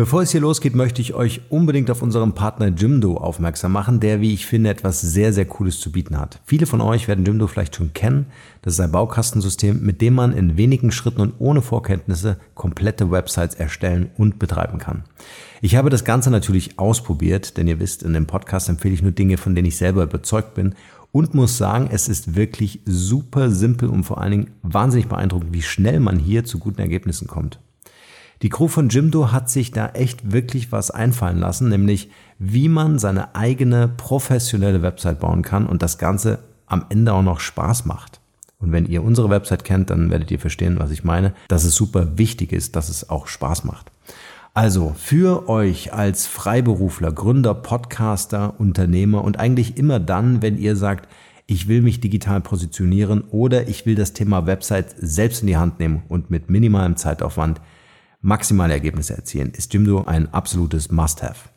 Bevor 0.00 0.22
es 0.22 0.30
hier 0.30 0.40
losgeht, 0.40 0.74
möchte 0.74 1.02
ich 1.02 1.12
euch 1.12 1.42
unbedingt 1.50 1.90
auf 1.90 2.00
unseren 2.00 2.32
Partner 2.32 2.68
Jimdo 2.68 3.18
aufmerksam 3.18 3.72
machen, 3.72 4.00
der, 4.00 4.22
wie 4.22 4.32
ich 4.32 4.46
finde, 4.46 4.70
etwas 4.70 5.02
sehr, 5.02 5.34
sehr 5.34 5.44
Cooles 5.44 5.78
zu 5.78 5.92
bieten 5.92 6.16
hat. 6.16 6.40
Viele 6.46 6.64
von 6.64 6.80
euch 6.80 7.06
werden 7.06 7.26
Jimdo 7.26 7.46
vielleicht 7.46 7.76
schon 7.76 7.92
kennen. 7.92 8.24
Das 8.62 8.72
ist 8.72 8.80
ein 8.80 8.92
Baukastensystem, 8.92 9.82
mit 9.82 10.00
dem 10.00 10.14
man 10.14 10.32
in 10.32 10.56
wenigen 10.56 10.90
Schritten 10.90 11.20
und 11.20 11.34
ohne 11.38 11.60
Vorkenntnisse 11.60 12.38
komplette 12.54 13.10
Websites 13.10 13.56
erstellen 13.56 14.08
und 14.16 14.38
betreiben 14.38 14.78
kann. 14.78 15.04
Ich 15.60 15.76
habe 15.76 15.90
das 15.90 16.06
Ganze 16.06 16.30
natürlich 16.30 16.78
ausprobiert, 16.78 17.58
denn 17.58 17.68
ihr 17.68 17.78
wisst, 17.78 18.02
in 18.02 18.14
dem 18.14 18.24
Podcast 18.24 18.70
empfehle 18.70 18.94
ich 18.94 19.02
nur 19.02 19.12
Dinge, 19.12 19.36
von 19.36 19.54
denen 19.54 19.68
ich 19.68 19.76
selber 19.76 20.04
überzeugt 20.04 20.54
bin 20.54 20.76
und 21.12 21.34
muss 21.34 21.58
sagen, 21.58 21.90
es 21.92 22.08
ist 22.08 22.36
wirklich 22.36 22.80
super 22.86 23.50
simpel 23.50 23.90
und 23.90 24.04
vor 24.04 24.18
allen 24.18 24.30
Dingen 24.30 24.50
wahnsinnig 24.62 25.08
beeindruckend, 25.08 25.52
wie 25.52 25.60
schnell 25.60 26.00
man 26.00 26.18
hier 26.18 26.46
zu 26.46 26.58
guten 26.58 26.80
Ergebnissen 26.80 27.28
kommt. 27.28 27.60
Die 28.42 28.48
Crew 28.48 28.68
von 28.68 28.88
Jimdo 28.88 29.32
hat 29.32 29.50
sich 29.50 29.70
da 29.70 29.88
echt 29.90 30.32
wirklich 30.32 30.72
was 30.72 30.90
einfallen 30.90 31.38
lassen, 31.38 31.68
nämlich 31.68 32.10
wie 32.38 32.70
man 32.70 32.98
seine 32.98 33.34
eigene 33.34 33.86
professionelle 33.86 34.80
Website 34.80 35.20
bauen 35.20 35.42
kann 35.42 35.66
und 35.66 35.82
das 35.82 35.98
Ganze 35.98 36.38
am 36.64 36.86
Ende 36.88 37.12
auch 37.12 37.22
noch 37.22 37.40
Spaß 37.40 37.84
macht. 37.84 38.20
Und 38.58 38.72
wenn 38.72 38.86
ihr 38.86 39.02
unsere 39.02 39.28
Website 39.28 39.64
kennt, 39.64 39.90
dann 39.90 40.10
werdet 40.10 40.30
ihr 40.30 40.38
verstehen, 40.38 40.78
was 40.78 40.90
ich 40.90 41.04
meine, 41.04 41.34
dass 41.48 41.64
es 41.64 41.74
super 41.74 42.16
wichtig 42.16 42.52
ist, 42.52 42.76
dass 42.76 42.88
es 42.88 43.10
auch 43.10 43.26
Spaß 43.26 43.64
macht. 43.64 43.90
Also 44.54 44.94
für 44.96 45.48
euch 45.48 45.92
als 45.92 46.26
Freiberufler, 46.26 47.12
Gründer, 47.12 47.54
Podcaster, 47.54 48.54
Unternehmer 48.58 49.22
und 49.22 49.38
eigentlich 49.38 49.76
immer 49.76 50.00
dann, 50.00 50.40
wenn 50.40 50.58
ihr 50.58 50.76
sagt, 50.76 51.08
ich 51.46 51.68
will 51.68 51.82
mich 51.82 52.00
digital 52.00 52.40
positionieren 52.40 53.22
oder 53.30 53.68
ich 53.68 53.84
will 53.84 53.96
das 53.96 54.12
Thema 54.12 54.46
Website 54.46 54.94
selbst 54.98 55.42
in 55.42 55.46
die 55.46 55.56
Hand 55.56 55.78
nehmen 55.78 56.02
und 56.08 56.30
mit 56.30 56.48
minimalem 56.48 56.96
Zeitaufwand 56.96 57.60
maximale 58.20 58.72
Ergebnisse 58.72 59.16
erzielen, 59.16 59.52
ist 59.56 59.72
Jimdo 59.72 60.04
ein 60.04 60.32
absolutes 60.32 60.90
Must-Have. 60.90 61.48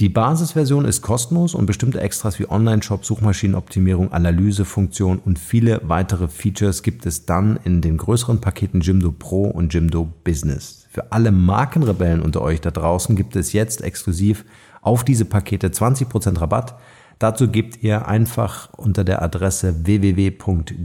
Die 0.00 0.08
Basisversion 0.08 0.86
ist 0.86 1.02
kostenlos 1.02 1.54
und 1.54 1.66
bestimmte 1.66 2.00
Extras 2.00 2.38
wie 2.38 2.50
Online-Shop, 2.50 3.04
Suchmaschinenoptimierung, 3.04 4.10
Analysefunktion 4.10 5.18
und 5.18 5.38
viele 5.38 5.80
weitere 5.84 6.28
Features 6.28 6.82
gibt 6.82 7.06
es 7.06 7.26
dann 7.26 7.60
in 7.62 7.82
den 7.82 7.98
größeren 7.98 8.40
Paketen 8.40 8.80
Jimdo 8.80 9.12
Pro 9.12 9.44
und 9.44 9.72
Jimdo 9.74 10.12
Business. 10.24 10.86
Für 10.90 11.12
alle 11.12 11.30
Markenrebellen 11.30 12.22
unter 12.22 12.42
euch 12.42 12.60
da 12.60 12.70
draußen 12.70 13.14
gibt 13.14 13.36
es 13.36 13.52
jetzt 13.52 13.82
exklusiv 13.82 14.44
auf 14.80 15.04
diese 15.04 15.24
Pakete 15.24 15.68
20% 15.68 16.40
Rabatt. 16.40 16.74
Dazu 17.18 17.46
gebt 17.48 17.82
ihr 17.84 18.08
einfach 18.08 18.72
unter 18.76 19.04
der 19.04 19.22
Adresse 19.22 19.84
www.jimdo.de 19.84 20.80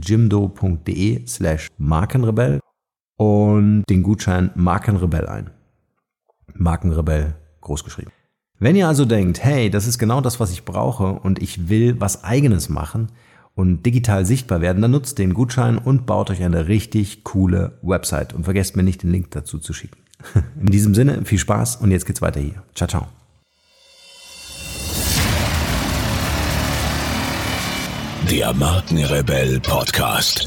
slash 1.26 1.68
Markenrebell 1.78 2.60
und 3.18 3.82
den 3.90 4.02
Gutschein 4.02 4.50
Markenrebell 4.54 5.26
ein. 5.26 5.50
Markenrebell 6.54 7.34
großgeschrieben. 7.60 8.12
Wenn 8.58 8.74
ihr 8.74 8.88
also 8.88 9.04
denkt, 9.04 9.44
hey, 9.44 9.70
das 9.70 9.86
ist 9.86 9.98
genau 9.98 10.20
das, 10.20 10.40
was 10.40 10.50
ich 10.50 10.64
brauche 10.64 11.12
und 11.12 11.40
ich 11.42 11.68
will 11.68 12.00
was 12.00 12.24
eigenes 12.24 12.68
machen 12.68 13.08
und 13.54 13.84
digital 13.84 14.24
sichtbar 14.24 14.60
werden, 14.60 14.80
dann 14.80 14.92
nutzt 14.92 15.18
den 15.18 15.34
Gutschein 15.34 15.78
und 15.78 16.06
baut 16.06 16.30
euch 16.30 16.42
eine 16.42 16.68
richtig 16.68 17.24
coole 17.24 17.78
Website 17.82 18.32
und 18.34 18.44
vergesst 18.44 18.76
mir 18.76 18.82
nicht 18.82 19.02
den 19.02 19.10
Link 19.10 19.30
dazu 19.32 19.58
zu 19.58 19.72
schicken. 19.72 19.98
In 20.60 20.66
diesem 20.66 20.94
Sinne, 20.94 21.24
viel 21.24 21.38
Spaß 21.38 21.76
und 21.76 21.90
jetzt 21.90 22.06
geht's 22.06 22.22
weiter 22.22 22.40
hier. 22.40 22.62
Ciao, 22.74 22.88
ciao. 22.88 23.06
Der 28.30 28.52
Markenrebell 28.54 29.58
Podcast. 29.60 30.46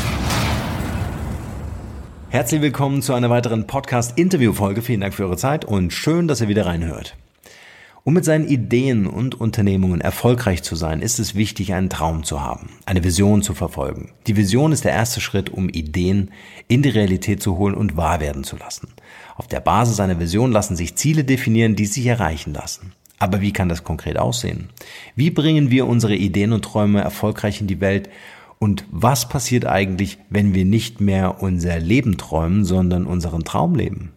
Herzlich 2.31 2.61
willkommen 2.61 3.01
zu 3.01 3.13
einer 3.13 3.29
weiteren 3.29 3.67
Podcast-Interview-Folge. 3.67 4.81
Vielen 4.81 5.01
Dank 5.01 5.13
für 5.13 5.25
eure 5.25 5.35
Zeit 5.35 5.65
und 5.65 5.91
schön, 5.91 6.29
dass 6.29 6.39
ihr 6.39 6.47
wieder 6.47 6.65
reinhört. 6.65 7.17
Um 8.05 8.13
mit 8.13 8.23
seinen 8.23 8.47
Ideen 8.47 9.05
und 9.05 9.35
Unternehmungen 9.35 9.99
erfolgreich 9.99 10.63
zu 10.63 10.77
sein, 10.77 11.01
ist 11.01 11.19
es 11.19 11.35
wichtig, 11.35 11.73
einen 11.73 11.89
Traum 11.89 12.23
zu 12.23 12.39
haben, 12.39 12.69
eine 12.85 13.03
Vision 13.03 13.41
zu 13.41 13.53
verfolgen. 13.53 14.13
Die 14.27 14.37
Vision 14.37 14.71
ist 14.71 14.85
der 14.85 14.93
erste 14.93 15.19
Schritt, 15.19 15.49
um 15.49 15.67
Ideen 15.67 16.31
in 16.69 16.81
die 16.81 16.89
Realität 16.89 17.43
zu 17.43 17.57
holen 17.57 17.75
und 17.75 17.97
wahr 17.97 18.21
werden 18.21 18.45
zu 18.45 18.55
lassen. 18.55 18.87
Auf 19.35 19.49
der 19.49 19.59
Basis 19.59 19.99
einer 19.99 20.21
Vision 20.21 20.53
lassen 20.53 20.77
sich 20.77 20.95
Ziele 20.95 21.25
definieren, 21.25 21.75
die 21.75 21.85
sich 21.85 22.05
erreichen 22.05 22.53
lassen. 22.53 22.93
Aber 23.19 23.41
wie 23.41 23.51
kann 23.51 23.67
das 23.67 23.83
konkret 23.83 24.17
aussehen? 24.17 24.69
Wie 25.15 25.31
bringen 25.31 25.69
wir 25.69 25.85
unsere 25.85 26.15
Ideen 26.15 26.53
und 26.53 26.63
Träume 26.63 27.01
erfolgreich 27.01 27.59
in 27.59 27.67
die 27.67 27.81
Welt 27.81 28.09
und 28.61 28.85
was 28.91 29.27
passiert 29.27 29.65
eigentlich, 29.65 30.19
wenn 30.29 30.53
wir 30.53 30.65
nicht 30.65 31.01
mehr 31.01 31.41
unser 31.41 31.79
Leben 31.79 32.19
träumen, 32.19 32.63
sondern 32.63 33.07
unseren 33.07 33.43
Traum 33.43 33.73
leben? 33.73 34.11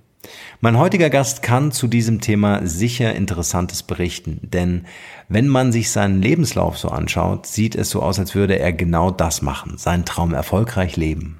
Mein 0.61 0.77
heutiger 0.77 1.09
Gast 1.09 1.41
kann 1.41 1.73
zu 1.73 1.87
diesem 1.89 2.21
Thema 2.21 2.67
sicher 2.67 3.15
Interessantes 3.15 3.83
berichten, 3.83 4.41
denn 4.43 4.85
wenn 5.31 5.49
man 5.49 5.73
sich 5.73 5.91
seinen 5.91 6.21
Lebenslauf 6.21 6.77
so 6.77 6.89
anschaut, 6.89 7.47
sieht 7.47 7.75
es 7.75 7.89
so 7.89 8.03
aus, 8.03 8.19
als 8.19 8.35
würde 8.35 8.59
er 8.59 8.75
genau 8.75 9.11
das 9.11 9.41
machen, 9.41 9.79
seinen 9.79 10.05
Traum 10.05 10.35
erfolgreich 10.35 10.99
leben. 10.99 11.39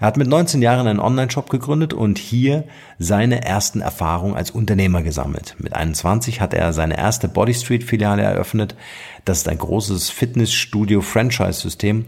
Er 0.00 0.06
hat 0.06 0.16
mit 0.16 0.26
19 0.26 0.60
Jahren 0.62 0.86
einen 0.86 1.00
Online-Shop 1.00 1.48
gegründet 1.48 1.94
und 1.94 2.18
hier 2.18 2.64
seine 2.98 3.44
ersten 3.44 3.80
Erfahrungen 3.80 4.34
als 4.34 4.50
Unternehmer 4.50 5.02
gesammelt. 5.02 5.54
Mit 5.58 5.74
21 5.74 6.40
hat 6.40 6.54
er 6.54 6.72
seine 6.72 6.98
erste 6.98 7.28
Body 7.28 7.54
Street 7.54 7.84
Filiale 7.84 8.22
eröffnet. 8.22 8.74
Das 9.24 9.38
ist 9.38 9.48
ein 9.48 9.58
großes 9.58 10.10
Fitnessstudio-Franchise-System 10.10 12.06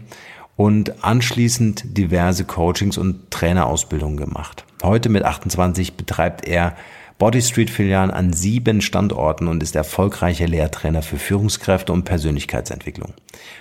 und 0.57 1.03
anschließend 1.03 1.97
diverse 1.97 2.45
Coachings 2.45 2.97
und 2.97 3.31
Trainerausbildungen 3.31 4.17
gemacht. 4.17 4.65
Heute 4.83 5.09
mit 5.09 5.23
28 5.23 5.95
betreibt 5.95 6.45
er 6.45 6.75
Body 7.17 7.41
Street 7.41 7.69
Filialen 7.69 8.11
an 8.11 8.33
sieben 8.33 8.81
Standorten 8.81 9.47
und 9.47 9.63
ist 9.63 9.75
erfolgreicher 9.75 10.47
Lehrtrainer 10.47 11.01
für 11.01 11.17
Führungskräfte 11.17 11.93
und 11.93 12.03
Persönlichkeitsentwicklung. 12.03 13.13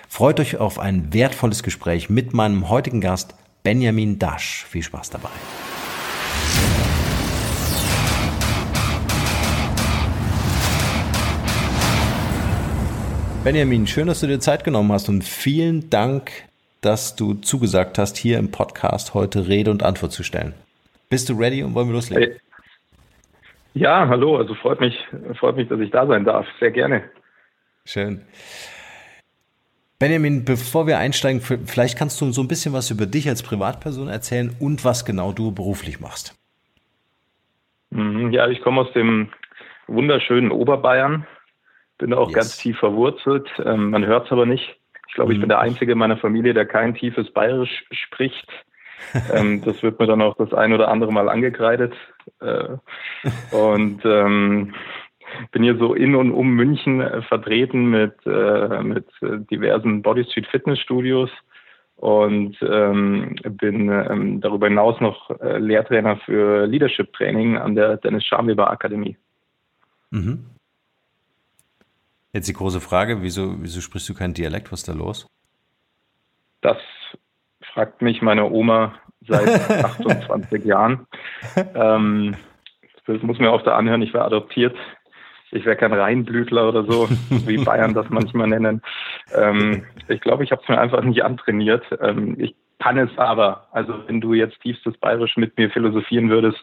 Freut 0.08 0.40
euch 0.40 0.56
auf 0.56 0.80
ein 0.80 1.12
wertvolles 1.12 1.62
Gespräch 1.62 2.10
mit 2.10 2.34
meinem 2.34 2.68
heutigen 2.68 3.00
Gast 3.00 3.34
Benjamin 3.64 4.18
Dasch. 4.18 4.66
Viel 4.68 4.82
Spaß 4.82 5.08
dabei. 5.08 5.30
Benjamin, 13.42 13.86
schön, 13.86 14.06
dass 14.06 14.20
du 14.20 14.26
dir 14.26 14.38
Zeit 14.38 14.64
genommen 14.64 14.92
hast 14.92 15.08
und 15.08 15.24
vielen 15.24 15.88
Dank, 15.88 16.30
dass 16.82 17.16
du 17.16 17.32
zugesagt 17.32 17.96
hast, 17.96 18.18
hier 18.18 18.38
im 18.38 18.50
Podcast 18.50 19.14
heute 19.14 19.48
Rede 19.48 19.70
und 19.70 19.82
Antwort 19.82 20.12
zu 20.12 20.22
stellen. 20.22 20.52
Bist 21.08 21.30
du 21.30 21.32
ready 21.32 21.62
und 21.62 21.74
wollen 21.74 21.88
wir 21.88 21.94
loslegen? 21.94 22.38
Ja, 23.72 24.06
hallo, 24.06 24.36
also 24.36 24.54
freut 24.54 24.80
mich, 24.80 24.94
freut 25.38 25.56
mich, 25.56 25.68
dass 25.68 25.80
ich 25.80 25.90
da 25.90 26.06
sein 26.06 26.26
darf. 26.26 26.46
Sehr 26.60 26.70
gerne. 26.70 27.02
Schön. 27.86 28.26
Benjamin, 30.04 30.44
bevor 30.44 30.86
wir 30.86 30.98
einsteigen, 30.98 31.40
vielleicht 31.40 31.96
kannst 31.96 32.20
du 32.20 32.30
so 32.30 32.42
ein 32.42 32.46
bisschen 32.46 32.74
was 32.74 32.90
über 32.90 33.06
dich 33.06 33.26
als 33.26 33.42
Privatperson 33.42 34.08
erzählen 34.08 34.54
und 34.60 34.84
was 34.84 35.06
genau 35.06 35.32
du 35.32 35.50
beruflich 35.50 35.98
machst. 35.98 36.38
Mhm, 37.88 38.30
ja, 38.30 38.46
ich 38.48 38.60
komme 38.60 38.82
aus 38.82 38.92
dem 38.92 39.30
wunderschönen 39.86 40.50
Oberbayern, 40.50 41.26
bin 41.96 42.12
auch 42.12 42.28
yes. 42.28 42.34
ganz 42.34 42.56
tief 42.58 42.78
verwurzelt. 42.80 43.48
Ähm, 43.64 43.92
man 43.92 44.04
hört 44.04 44.26
es 44.26 44.32
aber 44.32 44.44
nicht. 44.44 44.78
Ich 45.08 45.14
glaube, 45.14 45.32
ich 45.32 45.40
bin 45.40 45.48
der 45.48 45.56
mhm. 45.56 45.70
Einzige 45.70 45.92
in 45.92 45.98
meiner 45.98 46.18
Familie, 46.18 46.52
der 46.52 46.66
kein 46.66 46.94
tiefes 46.94 47.32
Bayerisch 47.32 47.86
spricht. 47.90 48.46
ähm, 49.34 49.62
das 49.64 49.82
wird 49.82 49.98
mir 49.98 50.06
dann 50.06 50.20
auch 50.20 50.36
das 50.36 50.52
ein 50.52 50.74
oder 50.74 50.88
andere 50.88 51.14
Mal 51.14 51.30
angekreidet. 51.30 51.94
Äh, 52.42 52.76
und 53.56 54.02
ähm, 54.04 54.74
bin 55.52 55.62
hier 55.62 55.76
so 55.76 55.94
in 55.94 56.14
und 56.14 56.32
um 56.32 56.54
München 56.54 57.00
äh, 57.00 57.22
vertreten 57.22 57.90
mit, 57.90 58.14
äh, 58.26 58.82
mit 58.82 59.06
äh, 59.22 59.38
diversen 59.50 60.02
Body 60.02 60.24
Street 60.24 60.46
Fitnessstudios 60.46 61.30
und 61.96 62.56
ähm, 62.62 63.36
bin 63.50 63.88
ähm, 63.88 64.40
darüber 64.40 64.68
hinaus 64.68 65.00
noch 65.00 65.30
äh, 65.40 65.58
Lehrtrainer 65.58 66.16
für 66.18 66.66
Leadership 66.66 67.12
Training 67.12 67.56
an 67.56 67.74
der 67.74 67.96
Dennis 67.98 68.24
Schamweber 68.24 68.70
Akademie. 68.70 69.16
Mhm. 70.10 70.44
Jetzt 72.32 72.48
die 72.48 72.52
große 72.52 72.80
Frage, 72.80 73.22
wieso, 73.22 73.62
wieso 73.62 73.80
sprichst 73.80 74.08
du 74.08 74.14
keinen 74.14 74.34
Dialekt? 74.34 74.72
Was 74.72 74.80
ist 74.80 74.88
da 74.88 74.92
los? 74.92 75.28
Das 76.62 76.78
fragt 77.72 78.02
mich 78.02 78.22
meine 78.22 78.50
Oma 78.50 78.94
seit 79.26 79.48
28 79.84 80.64
Jahren. 80.64 81.06
Ähm, 81.74 82.36
das 83.06 83.22
muss 83.22 83.38
mir 83.38 83.56
da 83.64 83.76
anhören, 83.76 84.02
ich 84.02 84.14
war 84.14 84.24
adoptiert 84.24 84.76
ich 85.54 85.64
wäre 85.64 85.76
kein 85.76 85.92
Reinblütler 85.92 86.68
oder 86.68 86.84
so, 86.84 87.08
wie 87.46 87.58
Bayern 87.58 87.94
das 87.94 88.06
manchmal 88.10 88.48
nennen. 88.48 88.82
Ähm, 89.34 89.84
ich 90.08 90.20
glaube, 90.20 90.44
ich 90.44 90.50
habe 90.50 90.62
es 90.62 90.68
mir 90.68 90.80
einfach 90.80 91.02
nicht 91.02 91.24
antrainiert. 91.24 91.84
Ähm, 92.00 92.36
ich 92.38 92.54
kann 92.78 92.98
es 92.98 93.16
aber. 93.16 93.68
Also 93.72 93.94
wenn 94.06 94.20
du 94.20 94.34
jetzt 94.34 94.60
tiefstes 94.60 94.96
Bayerisch 94.98 95.36
mit 95.36 95.56
mir 95.56 95.70
philosophieren 95.70 96.28
würdest, 96.28 96.60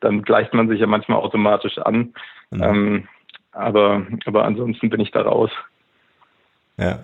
dann 0.00 0.22
gleicht 0.22 0.52
man 0.52 0.68
sich 0.68 0.80
ja 0.80 0.86
manchmal 0.86 1.18
automatisch 1.18 1.78
an. 1.78 2.14
Mhm. 2.50 2.62
Ähm, 2.62 3.08
aber, 3.52 4.06
aber 4.26 4.44
ansonsten 4.44 4.90
bin 4.90 5.00
ich 5.00 5.12
da 5.12 5.22
raus. 5.22 5.50
Ja. 6.76 6.98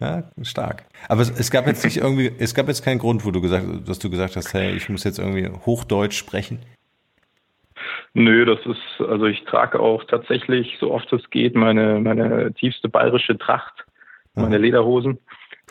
Ja, 0.00 0.24
stark. 0.42 0.84
Aber 1.08 1.22
es, 1.22 1.30
es, 1.30 1.50
gab 1.50 1.66
jetzt 1.66 1.84
nicht 1.84 1.96
irgendwie, 2.02 2.32
es 2.38 2.54
gab 2.54 2.66
jetzt 2.66 2.84
keinen 2.84 2.98
Grund, 2.98 3.24
wo 3.24 3.30
du 3.30 3.40
gesagt, 3.40 3.66
dass 3.86 3.98
du 4.00 4.10
gesagt 4.10 4.34
hast, 4.36 4.52
hey, 4.52 4.72
ich 4.72 4.88
muss 4.88 5.04
jetzt 5.04 5.18
irgendwie 5.18 5.48
Hochdeutsch 5.64 6.16
sprechen. 6.16 6.58
Nö, 8.14 8.44
das 8.44 8.60
ist, 8.64 9.00
also 9.00 9.26
ich 9.26 9.44
trage 9.44 9.80
auch 9.80 10.04
tatsächlich, 10.04 10.76
so 10.78 10.92
oft 10.92 11.12
es 11.12 11.28
geht, 11.30 11.56
meine, 11.56 12.00
meine 12.00 12.54
tiefste 12.54 12.88
bayerische 12.88 13.36
Tracht, 13.36 13.84
meine 14.34 14.58
Lederhosen. 14.58 15.18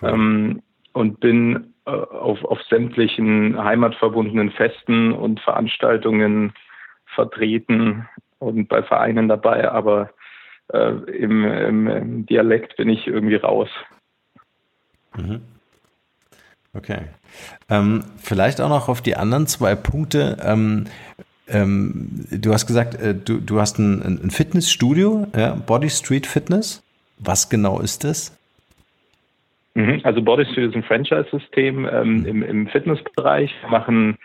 Cool. 0.01 0.09
Ähm, 0.09 0.61
und 0.91 1.19
bin 1.21 1.73
äh, 1.85 1.91
auf, 1.91 2.43
auf 2.43 2.61
sämtlichen 2.63 3.61
heimatverbundenen 3.61 4.51
Festen 4.51 5.13
und 5.13 5.39
Veranstaltungen 5.39 6.53
vertreten 7.05 8.07
und 8.39 8.67
bei 8.67 8.83
Vereinen 8.83 9.27
dabei, 9.27 9.69
aber 9.71 10.09
äh, 10.71 10.91
im, 11.11 11.45
im, 11.45 11.87
im, 11.87 12.25
Dialekt 12.25 12.75
bin 12.77 12.89
ich 12.89 13.07
irgendwie 13.07 13.35
raus. 13.35 13.69
Mhm. 15.15 15.41
Okay. 16.73 17.01
Ähm, 17.69 18.03
vielleicht 18.17 18.59
auch 18.59 18.69
noch 18.69 18.89
auf 18.89 19.01
die 19.01 19.15
anderen 19.15 19.47
zwei 19.47 19.75
Punkte. 19.75 20.37
Ähm, 20.43 20.85
ähm, 21.47 22.25
du 22.31 22.53
hast 22.53 22.67
gesagt, 22.67 22.95
äh, 23.01 23.13
du, 23.13 23.39
du 23.39 23.59
hast 23.59 23.79
ein, 23.79 24.01
ein 24.23 24.31
Fitnessstudio, 24.31 25.27
ja, 25.35 25.55
Body 25.55 25.89
Street 25.89 26.25
Fitness. 26.25 26.83
Was 27.19 27.49
genau 27.49 27.79
ist 27.79 28.03
das? 28.03 28.37
Mhm. 29.75 30.01
Also 30.03 30.21
Body 30.21 30.45
Street 30.45 30.69
ist 30.69 30.75
ein 30.75 30.83
Franchise-System 30.83 31.87
ähm, 31.91 32.19
mhm. 32.19 32.25
im, 32.25 32.43
im 32.43 32.67
Fitnessbereich. 32.67 33.53
Wir 33.61 33.69
machen 33.69 34.17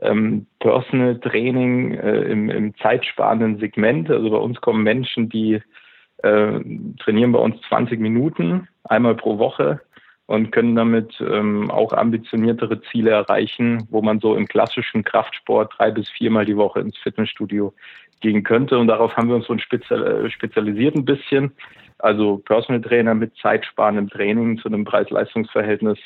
ähm, 0.00 0.46
Personal 0.60 1.18
Training 1.20 1.94
äh, 1.94 2.22
im, 2.22 2.50
im 2.50 2.74
zeitsparenden 2.76 3.58
Segment. 3.58 4.10
Also 4.10 4.30
bei 4.30 4.36
uns 4.36 4.60
kommen 4.60 4.82
Menschen, 4.82 5.28
die 5.28 5.60
äh, 6.22 6.60
trainieren 6.98 7.32
bei 7.32 7.38
uns 7.38 7.60
20 7.68 8.00
Minuten 8.00 8.68
einmal 8.84 9.14
pro 9.14 9.38
Woche 9.38 9.80
und 10.26 10.50
können 10.50 10.74
damit 10.74 11.20
ähm, 11.20 11.70
auch 11.70 11.92
ambitioniertere 11.92 12.82
Ziele 12.82 13.10
erreichen, 13.10 13.86
wo 13.90 14.02
man 14.02 14.18
so 14.18 14.34
im 14.34 14.46
klassischen 14.46 15.04
Kraftsport 15.04 15.72
drei 15.76 15.90
bis 15.92 16.08
viermal 16.10 16.44
die 16.44 16.56
Woche 16.56 16.80
ins 16.80 16.96
Fitnessstudio 16.98 17.72
gehen 18.20 18.42
könnte. 18.42 18.78
Und 18.78 18.88
darauf 18.88 19.16
haben 19.16 19.28
wir 19.28 19.36
uns 19.36 19.46
so 19.46 19.52
ein 19.52 19.60
spezial, 19.60 20.28
spezialisiert 20.30 20.96
ein 20.96 21.04
bisschen. 21.04 21.52
Also 21.98 22.38
Personal 22.38 22.82
Trainer 22.82 23.14
mit 23.14 23.36
zeitsparendem 23.40 24.10
Training 24.10 24.58
zu 24.58 24.68
einem 24.68 24.84
Preis-Leistungs-Verhältnis, 24.84 25.98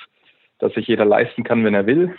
das 0.59 0.75
sich 0.75 0.87
jeder 0.87 1.07
leisten 1.07 1.43
kann, 1.43 1.65
wenn 1.65 1.75
er 1.75 1.87
will. 1.87 2.15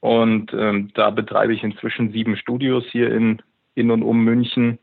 Und 0.00 0.52
ähm, 0.52 0.90
da 0.94 1.10
betreibe 1.10 1.54
ich 1.54 1.64
inzwischen 1.64 2.12
sieben 2.12 2.36
Studios 2.36 2.84
hier 2.90 3.12
in, 3.12 3.40
in 3.74 3.90
und 3.90 4.02
um 4.02 4.22
München 4.24 4.78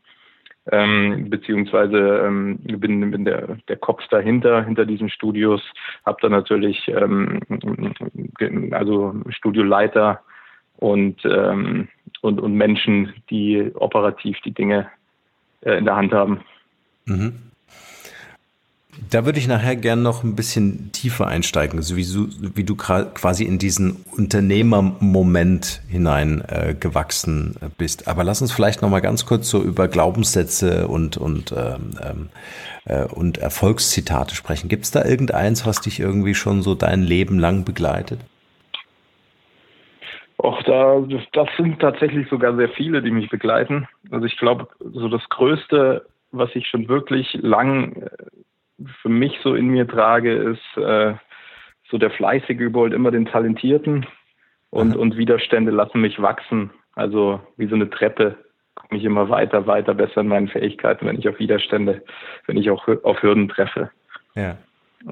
ähm, 0.70 1.28
beziehungsweise 1.28 2.24
ähm, 2.26 2.58
bin, 2.58 3.10
bin 3.10 3.24
der, 3.24 3.56
der 3.68 3.76
Kopf 3.76 4.02
dahinter, 4.10 4.64
hinter 4.64 4.86
diesen 4.86 5.10
Studios, 5.10 5.62
habe 6.06 6.18
da 6.22 6.28
natürlich 6.28 6.88
ähm, 6.88 7.40
also 8.72 9.14
Studioleiter 9.28 10.20
und, 10.76 11.24
ähm, 11.24 11.88
und, 12.22 12.40
und 12.40 12.54
Menschen, 12.54 13.12
die 13.30 13.70
operativ 13.74 14.38
die 14.44 14.52
Dinge 14.52 14.88
äh, 15.60 15.78
in 15.78 15.84
der 15.84 15.96
Hand 15.96 16.12
haben. 16.12 16.40
Mhm. 17.06 17.34
Da 19.10 19.24
würde 19.24 19.38
ich 19.38 19.48
nachher 19.48 19.76
gerne 19.76 20.02
noch 20.02 20.24
ein 20.24 20.36
bisschen 20.36 20.92
tiefer 20.92 21.26
einsteigen, 21.26 21.82
so 21.82 21.96
wie 21.96 22.04
du, 22.04 22.28
wie 22.54 22.64
du 22.64 22.76
quasi 22.76 23.44
in 23.44 23.58
diesen 23.58 24.04
Unternehmermoment 24.16 25.82
hinein 25.88 26.42
äh, 26.46 26.74
gewachsen 26.78 27.56
bist. 27.76 28.08
Aber 28.08 28.24
lass 28.24 28.42
uns 28.42 28.52
vielleicht 28.52 28.82
noch 28.82 28.90
mal 28.90 29.00
ganz 29.00 29.26
kurz 29.26 29.48
so 29.50 29.62
über 29.62 29.88
Glaubenssätze 29.88 30.88
und 30.88 31.16
und 31.16 31.52
ähm, 31.52 31.90
ähm 32.02 32.28
äh, 32.86 33.04
und 33.04 33.38
Erfolgszitate 33.38 34.34
sprechen. 34.34 34.68
Gibt 34.68 34.84
es 34.84 34.90
da 34.90 35.04
irgendeins, 35.04 35.66
was 35.66 35.80
dich 35.80 36.00
irgendwie 36.00 36.34
schon 36.34 36.62
so 36.62 36.74
dein 36.74 37.02
Leben 37.02 37.38
lang 37.38 37.64
begleitet? 37.64 38.20
Och, 40.38 40.62
da, 40.64 41.02
das 41.32 41.48
sind 41.56 41.80
tatsächlich 41.80 42.28
sogar 42.28 42.54
sehr 42.56 42.68
viele, 42.68 43.02
die 43.02 43.10
mich 43.10 43.30
begleiten. 43.30 43.88
Also 44.10 44.26
ich 44.26 44.36
glaube, 44.36 44.68
so 44.80 45.08
das 45.08 45.26
Größte, 45.30 46.04
was 46.32 46.50
ich 46.54 46.66
schon 46.66 46.88
wirklich 46.88 47.32
lang 47.40 47.94
äh, 48.02 48.10
für 49.02 49.08
mich 49.08 49.38
so 49.42 49.54
in 49.54 49.68
mir 49.68 49.86
trage, 49.86 50.32
ist 50.32 50.76
äh, 50.76 51.14
so 51.90 51.98
der 51.98 52.10
Fleißige 52.10 52.60
überholt 52.60 52.92
immer 52.92 53.10
den 53.10 53.26
Talentierten 53.26 54.06
und, 54.70 54.96
und 54.96 55.16
Widerstände 55.16 55.70
lassen 55.70 56.00
mich 56.00 56.20
wachsen. 56.20 56.70
Also 56.94 57.40
wie 57.56 57.66
so 57.66 57.74
eine 57.74 57.90
Treppe 57.90 58.36
komme 58.74 58.98
ich 58.98 59.04
immer 59.04 59.28
weiter, 59.28 59.66
weiter, 59.66 59.94
besser 59.94 60.20
in 60.20 60.28
meinen 60.28 60.48
Fähigkeiten, 60.48 61.06
wenn 61.06 61.18
ich 61.18 61.28
auf 61.28 61.38
Widerstände, 61.38 62.02
wenn 62.46 62.56
ich 62.56 62.70
auch 62.70 62.86
auf 63.04 63.22
Hürden 63.22 63.48
treffe. 63.48 63.90
Ja. 64.34 64.56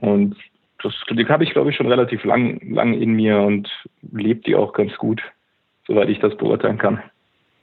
Und 0.00 0.36
das, 0.82 0.94
die 1.10 1.26
habe 1.26 1.44
ich, 1.44 1.50
glaube 1.50 1.70
ich, 1.70 1.76
schon 1.76 1.88
relativ 1.88 2.24
lang, 2.24 2.60
lang 2.72 2.94
in 2.94 3.12
mir 3.12 3.40
und 3.40 3.70
lebt 4.10 4.46
die 4.46 4.56
auch 4.56 4.72
ganz 4.72 4.96
gut, 4.96 5.22
soweit 5.86 6.08
ich 6.08 6.18
das 6.18 6.36
beurteilen 6.36 6.78
kann. 6.78 7.02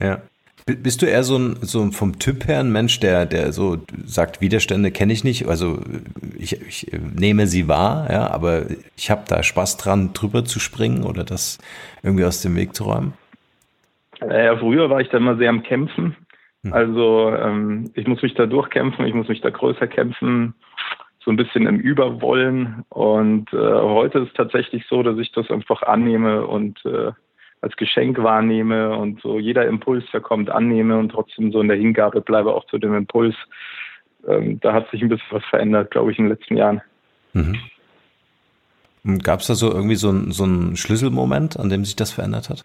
Ja. 0.00 0.22
Bist 0.66 1.02
du 1.02 1.06
eher 1.06 1.22
so 1.22 1.36
ein, 1.36 1.56
so 1.62 1.90
vom 1.90 2.18
Typ 2.18 2.46
her 2.46 2.60
ein 2.60 2.72
Mensch, 2.72 3.00
der, 3.00 3.26
der 3.26 3.52
so 3.52 3.78
sagt, 4.04 4.40
Widerstände 4.40 4.90
kenne 4.90 5.12
ich 5.12 5.24
nicht, 5.24 5.48
also 5.48 5.80
ich, 6.38 6.60
ich 6.60 6.92
nehme 7.14 7.46
sie 7.46 7.68
wahr, 7.68 8.08
ja, 8.10 8.30
aber 8.30 8.66
ich 8.96 9.10
habe 9.10 9.22
da 9.28 9.42
Spaß 9.42 9.76
dran, 9.78 10.12
drüber 10.12 10.44
zu 10.44 10.60
springen 10.60 11.04
oder 11.04 11.24
das 11.24 11.58
irgendwie 12.02 12.24
aus 12.24 12.42
dem 12.42 12.56
Weg 12.56 12.74
zu 12.74 12.84
räumen? 12.84 13.14
Ja, 14.20 14.56
früher 14.56 14.90
war 14.90 15.00
ich 15.00 15.08
da 15.08 15.16
immer 15.16 15.36
sehr 15.36 15.48
am 15.48 15.62
Kämpfen. 15.62 16.16
Hm. 16.62 16.72
Also 16.72 17.34
ähm, 17.34 17.90
ich 17.94 18.06
muss 18.06 18.22
mich 18.22 18.34
da 18.34 18.46
durchkämpfen, 18.46 19.06
ich 19.06 19.14
muss 19.14 19.28
mich 19.28 19.40
da 19.40 19.50
größer 19.50 19.86
kämpfen, 19.86 20.54
so 21.24 21.30
ein 21.30 21.36
bisschen 21.36 21.66
im 21.66 21.78
Überwollen. 21.78 22.84
Und 22.90 23.52
äh, 23.52 23.56
heute 23.56 24.20
ist 24.20 24.28
es 24.28 24.34
tatsächlich 24.34 24.84
so, 24.88 25.02
dass 25.02 25.18
ich 25.18 25.32
das 25.32 25.50
einfach 25.50 25.82
annehme 25.82 26.46
und 26.46 26.84
äh, 26.84 27.12
als 27.62 27.76
Geschenk 27.76 28.18
wahrnehme 28.22 28.96
und 28.96 29.20
so 29.20 29.38
jeder 29.38 29.66
Impuls, 29.66 30.04
der 30.12 30.20
kommt, 30.20 30.50
annehme 30.50 30.98
und 30.98 31.10
trotzdem 31.10 31.52
so 31.52 31.60
in 31.60 31.68
der 31.68 31.76
Hingabe 31.76 32.20
bleibe 32.20 32.54
auch 32.54 32.64
zu 32.66 32.78
dem 32.78 32.94
Impuls. 32.94 33.34
Ähm, 34.26 34.60
da 34.60 34.72
hat 34.72 34.90
sich 34.90 35.02
ein 35.02 35.08
bisschen 35.08 35.26
was 35.30 35.44
verändert, 35.46 35.90
glaube 35.90 36.12
ich, 36.12 36.18
in 36.18 36.24
den 36.24 36.32
letzten 36.32 36.56
Jahren. 36.56 36.82
Mhm. 37.32 37.58
Gab 39.22 39.40
es 39.40 39.46
da 39.46 39.54
so 39.54 39.70
irgendwie 39.70 39.96
so, 39.96 40.10
ein, 40.10 40.30
so 40.30 40.44
einen 40.44 40.76
Schlüsselmoment, 40.76 41.58
an 41.58 41.70
dem 41.70 41.84
sich 41.84 41.96
das 41.96 42.12
verändert 42.12 42.50
hat? 42.50 42.64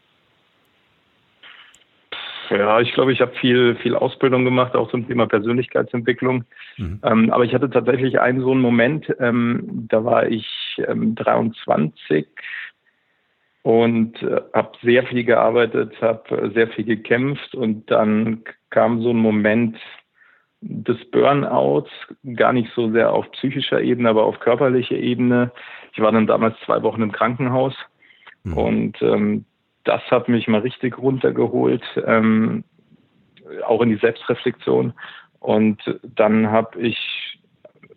Ja, 2.49 2.79
ich 2.79 2.93
glaube, 2.93 3.11
ich 3.11 3.21
habe 3.21 3.33
viel, 3.35 3.75
viel 3.75 3.95
Ausbildung 3.95 4.45
gemacht, 4.45 4.75
auch 4.75 4.89
zum 4.91 5.07
Thema 5.07 5.27
Persönlichkeitsentwicklung. 5.27 6.43
Mhm. 6.77 6.99
Ähm, 7.03 7.31
aber 7.31 7.43
ich 7.43 7.53
hatte 7.53 7.69
tatsächlich 7.69 8.19
einen 8.19 8.41
so 8.41 8.51
einen 8.51 8.61
Moment, 8.61 9.13
ähm, 9.19 9.87
da 9.89 10.03
war 10.03 10.27
ich 10.27 10.47
ähm, 10.87 11.15
23, 11.15 12.27
und 13.65 14.21
äh, 14.21 14.41
habe 14.53 14.73
sehr 14.83 15.07
viel 15.07 15.23
gearbeitet, 15.23 15.99
habe 15.99 16.51
sehr 16.53 16.67
viel 16.67 16.85
gekämpft 16.85 17.55
und 17.55 17.89
dann 17.89 18.43
kam 18.69 19.01
so 19.01 19.09
ein 19.09 19.17
Moment 19.17 19.75
des 20.61 21.03
Burnouts, 21.09 21.89
gar 22.35 22.53
nicht 22.53 22.71
so 22.75 22.91
sehr 22.91 23.11
auf 23.11 23.31
psychischer 23.31 23.81
Ebene, 23.81 24.09
aber 24.09 24.25
auf 24.25 24.39
körperlicher 24.39 24.97
Ebene. 24.97 25.51
Ich 25.93 25.99
war 25.99 26.11
dann 26.11 26.27
damals 26.27 26.55
zwei 26.63 26.83
Wochen 26.83 27.01
im 27.01 27.11
Krankenhaus 27.11 27.73
mhm. 28.43 28.53
und 28.53 29.01
ähm, 29.01 29.45
das 29.83 30.03
hat 30.11 30.29
mich 30.29 30.47
mal 30.47 30.61
richtig 30.61 30.99
runtergeholt, 30.99 31.83
ähm, 32.05 32.63
auch 33.65 33.81
in 33.81 33.89
die 33.89 33.97
Selbstreflexion. 33.97 34.93
Und 35.39 35.81
dann 36.03 36.51
habe 36.51 36.79
ich 36.79 37.39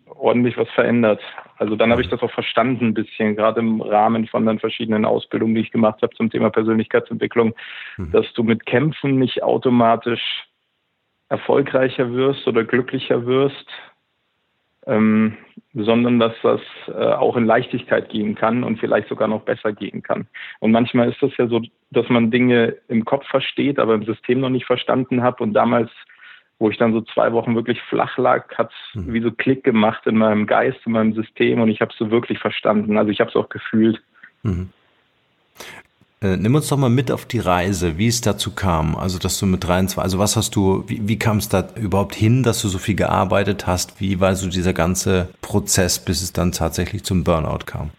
ordentlich 0.07 0.57
was 0.57 0.69
verändert. 0.69 1.21
Also 1.59 1.75
dann 1.75 1.91
habe 1.91 2.01
ich 2.01 2.07
das 2.07 2.21
auch 2.21 2.31
verstanden 2.31 2.87
ein 2.87 2.93
bisschen, 2.93 3.35
gerade 3.35 3.59
im 3.59 3.81
Rahmen 3.81 4.27
von 4.27 4.45
den 4.45 4.59
verschiedenen 4.59 5.03
Ausbildungen, 5.03 5.55
die 5.55 5.61
ich 5.61 5.71
gemacht 5.71 6.01
habe 6.01 6.15
zum 6.15 6.29
Thema 6.29 6.49
Persönlichkeitsentwicklung, 6.49 7.53
mhm. 7.97 8.11
dass 8.11 8.31
du 8.33 8.43
mit 8.43 8.65
Kämpfen 8.65 9.19
nicht 9.19 9.43
automatisch 9.43 10.47
erfolgreicher 11.27 12.13
wirst 12.13 12.47
oder 12.47 12.63
glücklicher 12.63 13.25
wirst, 13.25 13.67
ähm, 14.87 15.37
sondern 15.73 16.17
dass 16.17 16.33
das 16.41 16.61
äh, 16.87 16.93
auch 16.93 17.35
in 17.35 17.45
Leichtigkeit 17.45 18.09
gehen 18.09 18.35
kann 18.35 18.63
und 18.63 18.79
vielleicht 18.79 19.09
sogar 19.09 19.27
noch 19.27 19.41
besser 19.41 19.73
gehen 19.73 20.01
kann. 20.01 20.27
Und 20.61 20.71
manchmal 20.71 21.09
ist 21.09 21.21
das 21.21 21.35
ja 21.37 21.47
so, 21.47 21.61
dass 21.91 22.07
man 22.07 22.31
Dinge 22.31 22.77
im 22.87 23.03
Kopf 23.03 23.27
versteht, 23.27 23.79
aber 23.79 23.95
im 23.95 24.05
System 24.05 24.39
noch 24.39 24.49
nicht 24.49 24.65
verstanden 24.65 25.23
hat 25.23 25.41
und 25.41 25.53
damals 25.53 25.91
wo 26.59 26.69
ich 26.69 26.77
dann 26.77 26.93
so 26.93 27.01
zwei 27.01 27.31
Wochen 27.31 27.55
wirklich 27.55 27.81
flach 27.83 28.17
lag, 28.17 28.53
hat 28.57 28.71
es 28.71 28.95
mhm. 28.95 29.13
wie 29.13 29.21
so 29.21 29.31
Klick 29.31 29.63
gemacht 29.63 30.05
in 30.05 30.17
meinem 30.17 30.45
Geist, 30.45 30.79
in 30.85 30.91
meinem 30.91 31.13
System 31.13 31.61
und 31.61 31.69
ich 31.69 31.81
habe 31.81 31.91
es 31.91 31.97
so 31.97 32.11
wirklich 32.11 32.39
verstanden. 32.39 32.97
Also 32.97 33.11
ich 33.11 33.21
habe 33.21 33.29
es 33.29 33.35
auch 33.35 33.49
gefühlt. 33.49 34.01
Mhm. 34.43 34.69
Äh, 36.21 36.35
nimm 36.35 36.53
uns 36.53 36.67
doch 36.67 36.77
mal 36.77 36.89
mit 36.89 37.11
auf 37.11 37.25
die 37.25 37.39
Reise, 37.39 37.97
wie 37.97 38.07
es 38.07 38.19
dazu 38.19 38.53
kam. 38.53 38.97
Also, 38.97 39.19
dass 39.19 39.39
du 39.39 39.45
mit 39.45 39.65
23, 39.65 39.99
also 39.99 40.19
was 40.19 40.35
hast 40.35 40.53
du, 40.53 40.83
wie, 40.87 41.07
wie 41.07 41.17
kam 41.17 41.37
es 41.37 41.47
da 41.47 41.69
überhaupt 41.77 42.13
hin, 42.13 42.43
dass 42.43 42.61
du 42.61 42.67
so 42.67 42.77
viel 42.77 42.95
gearbeitet 42.95 43.67
hast? 43.67 44.01
Wie 44.01 44.19
war 44.19 44.35
so 44.35 44.49
dieser 44.49 44.73
ganze 44.73 45.29
Prozess, 45.41 46.03
bis 46.03 46.21
es 46.21 46.33
dann 46.33 46.51
tatsächlich 46.51 47.05
zum 47.05 47.23
Burnout 47.23 47.65
kam? 47.65 47.91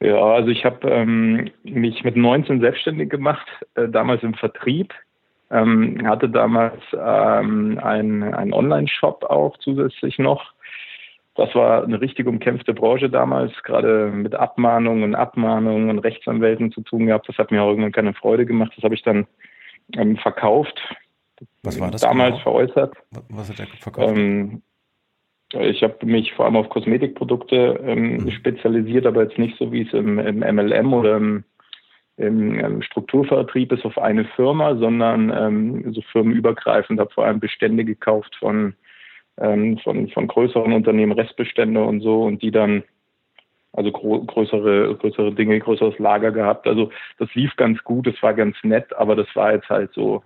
Ja, 0.00 0.16
also 0.16 0.48
ich 0.48 0.64
habe 0.64 0.90
ähm, 0.90 1.50
mich 1.62 2.02
mit 2.02 2.16
19 2.16 2.60
selbstständig 2.60 3.10
gemacht, 3.10 3.46
äh, 3.76 3.88
damals 3.88 4.24
im 4.24 4.34
Vertrieb. 4.34 4.92
Ähm, 5.54 6.06
hatte 6.06 6.28
damals 6.28 6.82
ähm, 6.92 7.78
einen 7.82 8.52
Online-Shop 8.52 9.24
auch 9.24 9.56
zusätzlich 9.58 10.18
noch 10.18 10.54
das 11.34 11.52
war 11.54 11.82
eine 11.82 12.00
richtig 12.00 12.26
umkämpfte 12.26 12.74
Branche 12.74 13.10
damals, 13.10 13.52
gerade 13.64 14.10
mit 14.14 14.34
Abmahnungen 14.34 15.02
und 15.02 15.14
Abmahnungen 15.16 15.90
und 15.90 15.98
Rechtsanwälten 15.98 16.70
zu 16.70 16.80
tun 16.82 17.06
gehabt. 17.06 17.28
Das 17.28 17.38
hat 17.38 17.50
mir 17.50 17.62
auch 17.62 17.70
irgendwann 17.70 17.92
keine 17.92 18.14
Freude 18.14 18.46
gemacht. 18.46 18.72
Das 18.76 18.84
habe 18.84 18.94
ich 18.94 19.02
dann 19.02 19.26
ähm, 19.94 20.16
verkauft. 20.16 20.80
Was 21.64 21.80
war 21.80 21.90
das? 21.90 22.02
Damals 22.02 22.34
genau? 22.34 22.42
veräußert. 22.42 22.94
Was 23.30 23.48
hat 23.50 23.58
er 23.58 23.66
verkauft? 23.66 24.16
Ähm, 24.16 24.62
ich 25.52 25.82
habe 25.82 26.06
mich 26.06 26.32
vor 26.34 26.44
allem 26.44 26.56
auf 26.56 26.68
Kosmetikprodukte 26.68 27.80
ähm, 27.84 28.18
mhm. 28.18 28.30
spezialisiert, 28.30 29.04
aber 29.04 29.24
jetzt 29.24 29.38
nicht 29.38 29.58
so, 29.58 29.72
wie 29.72 29.82
es 29.82 29.92
im, 29.92 30.20
im 30.20 30.38
MLM 30.38 30.92
oder 30.92 31.16
im, 31.16 31.44
im, 32.16 32.82
Strukturvertrieb 32.82 33.72
ist 33.72 33.84
auf 33.84 33.98
eine 33.98 34.24
Firma, 34.36 34.76
sondern 34.76 35.32
ähm, 35.36 35.92
so 35.92 36.00
firmenübergreifend, 36.12 37.00
habe 37.00 37.12
vor 37.12 37.24
allem 37.24 37.40
Bestände 37.40 37.84
gekauft 37.84 38.36
von 38.38 38.74
ähm, 39.38 39.78
von, 39.78 40.08
von 40.08 40.26
größeren 40.26 40.72
Unternehmen 40.72 41.12
Restbestände 41.12 41.82
und 41.82 42.00
so 42.00 42.22
und 42.22 42.42
die 42.42 42.50
dann 42.50 42.84
also 43.72 43.90
größere, 43.90 44.94
größere 44.94 45.32
Dinge, 45.34 45.58
größeres 45.58 45.98
Lager 45.98 46.30
gehabt. 46.30 46.68
Also 46.68 46.90
das 47.18 47.34
lief 47.34 47.56
ganz 47.56 47.82
gut, 47.82 48.06
es 48.06 48.22
war 48.22 48.32
ganz 48.32 48.56
nett, 48.62 48.94
aber 48.96 49.16
das 49.16 49.26
war 49.34 49.52
jetzt 49.52 49.68
halt 49.68 49.92
so, 49.92 50.22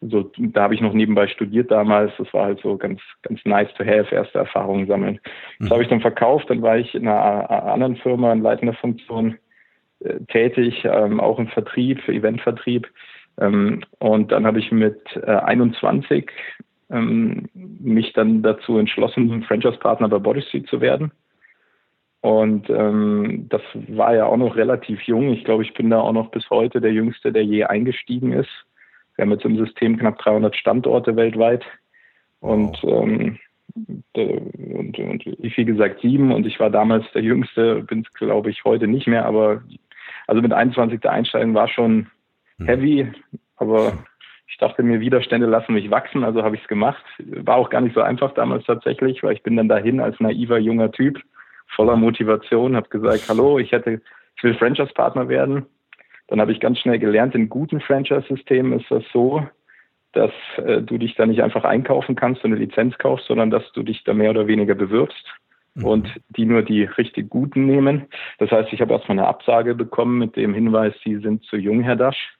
so 0.00 0.32
da 0.36 0.62
habe 0.62 0.74
ich 0.74 0.80
noch 0.80 0.92
nebenbei 0.92 1.28
studiert 1.28 1.70
damals, 1.70 2.12
das 2.18 2.32
war 2.34 2.46
halt 2.46 2.60
so 2.60 2.76
ganz, 2.76 3.00
ganz 3.22 3.40
nice 3.44 3.72
to 3.74 3.84
have, 3.84 4.12
erste 4.12 4.38
Erfahrungen 4.38 4.88
sammeln. 4.88 5.20
Das 5.60 5.68
mhm. 5.68 5.72
habe 5.72 5.82
ich 5.84 5.88
dann 5.88 6.00
verkauft, 6.00 6.50
dann 6.50 6.62
war 6.62 6.76
ich 6.76 6.92
in 6.96 7.06
einer 7.06 7.48
anderen 7.48 7.94
Firma 7.96 8.32
in 8.32 8.42
leitender 8.42 8.74
Funktion 8.74 9.38
tätig, 10.28 10.84
ähm, 10.84 11.20
auch 11.20 11.38
im 11.38 11.48
Vertrieb, 11.48 12.08
Eventvertrieb. 12.08 12.88
Ähm, 13.40 13.82
und 13.98 14.32
dann 14.32 14.46
habe 14.46 14.58
ich 14.58 14.70
mit 14.70 15.00
äh, 15.16 15.30
21 15.30 16.30
ähm, 16.90 17.48
mich 17.54 18.12
dann 18.12 18.42
dazu 18.42 18.78
entschlossen, 18.78 19.42
Franchise-Partner 19.44 20.08
bei 20.08 20.18
Bodysuit 20.18 20.68
zu 20.68 20.80
werden. 20.80 21.12
Und 22.20 22.70
ähm, 22.70 23.46
das 23.48 23.62
war 23.88 24.14
ja 24.14 24.26
auch 24.26 24.36
noch 24.36 24.54
relativ 24.54 25.02
jung. 25.02 25.32
Ich 25.32 25.44
glaube, 25.44 25.64
ich 25.64 25.74
bin 25.74 25.90
da 25.90 26.00
auch 26.00 26.12
noch 26.12 26.30
bis 26.30 26.48
heute 26.50 26.80
der 26.80 26.92
Jüngste, 26.92 27.32
der 27.32 27.44
je 27.44 27.64
eingestiegen 27.64 28.32
ist. 28.32 28.50
Wir 29.16 29.24
haben 29.24 29.32
jetzt 29.32 29.44
im 29.44 29.58
System 29.58 29.98
knapp 29.98 30.18
300 30.18 30.54
Standorte 30.54 31.16
weltweit. 31.16 31.64
Und, 32.38 32.78
ähm, 32.84 33.38
und, 33.74 34.98
und 34.98 35.26
ich, 35.26 35.56
wie 35.56 35.64
gesagt, 35.64 36.00
sieben. 36.00 36.30
Und 36.30 36.46
ich 36.46 36.60
war 36.60 36.70
damals 36.70 37.04
der 37.12 37.22
Jüngste, 37.22 37.82
bin 37.82 38.04
es, 38.06 38.12
glaube 38.14 38.50
ich, 38.50 38.64
heute 38.64 38.86
nicht 38.86 39.08
mehr. 39.08 39.26
Aber 39.26 39.62
also 40.26 40.42
mit 40.42 40.52
21 40.52 41.00
der 41.00 41.12
Einsteigen 41.12 41.54
war 41.54 41.68
schon 41.68 42.08
hm. 42.58 42.66
heavy. 42.66 43.12
Aber 43.56 44.04
ich 44.48 44.58
dachte 44.58 44.82
mir, 44.82 45.00
Widerstände 45.00 45.46
lassen 45.46 45.74
mich 45.74 45.90
wachsen, 45.90 46.24
also 46.24 46.42
habe 46.42 46.56
ich 46.56 46.62
es 46.62 46.68
gemacht. 46.68 47.02
War 47.18 47.56
auch 47.56 47.70
gar 47.70 47.80
nicht 47.80 47.94
so 47.94 48.02
einfach 48.02 48.34
damals 48.34 48.64
tatsächlich, 48.64 49.22
weil 49.22 49.34
ich 49.34 49.42
bin 49.42 49.56
dann 49.56 49.68
dahin 49.68 50.00
als 50.00 50.18
naiver 50.20 50.58
junger 50.58 50.92
Typ, 50.92 51.20
voller 51.68 51.96
Motivation, 51.96 52.76
habe 52.76 52.88
gesagt, 52.88 53.28
hallo, 53.28 53.58
ich 53.58 53.72
hätte, 53.72 54.00
ich 54.36 54.44
will 54.44 54.54
Franchise-Partner 54.54 55.28
werden. 55.28 55.66
Dann 56.28 56.40
habe 56.40 56.52
ich 56.52 56.60
ganz 56.60 56.78
schnell 56.78 56.98
gelernt, 56.98 57.34
in 57.34 57.48
guten 57.48 57.80
Franchise-Systemen 57.80 58.78
ist 58.78 58.90
das 58.90 59.04
so, 59.12 59.46
dass 60.12 60.32
äh, 60.58 60.82
du 60.82 60.98
dich 60.98 61.14
da 61.14 61.24
nicht 61.24 61.42
einfach 61.42 61.64
einkaufen 61.64 62.14
kannst 62.14 62.44
und 62.44 62.52
eine 62.52 62.60
Lizenz 62.60 62.98
kaufst, 62.98 63.26
sondern 63.26 63.50
dass 63.50 63.70
du 63.72 63.82
dich 63.82 64.04
da 64.04 64.12
mehr 64.12 64.30
oder 64.30 64.46
weniger 64.46 64.74
bewirbst 64.74 65.26
mhm. 65.74 65.84
und 65.84 66.20
die 66.30 66.44
nur 66.44 66.62
die 66.62 66.84
richtig 66.84 67.30
guten 67.30 67.66
nehmen. 67.66 68.06
Das 68.38 68.50
heißt, 68.50 68.72
ich 68.72 68.80
habe 68.80 68.92
erstmal 68.92 69.18
eine 69.18 69.28
Absage 69.28 69.74
bekommen 69.74 70.18
mit 70.18 70.36
dem 70.36 70.54
Hinweis, 70.54 70.94
Sie 71.04 71.16
sind 71.18 71.44
zu 71.44 71.56
jung, 71.56 71.82
Herr 71.82 71.96
Dasch. 71.96 72.36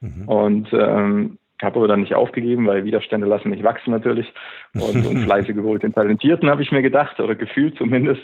Mhm. 0.00 0.28
Und 0.28 0.72
ähm, 0.72 1.38
habe 1.62 1.78
aber 1.78 1.88
dann 1.88 2.00
nicht 2.00 2.14
aufgegeben, 2.14 2.66
weil 2.66 2.84
Widerstände 2.84 3.26
lassen 3.26 3.50
nicht 3.50 3.62
wachsen 3.62 3.92
natürlich. 3.92 4.32
Und, 4.74 5.06
und 5.06 5.18
fleißig 5.24 5.54
geholt 5.54 5.82
den 5.82 5.94
Talentierten, 5.94 6.50
habe 6.50 6.62
ich 6.62 6.72
mir 6.72 6.82
gedacht, 6.82 7.20
oder 7.20 7.34
gefühlt 7.34 7.76
zumindest. 7.78 8.22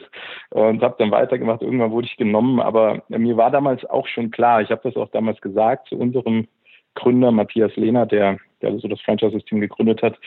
Und 0.51 0.83
habe 0.83 0.97
dann 0.99 1.11
weitergemacht. 1.11 1.63
Irgendwann 1.63 1.93
wurde 1.93 2.09
ich 2.09 2.17
genommen. 2.17 2.61
Aber 2.61 3.03
mir 3.09 3.37
war 3.37 3.51
damals 3.51 3.85
auch 3.85 4.09
schon 4.09 4.31
klar, 4.31 4.61
ich 4.61 4.71
habe 4.71 4.83
das 4.83 4.97
auch 4.97 5.11
damals 5.11 5.41
gesagt 5.41 5.89
zu 5.89 5.97
unserem 5.97 6.49
Gründer 6.95 7.31
Matthias 7.31 7.75
Lehner, 7.77 8.07
der, 8.07 8.39
der 8.61 8.77
so 8.79 8.89
das 8.89 9.01
Franchise-System 9.03 9.61
gegründet 9.61 10.03
hat. 10.03 10.19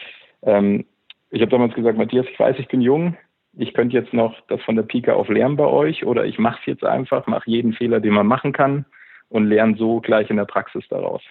Ähm, 0.43 0.85
ich 1.31 1.41
habe 1.41 1.51
damals 1.51 1.73
gesagt, 1.73 1.97
Matthias, 1.97 2.25
ich 2.31 2.39
weiß, 2.39 2.55
ich 2.59 2.67
bin 2.67 2.81
jung. 2.81 3.17
Ich 3.57 3.73
könnte 3.73 3.95
jetzt 3.95 4.13
noch 4.13 4.35
das 4.47 4.61
von 4.61 4.75
der 4.75 4.83
Pika 4.83 5.13
auf 5.13 5.27
lernen 5.27 5.57
bei 5.57 5.65
euch 5.65 6.05
oder 6.05 6.25
ich 6.25 6.39
mache 6.39 6.59
es 6.61 6.65
jetzt 6.65 6.85
einfach, 6.85 7.27
mache 7.27 7.49
jeden 7.49 7.73
Fehler, 7.73 7.99
den 7.99 8.13
man 8.13 8.27
machen 8.27 8.53
kann 8.53 8.85
und 9.29 9.45
lerne 9.45 9.75
so 9.77 9.99
gleich 9.99 10.29
in 10.29 10.37
der 10.37 10.45
Praxis 10.45 10.83
daraus. 10.89 11.21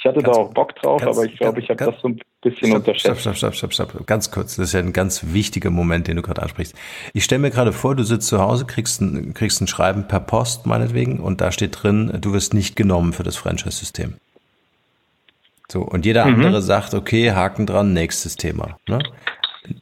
Ich 0.00 0.06
hatte 0.06 0.22
ganz, 0.22 0.34
da 0.34 0.42
auch 0.42 0.54
Bock 0.54 0.74
drauf, 0.76 1.02
ganz, 1.02 1.16
aber 1.16 1.26
ich 1.26 1.36
glaube, 1.36 1.60
ich 1.60 1.68
habe 1.68 1.84
das 1.84 2.00
so 2.00 2.08
ein 2.08 2.20
bisschen 2.40 2.68
stopp, 2.68 2.78
unterschätzt. 2.78 3.20
Stopp, 3.20 3.36
stopp, 3.36 3.54
stopp, 3.54 3.72
stopp, 3.72 3.90
stopp. 3.92 4.06
Ganz 4.06 4.30
kurz, 4.30 4.56
das 4.56 4.68
ist 4.68 4.72
ja 4.72 4.80
ein 4.80 4.94
ganz 4.94 5.34
wichtiger 5.34 5.70
Moment, 5.70 6.08
den 6.08 6.16
du 6.16 6.22
gerade 6.22 6.40
ansprichst. 6.42 6.74
Ich 7.12 7.22
stelle 7.22 7.40
mir 7.40 7.50
gerade 7.50 7.72
vor, 7.72 7.94
du 7.94 8.02
sitzt 8.02 8.28
zu 8.28 8.40
Hause, 8.40 8.64
kriegst 8.64 9.02
ein, 9.02 9.34
kriegst 9.34 9.60
ein 9.60 9.66
Schreiben 9.66 10.08
per 10.08 10.20
Post 10.20 10.66
meinetwegen 10.66 11.20
und 11.20 11.42
da 11.42 11.52
steht 11.52 11.82
drin, 11.82 12.16
du 12.18 12.32
wirst 12.32 12.54
nicht 12.54 12.76
genommen 12.76 13.12
für 13.12 13.24
das 13.24 13.36
Franchise-System. 13.36 14.14
So, 15.70 15.82
und 15.82 16.06
jeder 16.06 16.24
mhm. 16.24 16.36
andere 16.36 16.62
sagt, 16.62 16.94
okay, 16.94 17.32
Haken 17.32 17.66
dran, 17.66 17.92
nächstes 17.92 18.36
Thema. 18.36 18.78
Ne? 18.88 19.00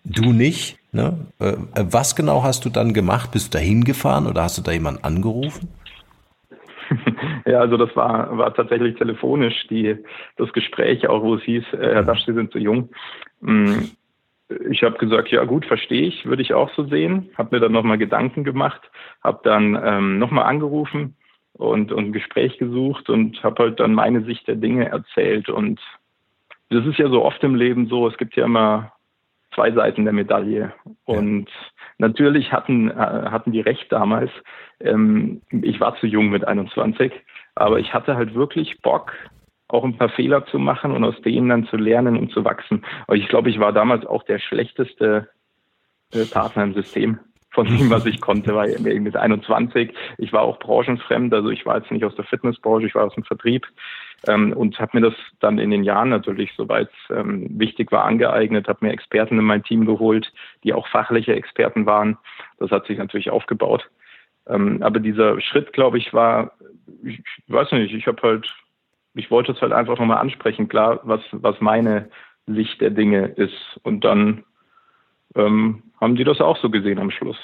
Du 0.05 0.33
nicht. 0.33 0.79
Ne? 0.93 1.27
Äh, 1.39 1.55
was 1.75 2.17
genau 2.17 2.43
hast 2.43 2.65
du 2.65 2.71
dann 2.71 2.93
gemacht? 2.93 3.31
Bist 3.33 3.55
du 3.55 3.59
da 3.59 3.63
hingefahren 3.63 4.27
oder 4.27 4.43
hast 4.43 4.59
du 4.59 4.63
da 4.63 4.73
jemanden 4.73 5.05
angerufen? 5.05 5.69
Ja, 7.47 7.61
also 7.61 7.79
das 7.79 7.95
war, 7.97 8.37
war 8.37 8.53
tatsächlich 8.55 8.97
telefonisch 8.97 9.67
die, 9.69 9.97
das 10.37 10.53
Gespräch, 10.53 11.09
auch 11.09 11.23
wo 11.23 11.35
es 11.35 11.43
hieß, 11.43 11.65
äh, 11.73 11.95
Herr 11.95 12.03
Dasch, 12.03 12.25
Sie 12.27 12.35
sind 12.35 12.53
zu 12.53 12.59
jung. 12.59 12.91
Mm, 13.41 13.85
ich 14.71 14.83
habe 14.83 14.99
gesagt, 14.99 15.31
ja 15.31 15.45
gut, 15.45 15.65
verstehe 15.65 16.09
ich, 16.09 16.27
würde 16.27 16.43
ich 16.43 16.55
auch 16.55 16.71
so 16.75 16.85
sehen. 16.85 17.31
Habe 17.37 17.57
mir 17.57 17.61
dann 17.61 17.73
nochmal 17.73 17.99
Gedanken 17.99 18.45
gemacht, 18.45 18.81
habe 19.23 19.41
dann 19.45 19.79
ähm, 19.83 20.19
nochmal 20.19 20.45
angerufen 20.45 21.17
und, 21.55 21.93
und 21.93 22.07
ein 22.07 22.13
Gespräch 22.13 22.59
gesucht 22.59 23.09
und 23.11 23.43
habe 23.43 23.63
halt 23.63 23.81
dann 23.81 23.95
meine 23.95 24.25
Sicht 24.25 24.47
der 24.49 24.57
Dinge 24.57 24.89
erzählt. 24.89 25.49
Und 25.49 25.81
das 26.71 26.87
ist 26.87 26.99
ja 26.99 27.09
so 27.09 27.25
oft 27.25 27.43
im 27.45 27.55
Leben 27.55 27.89
so, 27.89 28.09
es 28.09 28.17
gibt 28.17 28.37
ja 28.37 28.45
immer 28.45 28.93
zwei 29.59 29.73
Seiten 29.73 30.05
der 30.05 30.13
Medaille. 30.13 30.73
Und 31.05 31.49
ja. 31.49 31.57
natürlich 31.99 32.53
hatten, 32.53 32.91
äh, 32.91 32.95
hatten 32.95 33.51
die 33.51 33.61
recht 33.61 33.91
damals. 33.91 34.31
Ähm, 34.81 35.43
ich 35.51 35.81
war 35.81 35.97
zu 35.97 36.07
jung 36.07 36.31
mit 36.31 36.47
21, 36.47 37.13
aber 37.57 37.81
ich 37.81 37.93
hatte 37.93 38.17
halt 38.17 38.35
wirklich 38.35 38.81
Bock, 38.83 39.13
auch 39.67 39.85
ein 39.85 39.99
paar 39.99 40.11
Fehler 40.11 40.47
zu 40.47 40.59
machen 40.59 40.93
und 40.93 41.05
aus 41.05 41.21
denen 41.23 41.49
dann 41.49 41.67
zu 41.67 41.77
lernen 41.77 42.17
und 42.17 42.31
zu 42.31 42.45
wachsen. 42.45 42.85
Aber 43.07 43.17
ich 43.17 43.29
glaube, 43.29 43.51
ich 43.51 43.59
war 43.59 43.73
damals 43.73 44.07
auch 44.07 44.23
der 44.23 44.39
schlechteste 44.39 45.29
äh, 46.15 46.25
Partner 46.25 46.63
im 46.63 46.75
System 46.75 47.19
von 47.51 47.67
dem, 47.67 47.91
was 47.91 48.07
ich 48.07 48.21
konnte, 48.21 48.55
weil 48.55 48.79
mit 48.79 49.17
21, 49.17 49.93
ich 50.19 50.33
war 50.33 50.43
auch 50.43 50.59
branchenfremd, 50.61 51.35
also 51.35 51.51
ich 51.51 51.67
war 51.67 51.79
jetzt 51.79 51.91
nicht 51.91 52.05
aus 52.05 52.15
der 52.15 52.25
Fitnessbranche, 52.25 52.87
ich 52.87 52.95
war 52.95 53.07
aus 53.07 53.15
dem 53.15 53.25
Vertrieb 53.25 53.67
ähm, 54.27 54.53
und 54.53 54.79
habe 54.81 54.99
mir 54.99 55.11
das 55.11 55.15
dann 55.41 55.59
in 55.59 55.71
den 55.71 55.85
Jahren 55.85 56.09
natürlich, 56.09 56.53
soweit 56.57 56.89
es 56.89 57.17
ähm, 57.17 57.47
wichtig 57.59 57.93
war, 57.93 58.05
angeeignet, 58.05 58.69
habe 58.69 58.85
mir 58.85 58.93
Experten 58.93 59.39
in 59.39 59.45
mein 59.45 59.63
Team 59.63 59.87
geholt, 59.87 60.33
die 60.65 60.73
auch 60.73 60.89
fachliche 60.89 61.35
Experten 61.35 61.87
waren. 61.87 62.19
Das 62.59 62.71
hat 62.71 62.87
sich 62.87 62.99
natürlich 62.99 63.31
aufgebaut. 63.31 63.89
Ähm, 64.49 64.83
aber 64.83 64.99
dieser 64.99 65.41
Schritt, 65.41 65.73
glaube 65.73 65.99
ich, 65.99 66.13
war, 66.13 66.53
ich, 67.05 67.23
weiß 67.49 67.73
nicht, 67.73 67.95
ich 67.95 68.07
habe 68.07 68.21
halt, 68.23 68.53
ich 69.15 69.31
wollte 69.31 69.53
es 69.53 69.61
halt 69.61 69.73
einfach 69.73 69.99
nochmal 69.99 70.19
ansprechen, 70.19 70.69
klar, 70.69 71.01
was, 71.05 71.21
was 71.33 71.61
meine 71.61 72.11
Sicht 72.47 72.81
der 72.81 72.91
Dinge 72.91 73.27
ist. 73.27 73.79
Und 73.83 74.05
dann 74.05 74.45
ähm, 75.37 75.83
haben 76.01 76.17
die 76.17 76.25
das 76.25 76.41
auch 76.41 76.57
so 76.57 76.71
gesehen 76.71 76.99
am 76.99 77.11
Schluss. 77.11 77.39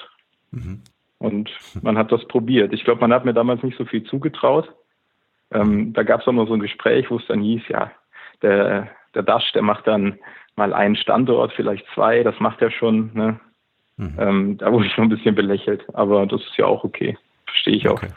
Mhm. 0.51 0.83
Und 1.19 1.51
man 1.83 1.97
hat 1.97 2.11
das 2.11 2.27
probiert. 2.27 2.73
Ich 2.73 2.85
glaube, 2.85 3.01
man 3.01 3.13
hat 3.13 3.25
mir 3.25 3.35
damals 3.35 3.63
nicht 3.63 3.79
so 3.79 3.85
viel 3.85 4.05
zugetraut. 4.05 4.73
Ähm, 5.53 5.93
da 5.93 6.03
gab 6.03 6.21
es 6.21 6.27
auch 6.27 6.33
noch 6.33 6.49
so 6.49 6.55
ein 6.55 6.61
Gespräch, 6.61 7.11
wo 7.11 7.17
es 7.17 7.27
dann 7.27 7.41
hieß, 7.41 7.63
ja, 7.69 7.91
der, 8.43 8.89
der 9.15 9.23
Dash, 9.23 9.53
der 9.53 9.63
macht 9.63 9.87
dann 9.87 10.19
mal 10.57 10.73
einen 10.73 10.97
Standort, 10.97 11.53
vielleicht 11.55 11.85
zwei, 11.95 12.23
das 12.23 12.39
macht 12.41 12.63
er 12.63 12.71
schon. 12.71 13.11
Ne? 13.15 13.41
Mhm. 13.97 14.17
Ähm, 14.19 14.59
da 14.59 14.73
wurde 14.73 14.87
ich 14.87 14.97
noch 14.97 15.05
ein 15.05 15.11
bisschen 15.11 15.35
belächelt, 15.35 15.85
aber 15.95 16.27
das 16.27 16.41
ist 16.41 16.57
ja 16.57 16.67
auch 16.67 16.85
okay. 16.85 17.17
Verstehe 17.47 17.77
ich 17.77 17.89
auch. 17.89 17.95
Okay. 17.95 18.09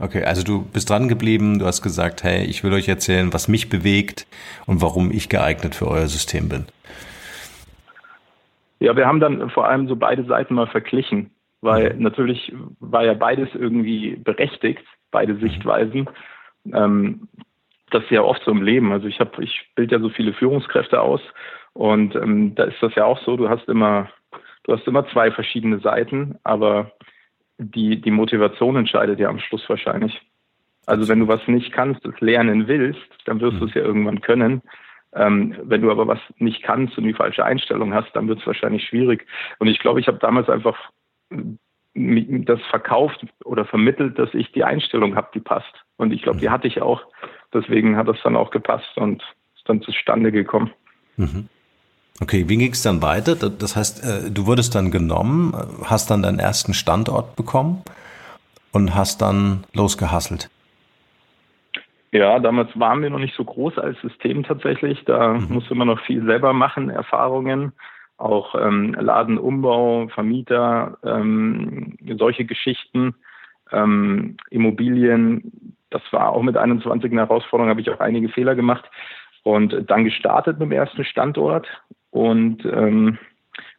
Okay, 0.00 0.22
also 0.22 0.44
du 0.44 0.64
bist 0.64 0.90
dran 0.90 1.08
geblieben, 1.08 1.58
du 1.58 1.66
hast 1.66 1.82
gesagt, 1.82 2.22
hey, 2.22 2.44
ich 2.44 2.62
will 2.62 2.72
euch 2.72 2.88
erzählen, 2.88 3.32
was 3.32 3.48
mich 3.48 3.68
bewegt 3.68 4.28
und 4.66 4.80
warum 4.80 5.10
ich 5.10 5.28
geeignet 5.28 5.74
für 5.74 5.88
euer 5.88 6.06
System 6.06 6.48
bin. 6.48 6.66
Ja, 8.78 8.96
wir 8.96 9.06
haben 9.06 9.18
dann 9.18 9.50
vor 9.50 9.66
allem 9.66 9.88
so 9.88 9.96
beide 9.96 10.22
Seiten 10.24 10.54
mal 10.54 10.68
verglichen, 10.68 11.30
weil 11.62 11.94
mhm. 11.94 12.02
natürlich 12.02 12.52
war 12.78 13.04
ja 13.04 13.14
beides 13.14 13.48
irgendwie 13.54 14.14
berechtigt. 14.14 14.84
beide 15.10 15.34
mhm. 15.34 15.40
Sichtweisen. 15.40 16.08
Ähm, 16.74 17.28
das 17.90 18.04
ist 18.04 18.10
ja 18.10 18.22
oft 18.22 18.42
so 18.44 18.50
im 18.50 18.62
Leben. 18.62 18.92
Also 18.92 19.06
ich 19.06 19.20
habe, 19.20 19.42
ich 19.42 19.70
bilde 19.74 19.96
ja 19.96 20.00
so 20.00 20.10
viele 20.10 20.32
Führungskräfte 20.32 21.00
aus 21.00 21.22
und 21.72 22.14
ähm, 22.16 22.54
da 22.54 22.64
ist 22.64 22.82
das 22.82 22.94
ja 22.94 23.04
auch 23.04 23.20
so. 23.24 23.36
Du 23.36 23.48
hast 23.48 23.68
immer, 23.68 24.10
du 24.64 24.72
hast 24.72 24.86
immer 24.86 25.06
zwei 25.08 25.30
verschiedene 25.30 25.78
Seiten, 25.78 26.38
aber 26.44 26.92
die 27.58 28.00
die 28.00 28.10
Motivation 28.10 28.76
entscheidet 28.76 29.18
ja 29.18 29.28
am 29.28 29.38
Schluss 29.38 29.68
wahrscheinlich. 29.68 30.20
Also 30.86 31.08
wenn 31.08 31.20
du 31.20 31.28
was 31.28 31.46
nicht 31.46 31.72
kannst, 31.72 32.04
es 32.06 32.18
lernen 32.20 32.66
willst, 32.66 33.00
dann 33.26 33.40
wirst 33.40 33.60
du 33.60 33.66
es 33.66 33.74
ja 33.74 33.82
irgendwann 33.82 34.20
können. 34.20 34.62
Ähm, 35.14 35.54
wenn 35.62 35.82
du 35.82 35.90
aber 35.90 36.06
was 36.06 36.20
nicht 36.38 36.62
kannst 36.62 36.96
und 36.98 37.04
die 37.04 37.14
falsche 37.14 37.44
Einstellung 37.44 37.94
hast, 37.94 38.14
dann 38.14 38.28
wird 38.28 38.40
es 38.40 38.46
wahrscheinlich 38.46 38.84
schwierig. 38.84 39.26
Und 39.58 39.68
ich 39.68 39.78
glaube, 39.78 40.00
ich 40.00 40.08
habe 40.08 40.18
damals 40.18 40.48
einfach 40.48 40.78
das 41.94 42.60
verkauft 42.70 43.26
oder 43.44 43.64
vermittelt, 43.64 44.18
dass 44.18 44.32
ich 44.34 44.52
die 44.52 44.64
Einstellung 44.64 45.16
habe, 45.16 45.28
die 45.34 45.40
passt. 45.40 45.72
Und 45.96 46.12
ich 46.12 46.22
glaube, 46.22 46.38
die 46.38 46.48
mhm. 46.48 46.52
hatte 46.52 46.68
ich 46.68 46.80
auch. 46.80 47.02
Deswegen 47.52 47.96
hat 47.96 48.08
das 48.08 48.18
dann 48.22 48.36
auch 48.36 48.50
gepasst 48.50 48.96
und 48.96 49.22
ist 49.56 49.68
dann 49.68 49.82
zustande 49.82 50.30
gekommen. 50.30 50.70
Mhm. 51.16 51.48
Okay, 52.20 52.48
wie 52.48 52.56
ging 52.56 52.72
es 52.72 52.82
dann 52.82 53.00
weiter? 53.00 53.36
Das 53.36 53.76
heißt, 53.76 54.04
äh, 54.04 54.30
du 54.30 54.46
wurdest 54.46 54.74
dann 54.74 54.90
genommen, 54.90 55.54
hast 55.84 56.10
dann 56.10 56.22
deinen 56.22 56.40
ersten 56.40 56.74
Standort 56.74 57.36
bekommen 57.36 57.82
und 58.72 58.94
hast 58.94 59.22
dann 59.22 59.64
losgehasselt. 59.72 60.50
Ja, 62.10 62.38
damals 62.38 62.70
waren 62.78 63.02
wir 63.02 63.10
noch 63.10 63.18
nicht 63.18 63.36
so 63.36 63.44
groß 63.44 63.78
als 63.78 64.00
System 64.00 64.42
tatsächlich. 64.42 65.04
Da 65.04 65.34
mhm. 65.34 65.46
musste 65.50 65.74
man 65.74 65.88
noch 65.88 66.00
viel 66.06 66.24
selber 66.24 66.52
machen, 66.52 66.90
Erfahrungen, 66.90 67.72
auch 68.18 68.54
ähm, 68.54 68.94
Ladenumbau, 68.98 70.08
Vermieter, 70.08 70.98
ähm, 71.04 71.96
solche 72.18 72.44
Geschichten, 72.44 73.14
ähm, 73.72 74.36
Immobilien. 74.50 75.74
Das 75.90 76.02
war 76.10 76.30
auch 76.30 76.42
mit 76.42 76.56
21 76.56 77.10
eine 77.10 77.22
Herausforderung, 77.22 77.70
habe 77.70 77.80
ich 77.80 77.90
auch 77.90 78.00
einige 78.00 78.28
Fehler 78.28 78.54
gemacht 78.54 78.84
und 79.44 79.74
dann 79.88 80.04
gestartet 80.04 80.58
mit 80.58 80.68
dem 80.68 80.72
ersten 80.72 81.04
Standort 81.04 81.66
und 82.10 82.64
ähm, 82.66 83.18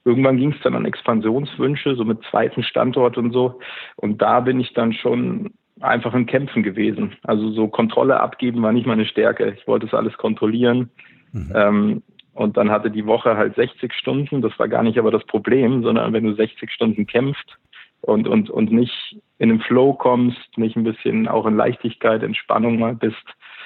irgendwann 0.05 0.37
ging 0.37 0.53
es 0.53 0.61
dann 0.63 0.75
an 0.75 0.85
Expansionswünsche, 0.85 1.95
so 1.95 2.03
mit 2.05 2.23
zweiten 2.29 2.63
Standort 2.63 3.17
und 3.17 3.31
so. 3.31 3.59
Und 3.97 4.21
da 4.21 4.39
bin 4.39 4.59
ich 4.59 4.73
dann 4.73 4.93
schon 4.93 5.51
einfach 5.81 6.13
in 6.13 6.25
Kämpfen 6.25 6.63
gewesen. 6.63 7.15
Also 7.23 7.51
so 7.51 7.67
Kontrolle 7.67 8.19
abgeben 8.19 8.61
war 8.61 8.71
nicht 8.71 8.87
meine 8.87 9.05
Stärke. 9.05 9.55
Ich 9.57 9.67
wollte 9.67 9.85
es 9.85 9.93
alles 9.93 10.17
kontrollieren. 10.17 10.89
Mhm. 11.31 12.01
Und 12.39 12.55
dann 12.55 12.71
hatte 12.71 12.89
die 12.89 13.05
Woche 13.05 13.35
halt 13.35 13.55
60 13.55 13.93
Stunden. 13.93 14.41
Das 14.41 14.57
war 14.59 14.69
gar 14.69 14.81
nicht 14.81 14.97
aber 14.97 15.11
das 15.11 15.25
Problem, 15.25 15.83
sondern 15.83 16.13
wenn 16.13 16.23
du 16.23 16.33
60 16.33 16.71
Stunden 16.71 17.05
kämpft 17.05 17.57
und, 17.99 18.29
und, 18.29 18.49
und 18.49 18.71
nicht 18.71 19.17
in 19.39 19.49
den 19.49 19.59
Flow 19.59 19.91
kommst, 19.91 20.57
nicht 20.57 20.77
ein 20.77 20.85
bisschen 20.85 21.27
auch 21.27 21.45
in 21.45 21.57
Leichtigkeit, 21.57 22.23
Entspannung 22.23 22.79
mal 22.79 22.95
bist, 22.95 23.25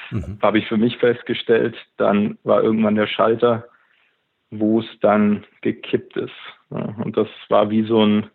mhm. 0.09 0.39
habe 0.41 0.57
ich 0.57 0.65
für 0.65 0.77
mich 0.77 0.97
festgestellt, 0.97 1.75
dann 1.97 2.39
war 2.43 2.63
irgendwann 2.63 2.95
der 2.95 3.05
Schalter, 3.05 3.65
wo 4.49 4.79
es 4.79 4.87
dann 5.01 5.43
gekippt 5.61 6.17
ist. 6.17 6.33
Und 6.69 7.15
das 7.15 7.27
war 7.49 7.69
wie 7.69 7.83
so 7.83 8.03
ein 8.03 8.25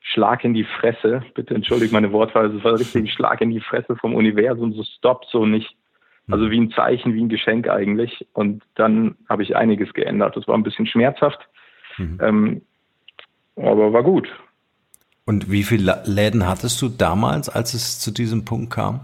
Schlag 0.00 0.42
in 0.42 0.54
die 0.54 0.64
Fresse. 0.64 1.22
Bitte 1.34 1.54
entschuldigt 1.54 1.92
meine 1.92 2.12
Wortwahl. 2.12 2.46
Es 2.46 2.64
war 2.64 2.78
richtig 2.78 3.02
ein 3.02 3.08
Schlag 3.08 3.42
in 3.42 3.50
die 3.50 3.60
Fresse 3.60 3.94
vom 3.96 4.14
Universum. 4.14 4.72
So 4.72 4.84
stoppt 4.84 5.26
so 5.28 5.44
nicht. 5.44 5.76
Also 6.32 6.50
wie 6.50 6.60
ein 6.60 6.70
Zeichen, 6.70 7.14
wie 7.14 7.22
ein 7.22 7.28
Geschenk 7.28 7.68
eigentlich. 7.68 8.26
Und 8.32 8.62
dann 8.74 9.16
habe 9.28 9.42
ich 9.42 9.56
einiges 9.56 9.92
geändert. 9.92 10.36
Das 10.36 10.48
war 10.48 10.56
ein 10.56 10.62
bisschen 10.62 10.86
schmerzhaft, 10.86 11.40
mhm. 11.98 12.18
ähm, 12.22 12.62
aber 13.56 13.92
war 13.92 14.02
gut. 14.02 14.28
Und 15.24 15.50
wie 15.50 15.62
viele 15.62 16.02
Läden 16.04 16.48
hattest 16.48 16.82
du 16.82 16.88
damals, 16.88 17.48
als 17.48 17.74
es 17.74 18.00
zu 18.00 18.10
diesem 18.10 18.44
Punkt 18.44 18.72
kam? 18.72 19.00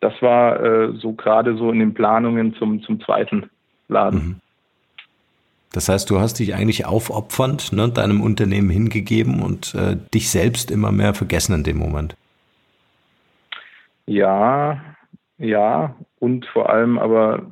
Das 0.00 0.12
war 0.20 0.62
äh, 0.62 0.92
so 0.98 1.12
gerade 1.12 1.56
so 1.56 1.70
in 1.72 1.78
den 1.78 1.94
Planungen 1.94 2.54
zum, 2.54 2.82
zum 2.82 3.00
zweiten 3.00 3.48
Laden. 3.88 4.18
Mhm. 4.18 4.40
Das 5.72 5.88
heißt, 5.88 6.08
du 6.08 6.20
hast 6.20 6.38
dich 6.38 6.54
eigentlich 6.54 6.86
aufopfernd 6.86 7.72
ne, 7.72 7.88
deinem 7.88 8.20
Unternehmen 8.20 8.70
hingegeben 8.70 9.42
und 9.42 9.74
äh, 9.74 9.96
dich 10.14 10.30
selbst 10.30 10.70
immer 10.70 10.92
mehr 10.92 11.12
vergessen 11.12 11.54
in 11.54 11.64
dem 11.64 11.76
Moment. 11.76 12.16
Ja, 14.06 14.80
ja, 15.38 15.96
und 16.18 16.46
vor 16.46 16.70
allem 16.70 16.98
aber 16.98 17.46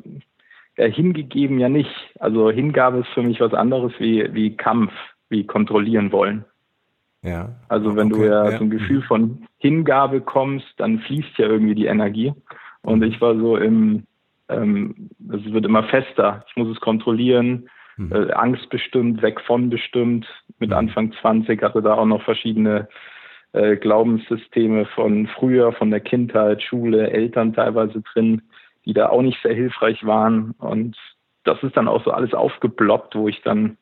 ja, 0.77 0.87
hingegeben 0.87 1.59
ja 1.59 1.69
nicht. 1.69 1.95
Also 2.19 2.51
Hingabe 2.51 2.99
ist 2.99 3.09
für 3.09 3.23
mich 3.23 3.41
was 3.41 3.55
anderes 3.55 3.93
wie, 3.99 4.29
wie 4.33 4.57
Kampf, 4.57 4.93
wie 5.29 5.47
kontrollieren 5.47 6.13
wollen. 6.13 6.45
Ja. 7.23 7.51
Also 7.69 7.97
wenn 7.97 8.13
okay, 8.13 8.23
du 8.23 8.29
ja, 8.29 8.51
ja 8.51 8.59
zum 8.59 8.71
Gefühl 8.71 8.99
mhm. 8.99 9.05
von 9.05 9.47
Hingabe 9.59 10.21
kommst, 10.21 10.69
dann 10.77 10.99
fließt 11.01 11.39
ja 11.39 11.47
irgendwie 11.47 11.75
die 11.75 11.87
Energie. 11.87 12.33
Und 12.83 12.99
mhm. 12.99 13.05
ich 13.05 13.21
war 13.21 13.35
so 13.37 13.57
im, 13.57 14.05
ähm, 14.49 15.11
es 15.33 15.53
wird 15.53 15.65
immer 15.65 15.85
fester. 15.85 16.45
Ich 16.49 16.57
muss 16.57 16.69
es 16.69 16.81
kontrollieren, 16.81 17.69
mhm. 17.97 18.13
äh, 18.13 18.33
Angst 18.33 18.69
bestimmt, 18.69 19.23
weg 19.23 19.41
von 19.41 19.71
bestimmt. 19.71 20.27
Mit 20.59 20.71
mhm. 20.71 20.77
Anfang 20.77 21.13
20 21.21 21.63
hatte 21.63 21.81
da 21.81 21.95
auch 21.95 22.07
noch 22.07 22.23
verschiedene 22.23 22.89
äh, 23.55 23.77
Glaubenssysteme 23.77 24.85
von 24.85 25.29
früher, 25.29 25.73
von 25.73 25.91
der 25.91 26.01
Kindheit, 26.01 26.61
Schule, 26.61 27.11
Eltern 27.11 27.55
teilweise 27.55 28.03
drin, 28.13 28.43
die 28.85 28.93
da 28.93 29.09
auch 29.09 29.23
nicht 29.23 29.39
sehr 29.43 29.55
hilfreich 29.55 30.05
waren. 30.05 30.51
Und 30.59 30.97
das 31.45 31.63
ist 31.63 31.77
dann 31.77 31.89
auch 31.89 32.05
so 32.05 32.11
alles 32.11 32.35
aufgeploppt, 32.35 33.15
wo 33.15 33.29
ich 33.29 33.41
dann 33.43 33.79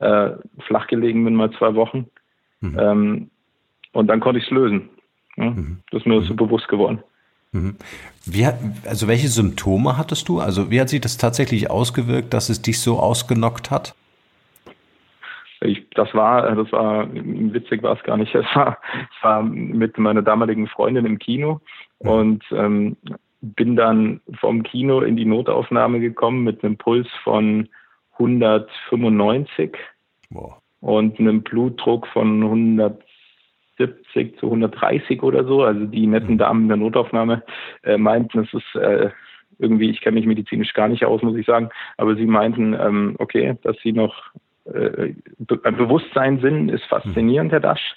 äh, 0.00 0.30
flach 0.66 0.88
gelegen 0.88 1.24
bin, 1.24 1.36
mal 1.36 1.52
zwei 1.52 1.74
Wochen. 1.76 2.08
Mhm. 2.60 2.78
Ähm, 2.78 3.30
und 3.92 4.08
dann 4.08 4.18
konnte 4.18 4.40
ich 4.40 4.46
es 4.46 4.50
lösen. 4.50 4.90
Ja? 5.36 5.50
Mhm. 5.50 5.78
Das 5.92 6.00
ist 6.00 6.06
mir 6.06 6.20
mhm. 6.20 6.24
so 6.24 6.34
bewusst 6.34 6.66
geworden. 6.66 7.02
Mhm. 7.52 7.76
Wie, 8.24 8.44
also 8.88 9.06
welche 9.06 9.28
Symptome 9.28 9.96
hattest 9.98 10.28
du? 10.28 10.40
Also 10.40 10.70
wie 10.70 10.80
hat 10.80 10.88
sich 10.88 11.00
das 11.00 11.16
tatsächlich 11.16 11.70
ausgewirkt, 11.70 12.34
dass 12.34 12.48
es 12.48 12.60
dich 12.60 12.80
so 12.80 12.98
ausgenockt 12.98 13.70
hat? 13.70 13.94
Ich, 15.64 15.88
das 15.90 16.12
war, 16.14 16.54
das 16.54 16.70
war 16.72 17.08
witzig 17.12 17.82
war 17.82 17.96
es 17.96 18.02
gar 18.02 18.16
nicht. 18.16 18.34
Es 18.34 18.46
war, 18.54 18.78
ich 19.10 19.24
war 19.24 19.42
mit 19.42 19.98
meiner 19.98 20.22
damaligen 20.22 20.66
Freundin 20.66 21.06
im 21.06 21.18
Kino 21.18 21.60
mhm. 22.00 22.10
und 22.10 22.44
ähm, 22.52 22.96
bin 23.40 23.76
dann 23.76 24.20
vom 24.38 24.62
Kino 24.62 25.00
in 25.00 25.16
die 25.16 25.24
Notaufnahme 25.24 26.00
gekommen 26.00 26.44
mit 26.44 26.62
einem 26.62 26.76
Puls 26.76 27.08
von 27.24 27.68
195 28.12 29.76
wow. 30.30 30.54
und 30.80 31.18
einem 31.18 31.42
Blutdruck 31.42 32.06
von 32.08 32.42
100 32.42 33.02
170 33.78 34.38
zu 34.38 34.46
130 34.46 35.22
oder 35.22 35.44
so. 35.44 35.62
Also 35.62 35.86
die 35.86 36.06
netten 36.06 36.38
Damen 36.38 36.62
in 36.62 36.68
der 36.68 36.76
Notaufnahme 36.76 37.42
äh, 37.82 37.96
meinten, 37.96 38.40
es 38.40 38.52
ist 38.54 38.74
äh, 38.74 39.10
irgendwie, 39.58 39.90
ich 39.90 40.00
kenne 40.00 40.16
mich 40.16 40.26
medizinisch 40.26 40.72
gar 40.74 40.88
nicht 40.88 41.04
aus, 41.04 41.22
muss 41.22 41.36
ich 41.36 41.46
sagen, 41.46 41.68
aber 41.96 42.16
sie 42.16 42.26
meinten, 42.26 42.74
ähm, 42.74 43.16
okay, 43.18 43.56
dass 43.62 43.76
sie 43.82 43.92
noch 43.92 44.32
äh, 44.66 45.14
ein 45.64 45.76
Bewusstsein 45.76 46.40
sind, 46.40 46.68
ist 46.70 46.84
faszinierend, 46.84 47.52
Herr 47.52 47.60
Dasch. 47.60 47.96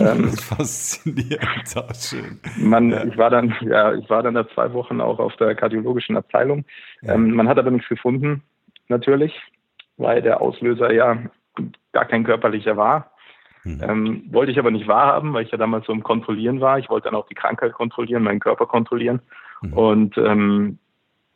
Ähm, 0.00 0.28
faszinierend, 0.36 1.76
auch 1.76 1.94
schön. 1.94 2.40
Man, 2.56 2.90
ja. 2.90 3.04
ich 3.04 3.16
war 3.16 3.30
dann, 3.30 3.54
ja, 3.62 3.94
ich 3.94 4.08
war 4.08 4.22
dann 4.22 4.34
da 4.34 4.48
zwei 4.48 4.72
Wochen 4.72 5.00
auch 5.00 5.18
auf 5.18 5.36
der 5.36 5.54
kardiologischen 5.54 6.16
Abteilung. 6.16 6.64
Ja. 7.02 7.14
Ähm, 7.14 7.32
man 7.32 7.48
hat 7.48 7.58
aber 7.58 7.70
nichts 7.70 7.88
gefunden, 7.88 8.42
natürlich, 8.88 9.34
weil 9.96 10.22
der 10.22 10.40
Auslöser 10.40 10.92
ja 10.92 11.18
gar 11.92 12.04
kein 12.04 12.24
körperlicher 12.24 12.76
war. 12.76 13.12
Mhm. 13.64 13.80
Ähm, 13.82 14.22
wollte 14.30 14.52
ich 14.52 14.58
aber 14.58 14.70
nicht 14.70 14.88
wahrhaben, 14.88 15.32
weil 15.34 15.44
ich 15.44 15.52
ja 15.52 15.58
damals 15.58 15.86
so 15.86 15.92
im 15.92 16.02
Kontrollieren 16.02 16.60
war. 16.60 16.78
Ich 16.78 16.88
wollte 16.88 17.04
dann 17.04 17.14
auch 17.14 17.28
die 17.28 17.34
Krankheit 17.34 17.72
kontrollieren, 17.72 18.22
meinen 18.22 18.40
Körper 18.40 18.66
kontrollieren. 18.66 19.20
Mhm. 19.62 19.72
Und 19.72 20.18
ähm, 20.18 20.78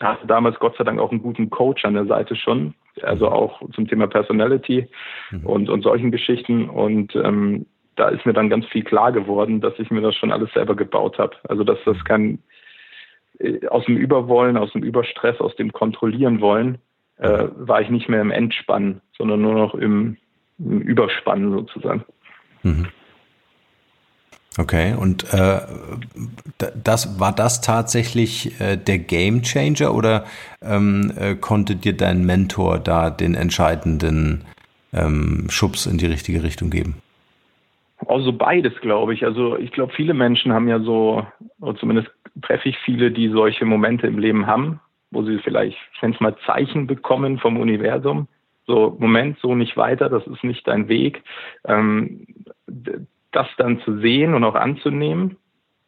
hatte 0.01 0.27
damals 0.27 0.59
Gott 0.59 0.77
sei 0.77 0.85
Dank 0.85 1.01
auch 1.01 1.11
einen 1.11 1.23
guten 1.23 1.51
Coach 1.51 1.85
an 1.85 1.95
der 1.95 2.07
Seite 2.07 2.37
schon, 2.37 2.75
also 3.03 3.29
auch 3.29 3.61
zum 3.73 3.87
Thema 3.89 4.07
Personality 4.07 4.89
mhm. 5.31 5.47
und, 5.47 5.69
und 5.69 5.83
solchen 5.83 6.11
Geschichten. 6.11 6.69
Und 6.69 7.15
ähm, 7.17 7.67
da 7.97 8.09
ist 8.09 8.27
mir 8.27 8.33
dann 8.33 8.51
ganz 8.51 8.67
viel 8.67 8.85
klar 8.85 9.13
geworden, 9.13 9.61
dass 9.61 9.79
ich 9.79 9.91
mir 9.91 10.01
das 10.01 10.15
schon 10.15 10.33
alles 10.33 10.53
selber 10.53 10.75
gebaut 10.77 11.19
habe. 11.19 11.37
Also 11.49 11.65
dass 11.65 11.79
das 11.85 11.97
mhm. 11.97 12.05
kein 12.05 12.39
äh, 13.39 13.67
aus 13.69 13.85
dem 13.87 13.97
Überwollen, 13.97 14.57
aus 14.57 14.73
dem 14.73 14.83
Überstress, 14.83 15.41
aus 15.41 15.55
dem 15.57 15.73
Kontrollieren 15.73 16.41
wollen, 16.41 16.79
äh, 17.19 17.45
mhm. 17.45 17.69
war 17.69 17.81
ich 17.81 17.91
nicht 17.91 18.09
mehr 18.09 18.21
im 18.21 18.31
Entspannen, 18.31 19.01
sondern 19.17 19.41
nur 19.43 19.55
noch 19.55 19.75
im, 19.75 20.17
im 20.59 20.81
Überspannen 20.83 21.51
sozusagen. 21.53 22.05
Mhm. 22.63 22.87
Okay, 24.59 24.95
und 24.95 25.25
äh, 25.35 25.61
das 26.83 27.21
war 27.21 27.35
das 27.35 27.61
tatsächlich 27.61 28.59
äh, 28.59 28.77
der 28.77 28.99
Game 28.99 29.43
Changer 29.43 29.95
oder 29.95 30.25
ähm, 30.63 31.13
äh, 31.19 31.35
konnte 31.35 31.77
dir 31.77 31.95
dein 31.95 32.25
Mentor 32.25 32.79
da 32.79 33.11
den 33.11 33.35
entscheidenden 33.35 34.45
ähm, 34.95 35.47
Schubs 35.51 35.87
in 35.87 35.99
die 35.99 36.07
richtige 36.07 36.43
Richtung 36.43 36.71
geben? 36.71 36.97
Also 38.07 38.33
beides, 38.33 38.75
glaube 38.81 39.15
ich. 39.15 39.25
Also 39.25 39.59
ich 39.59 39.73
glaube, 39.73 39.93
viele 39.95 40.15
Menschen 40.15 40.53
haben 40.53 40.69
ja 40.69 40.81
so, 40.81 41.27
oder 41.61 41.79
zumindest 41.79 42.09
treffe 42.43 42.69
ich 42.69 42.79
viele, 42.79 43.11
die 43.11 43.29
solche 43.29 43.65
Momente 43.65 44.07
im 44.07 44.19
Leben 44.19 44.47
haben, 44.47 44.81
wo 45.11 45.23
sie 45.23 45.39
vielleicht, 45.39 45.77
ich 45.95 46.03
nenne 46.03 46.15
es 46.15 46.21
mal, 46.21 46.37
Zeichen 46.47 46.87
bekommen 46.87 47.39
vom 47.39 47.59
Universum. 47.59 48.29
So, 48.67 48.97
Moment, 48.99 49.39
so 49.41 49.55
nicht 49.55 49.77
weiter, 49.77 50.09
das 50.09 50.27
ist 50.27 50.43
nicht 50.43 50.67
dein 50.67 50.89
Weg. 50.89 51.23
Ähm, 51.67 52.27
das 53.37 53.47
dann 53.59 53.81
zu 53.81 53.99
sehen 54.01 54.35
und 54.35 54.45
auch 54.45 54.55
anzunehmen, 54.55 55.37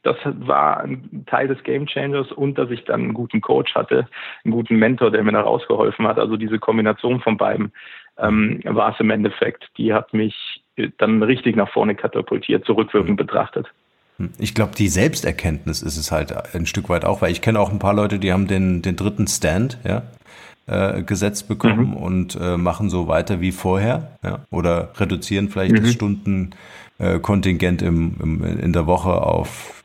das 0.03 0.17
war 0.25 0.81
ein 0.81 1.25
Teil 1.27 1.49
des 1.49 1.63
Game 1.65 1.87
Changers 1.87 2.31
und 2.31 2.57
dass 2.57 2.71
ich 2.71 2.85
dann 2.85 3.01
einen 3.01 3.15
guten 3.15 3.41
Coach 3.41 3.75
hatte, 3.75 4.09
einen 4.45 4.53
guten 4.53 4.77
Mentor, 4.77 5.11
der 5.11 5.25
mir 5.25 5.33
da 5.33 5.41
rausgeholfen 5.41 6.07
hat. 6.07 6.19
Also 6.19 6.37
diese 6.37 6.59
Kombination 6.59 7.21
von 7.21 7.37
beiden 7.37 7.73
ähm, 8.17 8.61
war 8.65 8.93
es 8.93 9.01
im 9.01 9.11
Endeffekt. 9.11 9.69
Die 9.77 9.93
hat 9.93 10.15
mich 10.15 10.63
dann 10.99 11.23
richtig 11.23 11.57
nach 11.57 11.71
vorne 11.71 11.95
katapultiert, 11.95 12.65
zurückwirkend 12.65 13.13
mhm. 13.13 13.17
betrachtet. 13.17 13.67
Hm. 14.19 14.31
Ich 14.39 14.55
glaube, 14.55 14.73
die 14.77 14.89
Selbsterkenntnis 14.89 15.83
ist 15.83 15.97
es 15.97 16.13
halt 16.13 16.55
ein 16.55 16.67
Stück 16.67 16.89
weit 16.89 17.05
auch, 17.05 17.23
weil 17.23 17.33
ich 17.33 17.43
kenne 17.43 17.59
auch 17.59 17.73
ein 17.73 17.81
paar 17.81 17.95
Leute, 17.95 18.19
die 18.19 18.33
haben 18.33 18.47
den, 18.47 18.83
den 18.83 18.97
dritten 18.97 19.27
Stand, 19.27 19.79
ja, 19.85 20.03
äh, 20.69 21.03
gesetzt 21.03 21.49
bekommen 21.49 21.91
mhm. 21.91 21.97
und 21.97 22.39
äh, 22.41 22.57
machen 22.57 22.91
so 22.91 23.09
weiter 23.09 23.41
wie 23.41 23.53
vorher, 23.53 24.19
ja, 24.23 24.41
oder 24.51 24.93
reduzieren 24.97 25.49
vielleicht 25.49 25.75
mhm. 25.75 25.83
das 25.83 25.93
Stundenkontingent 25.93 27.83
im, 27.83 28.17
im, 28.23 28.45
in 28.61 28.73
der 28.73 28.87
Woche 28.87 29.11
auf 29.11 29.83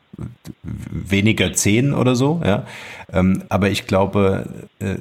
weniger 0.61 1.53
zehn 1.53 1.93
oder 1.93 2.15
so, 2.15 2.41
ja. 2.45 2.65
Ähm, 3.11 3.43
aber 3.49 3.69
ich 3.69 3.87
glaube, 3.87 4.67
äh, 4.79 4.95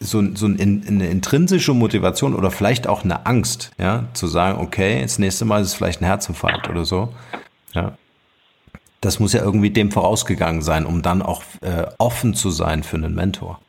so, 0.00 0.22
so 0.34 0.46
ein, 0.46 0.84
eine 0.86 1.08
intrinsische 1.08 1.72
Motivation 1.72 2.34
oder 2.34 2.50
vielleicht 2.50 2.86
auch 2.86 3.04
eine 3.04 3.26
Angst, 3.26 3.70
ja, 3.78 4.04
zu 4.12 4.26
sagen, 4.26 4.60
okay, 4.60 5.02
das 5.02 5.18
nächste 5.18 5.44
Mal 5.44 5.62
ist 5.62 5.68
es 5.68 5.74
vielleicht 5.74 6.02
ein 6.02 6.06
Herzinfarkt 6.06 6.68
oder 6.68 6.84
so, 6.84 7.14
ja. 7.72 7.96
Das 9.00 9.20
muss 9.20 9.32
ja 9.32 9.42
irgendwie 9.44 9.70
dem 9.70 9.92
vorausgegangen 9.92 10.60
sein, 10.60 10.84
um 10.84 11.02
dann 11.02 11.22
auch 11.22 11.44
äh, 11.60 11.86
offen 11.98 12.34
zu 12.34 12.50
sein 12.50 12.82
für 12.82 12.96
einen 12.96 13.14
Mentor. 13.14 13.60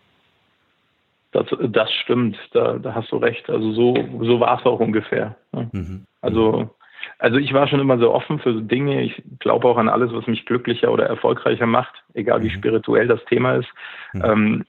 Das, 1.32 1.46
das 1.62 1.92
stimmt, 1.94 2.38
da, 2.54 2.80
da 2.80 2.96
hast 2.96 3.12
du 3.12 3.18
recht. 3.18 3.50
Also 3.50 3.72
so, 3.74 3.96
so 4.22 4.40
war 4.40 4.60
es 4.60 4.66
auch 4.66 4.80
ungefähr. 4.80 5.36
Ne? 5.52 5.70
Mhm. 5.72 6.06
Also 6.22 6.70
also 7.18 7.38
ich 7.38 7.54
war 7.54 7.68
schon 7.68 7.80
immer 7.80 7.98
so 7.98 8.14
offen 8.14 8.40
für 8.40 8.54
so 8.54 8.62
Dinge. 8.62 9.02
Ich 9.02 9.22
glaube 9.40 9.68
auch 9.68 9.78
an 9.78 9.90
alles, 9.90 10.12
was 10.14 10.28
mich 10.28 10.46
glücklicher 10.46 10.92
oder 10.92 11.06
erfolgreicher 11.06 11.66
macht, 11.66 12.04
egal 12.14 12.42
wie 12.44 12.48
mhm. 12.48 12.54
spirituell 12.54 13.08
das 13.08 13.24
Thema 13.26 13.56
ist. 13.56 13.70
Mhm. 14.14 14.24
Ähm, 14.24 14.66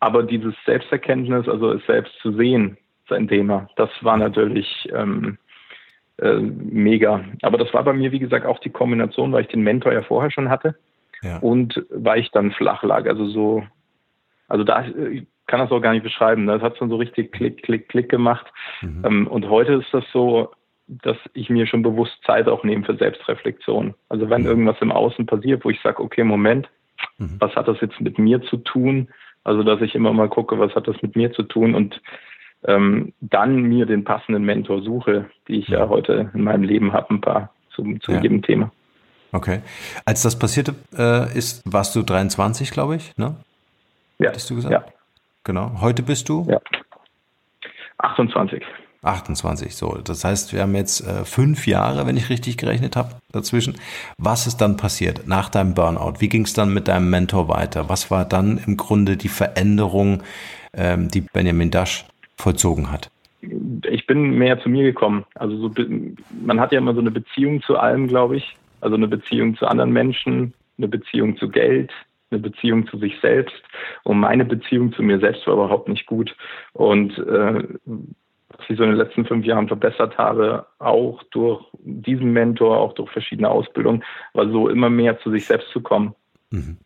aber 0.00 0.22
dieses 0.22 0.54
Selbsterkenntnis, 0.66 1.48
also 1.48 1.72
es 1.72 1.84
selbst 1.86 2.12
zu 2.20 2.32
sehen, 2.32 2.76
sein 3.08 3.28
Thema, 3.28 3.68
das 3.76 3.90
war 4.00 4.16
natürlich 4.16 4.88
ähm, 4.94 5.38
äh, 6.18 6.34
mega. 6.34 7.24
Aber 7.42 7.58
das 7.58 7.72
war 7.72 7.84
bei 7.84 7.92
mir, 7.92 8.12
wie 8.12 8.18
gesagt, 8.18 8.46
auch 8.46 8.58
die 8.60 8.70
Kombination, 8.70 9.32
weil 9.32 9.42
ich 9.42 9.48
den 9.48 9.62
Mentor 9.62 9.92
ja 9.92 10.02
vorher 10.02 10.30
schon 10.30 10.50
hatte 10.50 10.74
ja. 11.22 11.38
und 11.38 11.84
weil 11.90 12.20
ich 12.20 12.30
dann 12.32 12.52
flach 12.52 12.82
lag. 12.82 13.06
Also 13.06 13.26
so, 13.26 13.64
also 14.48 14.64
da, 14.64 14.84
kann 15.46 15.60
das 15.60 15.70
auch 15.70 15.80
gar 15.80 15.92
nicht 15.92 16.02
beschreiben. 16.02 16.46
Das 16.46 16.62
hat 16.62 16.78
schon 16.78 16.88
so 16.88 16.96
richtig 16.96 17.32
Klick, 17.32 17.62
Klick, 17.62 17.88
Klick 17.88 18.08
gemacht. 18.08 18.46
Mhm. 18.80 19.02
Ähm, 19.04 19.26
und 19.26 19.48
heute 19.48 19.74
ist 19.74 19.92
das 19.92 20.04
so, 20.12 20.50
dass 20.86 21.16
ich 21.32 21.50
mir 21.50 21.66
schon 21.66 21.82
bewusst 21.82 22.16
Zeit 22.26 22.48
auch 22.48 22.64
nehme 22.64 22.84
für 22.84 22.96
Selbstreflexion. 22.96 23.94
Also 24.08 24.28
wenn 24.30 24.42
mhm. 24.42 24.48
irgendwas 24.48 24.76
im 24.80 24.92
Außen 24.92 25.26
passiert, 25.26 25.64
wo 25.64 25.70
ich 25.70 25.80
sage, 25.82 26.02
okay, 26.02 26.24
Moment, 26.24 26.68
mhm. 27.18 27.36
was 27.38 27.54
hat 27.56 27.68
das 27.68 27.80
jetzt 27.80 28.00
mit 28.00 28.18
mir 28.18 28.42
zu 28.42 28.58
tun? 28.58 29.08
Also 29.44 29.62
dass 29.62 29.80
ich 29.80 29.94
immer 29.94 30.12
mal 30.12 30.28
gucke, 30.28 30.58
was 30.58 30.74
hat 30.74 30.88
das 30.88 31.00
mit 31.02 31.16
mir 31.16 31.32
zu 31.32 31.42
tun 31.42 31.74
und 31.74 32.00
ähm, 32.66 33.12
dann 33.20 33.62
mir 33.62 33.84
den 33.84 34.04
passenden 34.04 34.44
Mentor 34.44 34.82
suche, 34.82 35.26
die 35.48 35.58
ich 35.58 35.68
ja, 35.68 35.80
ja 35.80 35.88
heute 35.88 36.30
in 36.34 36.44
meinem 36.44 36.62
Leben 36.62 36.92
habe, 36.92 37.12
ein 37.12 37.20
paar 37.20 37.50
zu, 37.70 37.82
zu 37.98 38.12
ja. 38.12 38.20
jedem 38.20 38.42
Thema. 38.42 38.72
Okay. 39.32 39.60
Als 40.04 40.22
das 40.22 40.38
passierte 40.38 40.74
äh, 40.96 41.36
ist, 41.36 41.62
warst 41.70 41.94
du 41.96 42.02
23, 42.02 42.70
glaube 42.70 42.96
ich, 42.96 43.16
ne? 43.18 43.36
Ja. 44.18 44.28
Hattest 44.28 44.48
du 44.48 44.54
gesagt? 44.54 44.72
Ja. 44.72 44.93
Genau. 45.44 45.80
Heute 45.80 46.02
bist 46.02 46.28
du? 46.28 46.46
Ja. 46.50 46.60
28. 47.98 48.62
28, 49.04 49.76
so. 49.76 49.98
Das 50.02 50.24
heißt, 50.24 50.52
wir 50.52 50.62
haben 50.62 50.74
jetzt 50.74 51.06
äh, 51.06 51.24
fünf 51.24 51.66
Jahre, 51.66 52.06
wenn 52.06 52.16
ich 52.16 52.30
richtig 52.30 52.56
gerechnet 52.56 52.96
habe, 52.96 53.10
dazwischen. 53.32 53.74
Was 54.18 54.46
ist 54.46 54.58
dann 54.58 54.76
passiert 54.76 55.26
nach 55.26 55.50
deinem 55.50 55.74
Burnout? 55.74 56.14
Wie 56.20 56.28
ging 56.28 56.42
es 56.42 56.54
dann 56.54 56.72
mit 56.72 56.88
deinem 56.88 57.10
Mentor 57.10 57.48
weiter? 57.48 57.88
Was 57.88 58.10
war 58.10 58.24
dann 58.24 58.58
im 58.66 58.76
Grunde 58.76 59.16
die 59.16 59.28
Veränderung, 59.28 60.22
ähm, 60.72 61.08
die 61.08 61.20
Benjamin 61.20 61.70
Dasch 61.70 62.06
vollzogen 62.36 62.90
hat? 62.90 63.10
Ich 63.90 64.06
bin 64.06 64.38
mehr 64.38 64.60
zu 64.62 64.70
mir 64.70 64.84
gekommen. 64.84 65.26
Also 65.34 65.68
so, 65.68 65.70
man 66.42 66.58
hat 66.58 66.72
ja 66.72 66.78
immer 66.78 66.94
so 66.94 67.00
eine 67.00 67.10
Beziehung 67.10 67.62
zu 67.62 67.76
allem, 67.76 68.08
glaube 68.08 68.38
ich. 68.38 68.56
Also 68.80 68.96
eine 68.96 69.08
Beziehung 69.08 69.56
zu 69.56 69.66
anderen 69.66 69.92
Menschen, 69.92 70.54
eine 70.78 70.88
Beziehung 70.88 71.36
zu 71.36 71.48
Geld, 71.50 71.92
eine 72.34 72.42
Beziehung 72.42 72.86
zu 72.88 72.98
sich 72.98 73.18
selbst. 73.20 73.62
Und 74.02 74.18
meine 74.18 74.44
Beziehung 74.44 74.92
zu 74.92 75.02
mir 75.02 75.18
selbst 75.20 75.46
war 75.46 75.54
überhaupt 75.54 75.88
nicht 75.88 76.06
gut. 76.06 76.34
Und 76.72 77.16
äh, 77.18 77.68
was 78.58 78.70
ich 78.70 78.76
so 78.76 78.84
in 78.84 78.90
den 78.90 78.98
letzten 78.98 79.24
fünf 79.24 79.44
Jahren 79.44 79.68
verbessert 79.68 80.16
habe, 80.18 80.66
auch 80.78 81.22
durch 81.30 81.64
diesen 81.80 82.32
Mentor, 82.32 82.78
auch 82.78 82.92
durch 82.94 83.10
verschiedene 83.10 83.48
Ausbildungen, 83.48 84.04
war 84.32 84.48
so 84.48 84.68
immer 84.68 84.90
mehr 84.90 85.18
zu 85.20 85.30
sich 85.30 85.46
selbst 85.46 85.70
zu 85.70 85.80
kommen. 85.80 86.14
Mhm. 86.50 86.78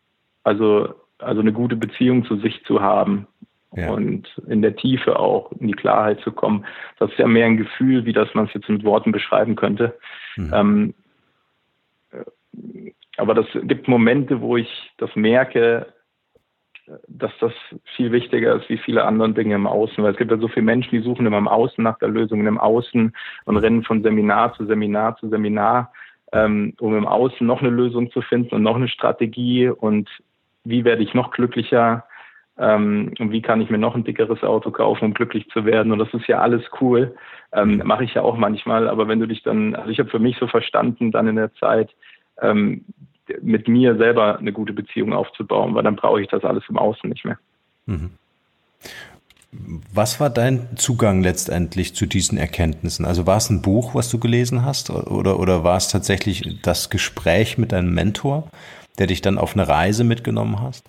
Also, 0.44 0.94
also 1.18 1.40
eine 1.40 1.52
gute 1.52 1.76
Beziehung 1.76 2.24
zu 2.24 2.36
sich 2.36 2.64
zu 2.64 2.80
haben 2.80 3.26
ja. 3.74 3.90
und 3.90 4.28
in 4.46 4.62
der 4.62 4.76
Tiefe 4.76 5.18
auch 5.18 5.52
in 5.52 5.68
die 5.68 5.74
Klarheit 5.74 6.20
zu 6.20 6.32
kommen. 6.32 6.64
Das 6.98 7.10
ist 7.10 7.18
ja 7.18 7.26
mehr 7.26 7.46
ein 7.46 7.56
Gefühl, 7.56 8.04
wie 8.06 8.12
das 8.12 8.32
man 8.34 8.46
es 8.46 8.54
jetzt 8.54 8.68
mit 8.68 8.84
Worten 8.84 9.12
beschreiben 9.12 9.56
könnte. 9.56 9.98
Mhm. 10.36 10.52
Ähm, 10.54 10.94
aber 13.18 13.34
das 13.34 13.46
gibt 13.62 13.88
Momente, 13.88 14.40
wo 14.40 14.56
ich 14.56 14.68
das 14.96 15.14
merke, 15.14 15.86
dass 17.06 17.32
das 17.40 17.52
viel 17.96 18.12
wichtiger 18.12 18.56
ist 18.56 18.68
wie 18.68 18.78
viele 18.78 19.04
andere 19.04 19.32
Dinge 19.32 19.54
im 19.54 19.66
Außen. 19.66 20.02
Weil 20.02 20.12
es 20.12 20.16
gibt 20.16 20.30
ja 20.30 20.38
so 20.38 20.48
viele 20.48 20.64
Menschen, 20.64 20.90
die 20.90 21.02
suchen 21.02 21.26
immer 21.26 21.38
im 21.38 21.48
Außen 21.48 21.82
nach 21.82 21.98
der 21.98 22.08
Lösung, 22.08 22.46
im 22.46 22.58
Außen 22.58 23.12
und 23.44 23.56
rennen 23.56 23.82
von 23.82 24.02
Seminar 24.02 24.54
zu 24.54 24.64
Seminar 24.66 25.16
zu 25.16 25.28
Seminar, 25.28 25.92
ähm, 26.32 26.74
um 26.80 26.96
im 26.96 27.06
Außen 27.06 27.46
noch 27.46 27.60
eine 27.60 27.70
Lösung 27.70 28.10
zu 28.10 28.22
finden 28.22 28.54
und 28.54 28.62
noch 28.62 28.76
eine 28.76 28.88
Strategie 28.88 29.68
und 29.68 30.08
wie 30.64 30.84
werde 30.84 31.02
ich 31.02 31.14
noch 31.14 31.30
glücklicher 31.30 32.04
ähm, 32.58 33.14
und 33.18 33.32
wie 33.32 33.42
kann 33.42 33.60
ich 33.60 33.70
mir 33.70 33.78
noch 33.78 33.94
ein 33.94 34.04
dickeres 34.04 34.42
Auto 34.42 34.70
kaufen, 34.70 35.06
um 35.06 35.14
glücklich 35.14 35.48
zu 35.50 35.64
werden. 35.64 35.92
Und 35.92 35.98
das 35.98 36.12
ist 36.12 36.26
ja 36.26 36.40
alles 36.40 36.62
cool, 36.80 37.14
ähm, 37.52 37.82
mache 37.84 38.04
ich 38.04 38.14
ja 38.14 38.22
auch 38.22 38.36
manchmal. 38.36 38.88
Aber 38.88 39.08
wenn 39.08 39.20
du 39.20 39.26
dich 39.26 39.42
dann, 39.42 39.74
also 39.74 39.90
ich 39.90 39.98
habe 39.98 40.10
für 40.10 40.18
mich 40.18 40.36
so 40.38 40.46
verstanden 40.46 41.12
dann 41.12 41.28
in 41.28 41.36
der 41.36 41.52
Zeit, 41.54 41.90
ähm, 42.42 42.84
mit 43.42 43.68
mir 43.68 43.96
selber 43.96 44.38
eine 44.38 44.52
gute 44.52 44.72
Beziehung 44.72 45.12
aufzubauen, 45.12 45.74
weil 45.74 45.82
dann 45.82 45.96
brauche 45.96 46.20
ich 46.20 46.28
das 46.28 46.44
alles 46.44 46.64
im 46.68 46.78
Außen 46.78 47.08
nicht 47.08 47.24
mehr. 47.24 47.38
Mhm. 47.86 48.10
Was 49.92 50.20
war 50.20 50.28
dein 50.28 50.76
Zugang 50.76 51.22
letztendlich 51.22 51.94
zu 51.94 52.06
diesen 52.06 52.36
Erkenntnissen? 52.36 53.06
Also 53.06 53.26
war 53.26 53.38
es 53.38 53.48
ein 53.48 53.62
Buch, 53.62 53.94
was 53.94 54.10
du 54.10 54.18
gelesen 54.18 54.64
hast, 54.64 54.90
oder, 54.90 55.40
oder 55.40 55.64
war 55.64 55.76
es 55.76 55.88
tatsächlich 55.88 56.60
das 56.62 56.90
Gespräch 56.90 57.56
mit 57.56 57.72
deinem 57.72 57.94
Mentor, 57.94 58.50
der 58.98 59.06
dich 59.06 59.22
dann 59.22 59.38
auf 59.38 59.54
eine 59.54 59.66
Reise 59.66 60.04
mitgenommen 60.04 60.60
hast? 60.60 60.88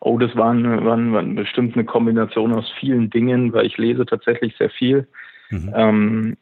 Oh, 0.00 0.18
das 0.18 0.34
war, 0.36 0.50
eine, 0.50 0.84
war, 0.84 0.96
war 1.12 1.22
bestimmt 1.22 1.74
eine 1.74 1.84
Kombination 1.84 2.52
aus 2.52 2.70
vielen 2.78 3.10
Dingen, 3.10 3.52
weil 3.52 3.66
ich 3.66 3.78
lese 3.78 4.04
tatsächlich 4.04 4.56
sehr 4.56 4.70
viel. 4.70 5.06
Mhm. 5.50 5.72
Ähm, 5.74 6.36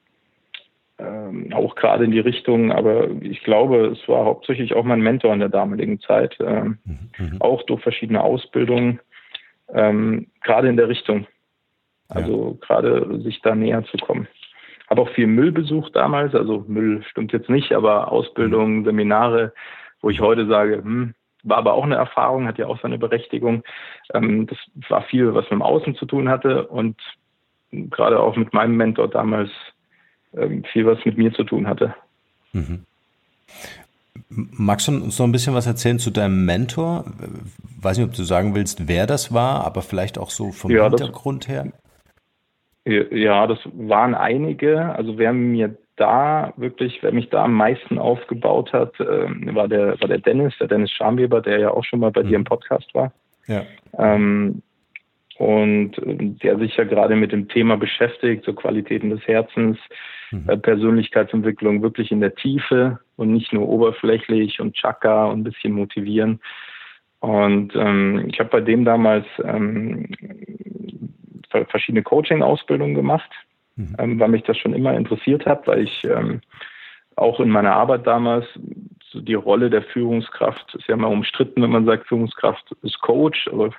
ähm, 0.99 1.53
auch 1.53 1.75
gerade 1.75 2.05
in 2.05 2.11
die 2.11 2.21
Richtung, 2.21 2.73
aber 2.73 3.09
ich 3.21 3.43
glaube, 3.43 3.87
es 3.89 4.09
war 4.09 4.25
hauptsächlich 4.25 4.75
auch 4.75 4.85
mein 4.85 5.01
Mentor 5.01 5.33
in 5.35 5.41
der 5.41 5.49
damaligen 5.49 6.01
Zeit, 6.01 6.37
ähm, 6.41 6.79
mhm. 6.85 7.37
auch 7.41 7.63
durch 7.65 7.83
verschiedene 7.83 8.23
Ausbildungen, 8.23 9.01
ähm, 9.73 10.29
gerade 10.43 10.69
in 10.69 10.77
der 10.77 10.89
Richtung. 10.89 11.27
Also 12.09 12.57
ja. 12.61 12.67
gerade 12.67 13.21
sich 13.21 13.43
da 13.43 13.55
näher 13.55 13.85
zu 13.85 13.97
kommen. 13.99 14.29
Habe 14.89 15.03
auch 15.03 15.11
viel 15.11 15.27
Müll 15.27 15.51
besucht 15.51 15.97
damals, 15.97 16.35
also 16.35 16.65
Müll 16.69 17.03
stimmt 17.11 17.33
jetzt 17.33 17.51
nicht, 17.51 17.73
aber 17.73 18.13
Ausbildungen, 18.13 18.79
mhm. 18.79 18.85
Seminare, 18.85 19.53
wo 20.01 20.11
ich 20.11 20.21
heute 20.21 20.47
sage, 20.47 20.77
hm, 20.77 21.15
war 21.43 21.59
aber 21.59 21.75
auch 21.75 21.85
eine 21.85 21.97
Erfahrung, 21.97 22.47
hat 22.47 22.59
ja 22.59 22.67
auch 22.67 22.81
seine 22.81 22.99
Berechtigung. 22.99 23.65
Ähm, 24.15 24.47
das 24.47 24.59
war 24.89 25.03
viel, 25.03 25.35
was 25.35 25.45
mit 25.45 25.53
dem 25.53 25.63
Außen 25.63 25.95
zu 25.97 26.07
tun 26.07 26.29
hatte 26.29 26.67
und 26.69 26.97
gerade 27.71 28.21
auch 28.21 28.37
mit 28.37 28.55
meinem 28.55 28.77
Mentor 28.77 29.09
damals 29.09 29.51
viel 30.73 30.87
was 30.87 31.05
mit 31.05 31.19
mir 31.19 31.33
zu 31.33 31.45
tun 31.45 31.67
hatte. 31.67 31.95
Mhm. 32.53 32.85
Magst 34.29 34.89
du 34.89 34.93
uns 34.93 35.19
noch 35.19 35.27
ein 35.27 35.33
bisschen 35.33 35.55
was 35.55 35.67
erzählen 35.67 35.99
zu 35.99 36.11
deinem 36.11 36.45
Mentor? 36.45 37.05
Weiß 37.81 37.99
nicht, 37.99 38.07
ob 38.07 38.15
du 38.15 38.23
sagen 38.23 38.55
willst, 38.55 38.89
wer 38.89 39.07
das 39.07 39.33
war, 39.33 39.65
aber 39.65 39.83
vielleicht 39.83 40.19
auch 40.19 40.31
so 40.31 40.53
vom 40.53 40.71
ja, 40.71 40.89
Hintergrund 40.89 41.45
das, 41.45 41.49
her. 41.49 41.73
Ja, 43.11 43.47
das 43.47 43.59
waren 43.75 44.15
einige. 44.15 44.95
Also 44.95 45.19
wer 45.19 45.33
mir 45.33 45.77
da 45.97 46.53
wirklich, 46.57 47.03
wer 47.03 47.13
mich 47.13 47.31
da 47.31 47.45
am 47.45 47.55
meisten 47.55 47.99
aufgebaut 47.99 48.73
hat, 48.73 48.95
ähm, 49.01 49.55
war 49.55 49.69
der 49.69 50.01
war 50.01 50.09
der 50.09 50.19
Dennis, 50.19 50.55
der 50.61 50.69
Dennis 50.69 50.91
Schamweber, 50.93 51.41
der 51.41 51.59
ja 51.59 51.71
auch 51.71 51.85
schon 51.85 52.01
mal 52.01 52.11
bei 52.11 52.23
mhm. 52.23 52.29
dir 52.29 52.37
im 52.37 52.45
Podcast 52.45 52.95
war. 52.95 53.13
Ja. 53.47 53.65
Ähm, 53.99 54.63
und 55.39 55.99
äh, 55.99 56.17
der 56.43 56.59
sich 56.59 56.77
ja 56.77 56.85
gerade 56.85 57.17
mit 57.17 57.33
dem 57.33 57.49
Thema 57.49 57.77
beschäftigt, 57.77 58.45
so 58.45 58.53
Qualitäten 58.53 59.11
des 59.11 59.27
Herzens, 59.27 59.79
mhm. 60.45 60.51
Äh, 60.51 60.57
Persönlichkeitsentwicklung 60.57 61.83
wirklich 61.83 62.11
in 62.11 62.21
der 62.21 62.35
Tiefe 62.35 62.99
und 63.17 63.33
nicht 63.33 63.53
nur 63.53 63.69
oberflächlich 63.69 64.61
und 64.61 64.75
Chaka 64.75 65.27
und 65.27 65.41
ein 65.41 65.45
bisschen 65.45 65.73
motivieren. 65.73 66.41
Und 67.21 67.75
ähm, 67.75 68.25
ich 68.29 68.39
habe 68.39 68.51
bei 68.51 68.61
dem 68.61 68.85
damals 68.85 69.27
ähm, 69.43 70.07
verschiedene 71.69 72.03
Coaching-Ausbildungen 72.03 72.95
gemacht, 72.95 73.31
mhm. 73.77 73.97
ähm, 73.99 74.21
weil 74.21 74.29
mich 74.29 74.43
das 74.43 74.59
schon 74.59 74.75
immer 74.75 74.95
interessiert 74.95 75.47
hat, 75.47 75.67
weil 75.67 75.85
ich 75.85 76.05
ähm, 76.05 76.41
auch 77.17 77.41
in 77.41 77.49
meiner 77.49 77.75
Arbeit 77.75 78.07
damals 78.07 78.47
so 79.11 79.21
die 79.21 79.35
Rolle 79.35 79.71
der 79.71 79.83
Führungskraft 79.83 80.75
ist 80.75 80.89
ja 80.89 80.97
mal 80.97 81.07
umstritten, 81.07 81.63
wenn 81.63 81.71
man 81.71 81.87
sagt, 81.87 82.07
Führungskraft 82.07 82.77
ist 82.83 83.01
Coach, 83.01 83.49
aber 83.49 83.71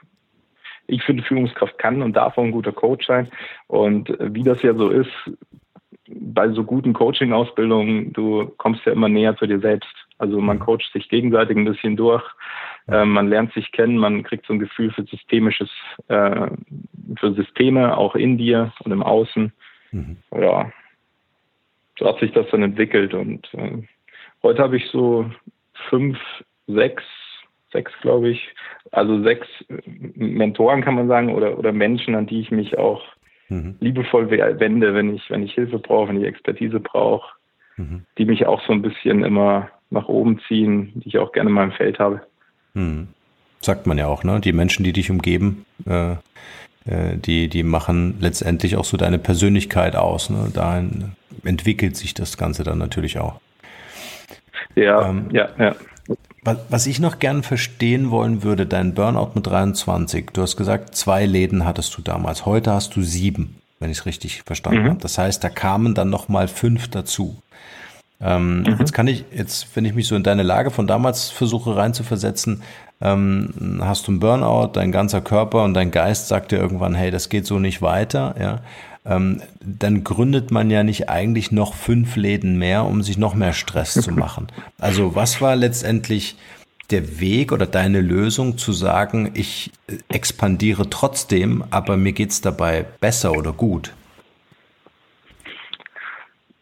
ich 0.88 1.04
finde, 1.04 1.24
Führungskraft 1.24 1.78
kann 1.78 2.02
und 2.02 2.16
darf 2.16 2.38
auch 2.38 2.44
ein 2.44 2.52
guter 2.52 2.72
Coach 2.72 3.06
sein. 3.06 3.30
Und 3.68 4.16
wie 4.20 4.44
das 4.44 4.62
ja 4.64 4.74
so 4.74 4.90
ist, 4.90 5.12
bei 6.10 6.50
so 6.50 6.64
guten 6.64 6.94
Coaching-Ausbildungen, 6.94 8.14
du 8.14 8.46
kommst 8.58 8.86
ja 8.86 8.92
immer 8.92 9.10
näher 9.10 9.36
zu 9.38 9.48
dir 9.48 9.60
selbst. 9.60 9.94
Also 10.18 10.40
man 10.42 10.58
mhm. 10.58 10.62
coacht 10.62 10.92
sich 10.94 11.10
gegenseitig 11.10 11.56
ein 11.58 11.66
bisschen 11.66 11.96
durch, 11.96 12.24
äh, 12.88 13.06
man 13.06 13.30
lernt 13.30 13.54
sich 13.54 13.72
kennen, 13.72 13.98
man 13.98 14.24
kriegt 14.24 14.46
so 14.46 14.54
ein 14.54 14.60
Gefühl 14.60 14.92
für 14.92 15.04
systemisches, 15.04 15.70
äh, 16.08 16.48
für 17.20 17.34
Systeme 17.34 17.96
auch 17.98 18.16
in 18.16 18.38
dir 18.38 18.74
und 18.84 18.92
im 18.92 19.04
Außen. 19.04 19.52
Mhm. 19.92 20.18
Ja, 20.32 20.72
so 22.00 22.08
hat 22.08 22.20
sich 22.20 22.32
das 22.32 22.48
dann 22.52 22.64
entwickelt 22.64 23.14
und 23.14 23.48
äh, 23.54 23.84
heute 24.44 24.64
habe 24.64 24.78
ich 24.78 24.86
so 24.92 25.30
fünf, 25.90 26.18
sechs, 26.68 27.04
sechs 27.72 27.92
glaube 28.02 28.30
ich, 28.30 28.56
also 28.92 29.22
sechs 29.24 29.48
Mentoren 30.16 30.82
kann 30.82 30.96
man 30.96 31.08
sagen 31.08 31.34
oder 31.34 31.58
oder 31.58 31.72
Menschen, 31.72 32.16
an 32.16 32.28
die 32.28 32.42
ich 32.42 32.52
mich 32.52 32.78
auch 32.78 33.04
mhm. 33.50 33.76
liebevoll 33.80 34.30
wende, 34.30 34.94
wenn 34.94 35.16
ich 35.16 35.30
wenn 35.30 35.44
ich 35.44 35.54
Hilfe 35.54 35.80
brauche, 35.80 36.10
wenn 36.10 36.22
ich 36.22 36.28
Expertise 36.28 36.80
brauche, 36.80 37.28
mhm. 37.78 38.04
die 38.18 38.26
mich 38.26 38.46
auch 38.46 38.62
so 38.66 38.74
ein 38.74 38.82
bisschen 38.82 39.24
immer 39.24 39.70
nach 39.90 40.08
oben 40.08 40.40
ziehen, 40.48 40.92
die 40.96 41.10
ich 41.10 41.18
auch 41.18 41.32
gerne 41.32 41.50
in 41.50 41.56
meinem 41.56 41.72
Feld 41.72 42.00
habe. 42.00 42.22
Mhm. 42.74 43.08
Sagt 43.60 43.88
man 43.88 43.98
ja 43.98 44.08
auch, 44.08 44.24
ne? 44.24 44.40
Die 44.40 44.54
Menschen, 44.54 44.84
die 44.84 44.94
dich 44.94 45.10
umgeben, 45.10 45.66
äh, 45.86 46.12
äh, 46.88 47.18
die, 47.18 47.50
die 47.50 47.64
machen 47.64 48.18
letztendlich 48.20 48.76
auch 48.78 48.86
so 48.86 48.98
deine 48.98 49.20
Persönlichkeit 49.20 49.96
aus. 49.96 50.30
Ne? 50.30 50.52
Dahin 50.54 51.12
entwickelt 51.44 51.96
sich 51.96 52.14
das 52.14 52.38
Ganze 52.38 52.64
dann 52.64 52.78
natürlich 52.78 53.20
auch. 53.20 53.40
Ja, 54.76 55.10
ähm, 55.10 55.26
ja, 55.32 55.50
ja. 55.58 55.76
Was 56.70 56.88
ich 56.88 57.00
noch 57.00 57.20
gern 57.20 57.44
verstehen 57.44 58.10
wollen 58.10 58.42
würde, 58.42 58.66
dein 58.66 58.94
Burnout 58.94 59.32
mit 59.36 59.46
23. 59.48 60.30
Du 60.32 60.42
hast 60.42 60.56
gesagt, 60.56 60.96
zwei 60.96 61.26
Läden 61.26 61.66
hattest 61.66 61.98
du 61.98 62.02
damals. 62.02 62.46
Heute 62.46 62.72
hast 62.72 62.96
du 62.96 63.02
sieben, 63.02 63.58
wenn 63.80 63.92
ich 63.92 63.98
es 64.00 64.06
richtig 64.06 64.44
verstanden 64.44 64.84
mhm. 64.84 64.90
habe. 64.92 65.00
Das 65.02 65.18
heißt, 65.18 65.44
da 65.44 65.50
kamen 65.50 65.94
dann 65.94 66.10
noch 66.10 66.30
mal 66.30 66.48
fünf 66.48 66.88
dazu. 66.88 67.36
Ähm, 68.20 68.62
mhm. 68.62 68.78
Jetzt 68.80 68.94
kann 68.94 69.08
ich, 69.08 69.26
jetzt, 69.32 69.68
wenn 69.76 69.86
ich 69.86 69.94
mich 69.94 70.08
so 70.08 70.16
in 70.16 70.24
deine 70.24 70.44
Lage 70.44 70.72
von 70.72 70.88
damals 70.88 71.30
versuche 71.30 71.76
reinzuversetzen, 71.76 72.64
ähm, 73.00 73.80
hast 73.82 74.08
du 74.08 74.12
einen 74.12 74.20
Burnout, 74.20 74.72
dein 74.74 74.92
ganzer 74.92 75.22
Körper 75.22 75.64
und 75.64 75.74
dein 75.74 75.92
Geist 75.92 76.28
sagt 76.28 76.52
dir 76.52 76.58
irgendwann, 76.58 76.96
hey, 76.96 77.12
das 77.12 77.30
geht 77.30 77.46
so 77.46 77.60
nicht 77.60 77.82
weiter, 77.82 78.36
ja. 78.40 78.62
Ähm, 79.06 79.42
dann 79.62 80.04
gründet 80.04 80.52
man 80.52 80.70
ja 80.70 80.84
nicht 80.84 81.08
eigentlich 81.08 81.52
noch 81.52 81.74
fünf 81.76 82.18
Läden 82.18 82.58
mehr, 82.58 82.84
um 82.84 83.04
sich 83.04 83.18
noch 83.18 83.36
mehr 83.36 83.54
Stress 83.54 83.94
zu 83.94 84.12
machen. 84.14 84.48
Also 84.80 85.16
was 85.16 85.40
war 85.40 85.56
letztendlich 85.56 86.36
der 86.90 87.20
Weg 87.20 87.52
oder 87.52 87.66
deine 87.66 88.02
Lösung 88.02 88.58
zu 88.58 88.74
sagen, 88.74 89.32
ich 89.34 89.72
expandiere 90.10 90.90
trotzdem, 90.90 91.64
aber 91.70 91.96
mir 91.96 92.14
geht's 92.14 92.42
dabei 92.42 92.86
besser 93.00 93.32
oder 93.34 93.54
gut? 93.54 93.94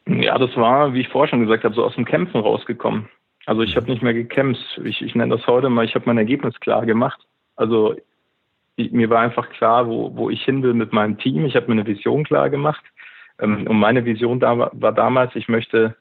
Ja, 0.07 0.37
das 0.37 0.55
war, 0.55 0.93
wie 0.93 1.01
ich 1.01 1.09
vorher 1.09 1.29
schon 1.29 1.41
gesagt 1.41 1.63
habe, 1.63 1.75
so 1.75 1.83
aus 1.83 1.95
dem 1.95 2.05
Kämpfen 2.05 2.39
rausgekommen. 2.39 3.09
Also 3.45 3.61
ich 3.61 3.75
habe 3.75 3.89
nicht 3.89 4.01
mehr 4.01 4.13
gekämpft. 4.13 4.81
Ich, 4.83 5.01
ich 5.01 5.15
nenne 5.15 5.35
das 5.35 5.47
heute 5.47 5.69
mal, 5.69 5.85
ich 5.85 5.95
habe 5.95 6.05
mein 6.07 6.17
Ergebnis 6.17 6.59
klar 6.59 6.85
gemacht. 6.85 7.19
Also 7.55 7.95
ich, 8.75 8.91
mir 8.91 9.09
war 9.09 9.21
einfach 9.21 9.49
klar, 9.49 9.87
wo, 9.87 10.15
wo 10.15 10.29
ich 10.29 10.43
hin 10.43 10.61
will 10.63 10.73
mit 10.73 10.93
meinem 10.93 11.17
Team. 11.17 11.45
Ich 11.45 11.55
habe 11.55 11.67
mir 11.67 11.73
eine 11.73 11.87
Vision 11.87 12.23
klar 12.23 12.49
gemacht. 12.49 12.83
Ähm, 13.39 13.67
und 13.67 13.77
meine 13.77 14.05
Vision 14.05 14.39
da 14.39 14.57
war, 14.57 14.71
war 14.73 14.91
damals, 14.91 15.35
ich 15.35 15.47
möchte 15.47 15.95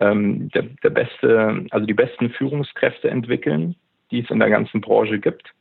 ähm, 0.00 0.48
der, 0.50 0.62
der 0.82 0.90
beste, 0.90 1.66
also 1.70 1.86
die 1.86 1.94
besten 1.94 2.30
Führungskräfte 2.30 3.10
entwickeln, 3.10 3.76
die 4.10 4.20
es 4.20 4.30
in 4.30 4.38
der 4.38 4.50
ganzen 4.50 4.80
Branche 4.80 5.18
gibt. 5.18 5.52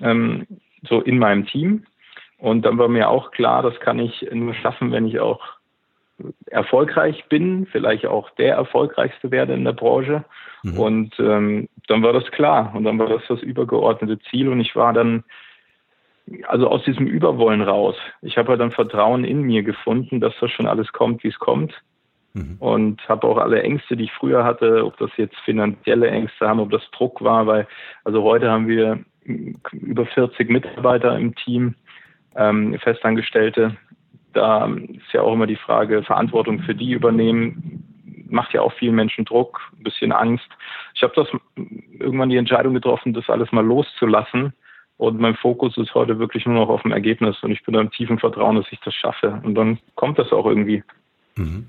Ähm, 0.00 0.46
so 0.88 1.00
in 1.00 1.18
meinem 1.18 1.46
Team. 1.46 1.84
Und 2.38 2.62
dann 2.62 2.78
war 2.78 2.88
mir 2.88 3.08
auch 3.08 3.30
klar, 3.30 3.62
das 3.62 3.78
kann 3.80 3.98
ich 3.98 4.26
nur 4.32 4.54
schaffen, 4.54 4.92
wenn 4.92 5.06
ich 5.06 5.20
auch 5.20 5.40
erfolgreich 6.46 7.24
bin, 7.28 7.66
vielleicht 7.66 8.06
auch 8.06 8.30
der 8.30 8.54
erfolgreichste 8.54 9.30
werde 9.30 9.54
in 9.54 9.64
der 9.64 9.72
Branche. 9.72 10.24
Mhm. 10.62 10.78
Und 10.78 11.14
ähm, 11.18 11.68
dann 11.88 12.02
war 12.02 12.12
das 12.12 12.30
klar 12.30 12.72
und 12.74 12.84
dann 12.84 12.98
war 12.98 13.08
das 13.08 13.22
das 13.28 13.42
übergeordnete 13.42 14.18
Ziel 14.30 14.48
und 14.48 14.60
ich 14.60 14.76
war 14.76 14.92
dann 14.92 15.24
also 16.46 16.68
aus 16.68 16.82
diesem 16.84 17.06
Überwollen 17.06 17.62
raus. 17.62 17.96
Ich 18.22 18.38
habe 18.38 18.48
halt 18.50 18.60
dann 18.60 18.70
Vertrauen 18.70 19.24
in 19.24 19.42
mir 19.42 19.62
gefunden, 19.62 20.20
dass 20.20 20.32
das 20.40 20.50
schon 20.50 20.66
alles 20.66 20.92
kommt, 20.92 21.22
wie 21.22 21.28
es 21.28 21.38
kommt. 21.38 21.74
Mhm. 22.32 22.56
Und 22.58 23.08
habe 23.08 23.26
auch 23.26 23.38
alle 23.38 23.62
Ängste, 23.62 23.96
die 23.96 24.04
ich 24.04 24.12
früher 24.12 24.44
hatte, 24.44 24.84
ob 24.84 24.96
das 24.98 25.10
jetzt 25.16 25.36
finanzielle 25.40 26.08
Ängste 26.08 26.48
haben, 26.48 26.60
ob 26.60 26.70
das 26.70 26.82
Druck 26.90 27.22
war, 27.22 27.46
weil 27.46 27.66
also 28.04 28.22
heute 28.22 28.50
haben 28.50 28.66
wir 28.66 29.00
über 29.72 30.06
40 30.06 30.50
Mitarbeiter 30.50 31.16
im 31.16 31.34
Team, 31.34 31.74
ähm, 32.36 32.76
Festangestellte, 32.80 33.76
da 34.34 34.66
ist 34.66 35.12
ja 35.12 35.22
auch 35.22 35.32
immer 35.32 35.46
die 35.46 35.56
Frage, 35.56 36.02
Verantwortung 36.02 36.60
für 36.60 36.74
die 36.74 36.92
übernehmen, 36.92 37.84
macht 38.28 38.52
ja 38.52 38.62
auch 38.62 38.72
vielen 38.74 38.94
Menschen 38.94 39.24
Druck, 39.24 39.60
ein 39.78 39.84
bisschen 39.84 40.12
Angst. 40.12 40.48
Ich 40.94 41.02
habe 41.02 41.12
das 41.16 41.28
irgendwann 41.98 42.30
die 42.30 42.36
Entscheidung 42.36 42.74
getroffen, 42.74 43.14
das 43.14 43.30
alles 43.30 43.50
mal 43.52 43.64
loszulassen. 43.64 44.52
Und 44.96 45.18
mein 45.18 45.34
Fokus 45.34 45.76
ist 45.76 45.94
heute 45.94 46.18
wirklich 46.18 46.46
nur 46.46 46.54
noch 46.54 46.68
auf 46.68 46.82
dem 46.82 46.92
Ergebnis. 46.92 47.36
Und 47.42 47.50
ich 47.50 47.64
bin 47.64 47.74
da 47.74 47.80
im 47.80 47.90
tiefen 47.90 48.18
Vertrauen, 48.18 48.56
dass 48.56 48.70
ich 48.70 48.80
das 48.80 48.94
schaffe. 48.94 49.40
Und 49.44 49.54
dann 49.54 49.78
kommt 49.96 50.18
das 50.18 50.32
auch 50.32 50.46
irgendwie. 50.46 50.82
Mhm. 51.36 51.66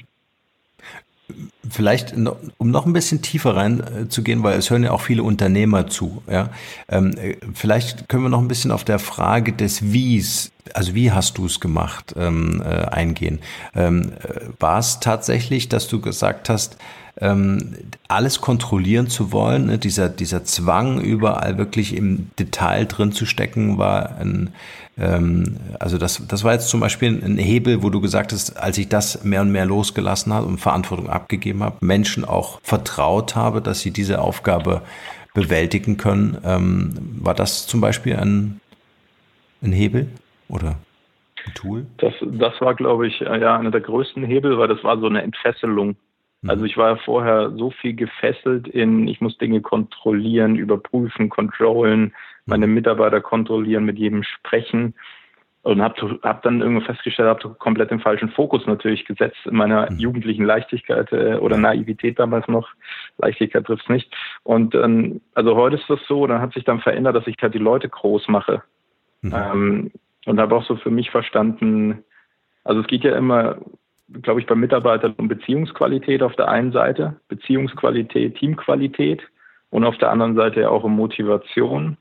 Vielleicht, 1.70 2.14
um 2.58 2.72
noch 2.72 2.86
ein 2.86 2.94
bisschen 2.94 3.22
tiefer 3.22 3.56
reinzugehen, 3.56 4.44
weil 4.44 4.58
es 4.60 4.70
hören 4.70 4.84
ja 4.84 4.92
auch 4.92 5.02
viele 5.02 5.24
Unternehmer 5.24 5.88
zu. 5.88 6.22
Ja? 6.30 6.50
Ähm, 6.88 7.16
vielleicht 7.54 8.08
können 8.08 8.24
wir 8.24 8.30
noch 8.30 8.42
ein 8.42 8.48
bisschen 8.48 8.72
auf 8.72 8.84
der 8.84 9.00
Frage 9.00 9.52
des 9.52 9.92
Wies, 9.92 10.52
also 10.74 10.94
wie 10.94 11.12
hast 11.12 11.38
du 11.38 11.48
es 11.48 11.60
gemacht, 11.60 12.14
ähm, 12.18 12.62
äh, 12.64 12.86
eingehen. 12.86 13.40
Ähm, 13.76 14.14
äh, 14.24 14.42
War 14.60 14.80
es 14.80 15.00
tatsächlich, 15.00 15.68
dass 15.68 15.88
du 15.88 16.00
gesagt 16.00 16.50
hast, 16.50 16.78
ähm, 17.22 17.74
alles 18.08 18.42
kontrollieren 18.42 19.08
zu 19.08 19.32
wollen. 19.32 19.68
Ne? 19.68 19.78
Dieser, 19.78 20.10
dieser 20.10 20.44
Zwang, 20.44 21.00
überall 21.02 21.58
wirklich 21.58 21.96
im 21.96 22.30
Detail 22.38 22.86
drin 22.86 23.12
zu 23.12 23.26
stecken, 23.26 23.78
war 23.78 24.18
ein, 24.18 24.54
ähm, 24.98 25.58
also 25.80 25.98
das, 25.98 26.28
das 26.28 26.44
war 26.44 26.54
jetzt 26.54 26.70
zum 26.70 26.82
Beispiel 26.82 27.24
ein 27.24 27.38
Hebel, 27.38 27.84
wo 27.84 27.90
du 27.90 28.02
gesagt 28.02 28.34
hast, 28.34 28.58
als 28.58 28.78
ich 28.78 28.90
das 28.90 29.24
mehr 29.24 29.42
und 29.42 29.52
mehr 29.52 29.66
losgelassen 29.66 30.34
habe 30.34 30.48
und 30.48 30.60
Verantwortung 30.60 31.10
abgegeben 31.10 31.64
habe, 31.64 31.78
Menschen 31.86 32.26
auch 32.26 32.60
vertraut 32.64 33.36
habe, 33.36 33.62
dass 33.62 33.82
sie 33.82 33.92
diese 33.92 34.20
Aufgabe 34.22 34.82
bewältigen 35.34 35.98
können. 35.98 36.38
Ähm, 36.44 36.92
war 37.22 37.34
das 37.34 37.66
zum 37.68 37.80
Beispiel 37.82 38.16
ein, 38.18 38.60
ein 39.62 39.72
Hebel 39.72 40.08
oder 40.50 40.78
ein 41.46 41.54
Tool? 41.54 41.86
Das, 41.98 42.14
das 42.22 42.60
war, 42.60 42.76
glaube 42.76 43.08
ich, 43.08 43.20
ja, 43.20 43.58
einer 43.58 43.72
der 43.72 43.82
größten 43.82 44.24
Hebel, 44.24 44.58
weil 44.58 44.68
das 44.68 44.84
war 44.84 44.98
so 45.00 45.08
eine 45.08 45.22
Entfesselung. 45.22 45.96
Mhm. 46.42 46.50
Also 46.50 46.66
ich 46.66 46.78
war 46.78 46.92
ja 46.92 46.96
vorher 46.98 47.52
so 47.52 47.72
viel 47.72 47.94
gefesselt 47.94 48.68
in, 48.68 49.08
ich 49.08 49.22
muss 49.22 49.38
Dinge 49.38 49.62
kontrollieren, 49.62 50.56
überprüfen, 50.56 51.30
controllen, 51.30 52.14
meine 52.46 52.68
mhm. 52.68 52.74
Mitarbeiter 52.76 53.22
kontrollieren, 53.22 53.86
mit 53.86 53.98
jedem 53.98 54.24
sprechen 54.24 54.94
und 55.66 55.82
habe 55.82 56.20
hab 56.22 56.44
dann 56.44 56.62
irgendwann 56.62 56.86
festgestellt, 56.86 57.28
habe 57.28 57.56
komplett 57.56 57.90
den 57.90 58.00
falschen 58.00 58.30
Fokus 58.30 58.68
natürlich 58.68 59.04
gesetzt 59.06 59.40
in 59.46 59.56
meiner 59.56 59.92
mhm. 59.92 59.98
jugendlichen 59.98 60.46
Leichtigkeit 60.46 61.12
äh, 61.12 61.38
oder 61.38 61.58
Naivität 61.58 62.20
damals 62.20 62.48
noch. 62.48 62.70
Leichtigkeit 63.18 63.66
trifft 63.66 63.82
es 63.84 63.90
nicht. 63.90 64.16
Und 64.44 64.76
ähm, 64.76 65.22
also 65.34 65.56
heute 65.56 65.78
ist 65.78 65.90
das 65.90 66.00
so, 66.08 66.28
dann 66.28 66.40
hat 66.40 66.54
sich 66.54 66.66
dann 66.66 66.82
verändert, 66.82 67.16
dass 67.16 67.26
ich 67.26 67.38
halt 67.42 67.56
die 67.56 67.60
Leute 67.60 67.90
groß 67.90 68.28
mache. 68.28 68.62
Mhm. 69.24 69.34
Ähm, 69.34 69.92
und 70.28 70.40
habe 70.40 70.56
auch 70.56 70.66
so 70.66 70.76
für 70.76 70.92
mich 70.92 71.10
verstanden, 71.10 72.04
also 72.64 72.82
es 72.82 72.88
geht 72.88 73.04
ja 73.04 73.16
immer 73.18 73.58
glaube 74.22 74.40
ich, 74.40 74.46
bei 74.46 74.56
Mitarbeitern 74.56 75.16
um 75.18 75.28
Beziehungsqualität 75.28 76.22
auf 76.22 76.36
der 76.36 76.50
einen 76.50 76.72
Seite, 76.72 77.16
Beziehungsqualität, 77.28 78.36
Teamqualität 78.38 79.22
und 79.70 79.84
auf 79.84 79.98
der 79.98 80.12
anderen 80.12 80.36
Seite 80.36 80.70
auch 80.70 80.84
um 80.84 80.96
Motivation 80.96 81.98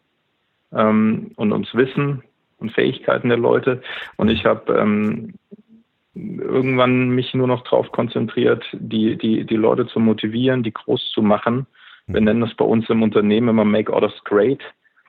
ähm, 0.72 1.32
und 1.36 1.52
ums 1.52 1.74
Wissen 1.74 2.22
und 2.58 2.72
Fähigkeiten 2.72 3.28
der 3.28 3.38
Leute. 3.38 3.82
Und 4.16 4.28
ich 4.28 4.44
habe 4.44 4.74
ähm, 4.74 5.34
irgendwann 6.14 7.10
mich 7.10 7.34
nur 7.34 7.46
noch 7.46 7.64
darauf 7.64 7.90
konzentriert, 7.90 8.64
die, 8.72 9.16
die, 9.16 9.44
die 9.44 9.56
Leute 9.56 9.86
zu 9.86 9.98
motivieren, 9.98 10.62
die 10.62 10.72
groß 10.72 11.10
zu 11.12 11.22
machen. 11.22 11.66
Wir 12.06 12.20
mhm. 12.20 12.26
nennen 12.26 12.40
das 12.42 12.54
bei 12.54 12.64
uns 12.64 12.88
im 12.90 13.02
Unternehmen 13.02 13.48
immer 13.48 13.64
Make 13.64 13.92
Orders 13.92 14.22
Great. 14.24 14.60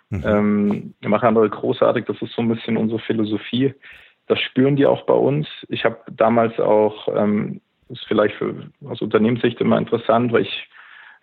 Mhm. 0.10 0.24
Ähm, 0.26 0.94
wir 1.02 1.10
machen 1.10 1.28
andere 1.28 1.50
großartig, 1.50 2.06
das 2.06 2.22
ist 2.22 2.34
so 2.34 2.42
ein 2.42 2.50
bisschen 2.50 2.78
unsere 2.78 3.00
Philosophie. 3.00 3.74
Das 4.28 4.40
spüren 4.40 4.76
die 4.76 4.86
auch 4.86 5.06
bei 5.06 5.14
uns. 5.14 5.48
Ich 5.70 5.86
habe 5.86 5.98
damals 6.12 6.60
auch, 6.60 7.08
ähm, 7.16 7.62
ist 7.90 8.06
vielleicht 8.08 8.36
für, 8.36 8.70
aus 8.88 9.02
Unternehmenssicht 9.02 9.62
immer 9.62 9.78
interessant, 9.78 10.32
weil 10.32 10.44
ich 10.44 10.70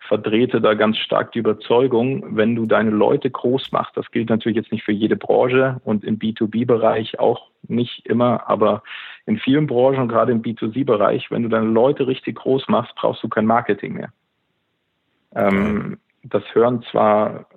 verdrehte 0.07 0.59
da 0.59 0.73
ganz 0.73 0.97
stark 0.97 1.31
die 1.31 1.39
Überzeugung, 1.39 2.35
wenn 2.35 2.55
du 2.55 2.65
deine 2.65 2.89
Leute 2.89 3.29
groß 3.29 3.71
machst, 3.71 3.95
das 3.95 4.09
gilt 4.11 4.29
natürlich 4.29 4.57
jetzt 4.57 4.71
nicht 4.71 4.83
für 4.83 4.91
jede 4.91 5.15
Branche 5.15 5.79
und 5.85 6.03
im 6.03 6.19
B2B-Bereich 6.19 7.19
auch 7.19 7.49
nicht 7.67 8.05
immer, 8.05 8.47
aber 8.49 8.83
in 9.25 9.37
vielen 9.37 9.67
Branchen, 9.67 10.07
gerade 10.07 10.33
im 10.33 10.41
B2C-Bereich, 10.41 11.31
wenn 11.31 11.43
du 11.43 11.49
deine 11.49 11.67
Leute 11.67 12.07
richtig 12.07 12.35
groß 12.35 12.67
machst, 12.67 12.93
brauchst 12.95 13.23
du 13.23 13.29
kein 13.29 13.45
Marketing 13.45 13.93
mehr. 13.93 14.11
Ähm, 15.35 15.97
das 16.23 16.43
hören 16.53 16.83
zwar 16.91 17.47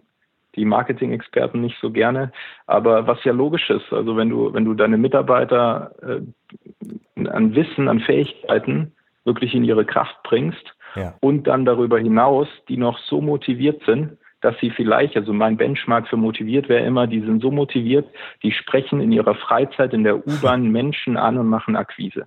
die 0.57 0.65
Marketing-Experten 0.65 1.61
nicht 1.61 1.79
so 1.81 1.91
gerne, 1.91 2.33
aber 2.67 3.07
was 3.07 3.23
ja 3.25 3.33
logisch 3.33 3.71
ist, 3.71 3.93
also 3.93 4.17
wenn 4.17 4.31
du, 4.31 4.53
wenn 4.53 4.65
du 4.65 4.75
deine 4.75 4.97
Mitarbeiter 4.97 5.93
äh, 6.03 7.29
an 7.29 7.55
Wissen, 7.55 7.89
an 7.89 8.01
Fähigkeiten 8.01 8.93
wirklich 9.25 9.55
in 9.55 9.65
ihre 9.65 9.85
Kraft 9.85 10.17
bringst 10.23 10.75
ja. 10.95 11.15
und 11.21 11.47
dann 11.47 11.65
darüber 11.65 11.99
hinaus, 11.99 12.49
die 12.69 12.77
noch 12.77 12.99
so 12.99 13.21
motiviert 13.21 13.83
sind, 13.85 14.17
dass 14.41 14.59
sie 14.61 14.71
vielleicht, 14.71 15.17
also 15.17 15.33
mein 15.33 15.57
Benchmark 15.57 16.09
für 16.09 16.17
motiviert 16.17 16.69
wäre 16.69 16.85
immer, 16.85 17.07
die 17.07 17.21
sind 17.21 17.43
so 17.43 17.51
motiviert, 17.51 18.07
die 18.43 18.53
sprechen 18.53 19.01
in 19.01 19.11
ihrer 19.13 19.35
Freizeit 19.35 19.93
in 19.93 20.05
der 20.05 20.27
U-Bahn 20.27 20.71
Menschen 20.71 21.17
an 21.17 21.39
und 21.39 21.49
machen 21.49 21.75
Akquise. 21.75 22.27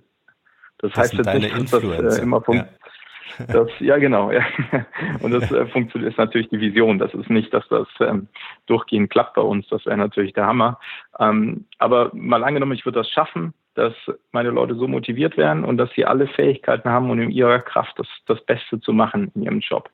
Das, 0.78 0.92
das 0.92 1.00
heißt 1.00 1.14
jetzt 1.14 1.34
nicht, 1.34 1.72
dass 1.72 1.82
das 1.98 2.18
äh, 2.18 2.22
immer 2.22 2.40
vom, 2.40 2.56
ja. 2.56 2.68
Das, 3.48 3.68
ja, 3.80 3.98
genau. 3.98 4.30
Ja. 4.30 4.44
Und 5.20 5.32
das 5.32 5.50
äh, 5.52 5.66
funktioniert 5.66 6.12
ist 6.12 6.18
natürlich 6.18 6.48
die 6.48 6.60
Vision. 6.60 6.98
Das 6.98 7.14
ist 7.14 7.30
nicht, 7.30 7.52
dass 7.52 7.66
das 7.68 7.88
ähm, 8.00 8.28
durchgehend 8.66 9.10
klappt 9.10 9.34
bei 9.34 9.42
uns. 9.42 9.66
Das 9.68 9.84
wäre 9.86 9.96
natürlich 9.96 10.32
der 10.32 10.46
Hammer. 10.46 10.78
Ähm, 11.18 11.64
aber 11.78 12.10
mal 12.14 12.44
angenommen, 12.44 12.72
ich 12.72 12.84
würde 12.84 13.00
das 13.00 13.10
schaffen, 13.10 13.54
dass 13.74 13.94
meine 14.32 14.50
Leute 14.50 14.74
so 14.74 14.88
motiviert 14.88 15.36
werden 15.36 15.64
und 15.64 15.78
dass 15.78 15.90
sie 15.92 16.04
alle 16.04 16.26
Fähigkeiten 16.26 16.88
haben, 16.88 17.10
um 17.10 17.20
in 17.20 17.30
ihrer 17.30 17.60
Kraft 17.60 17.98
das, 17.98 18.08
das 18.26 18.44
Beste 18.44 18.80
zu 18.80 18.92
machen 18.92 19.30
in 19.34 19.42
ihrem 19.42 19.60
Job. 19.60 19.90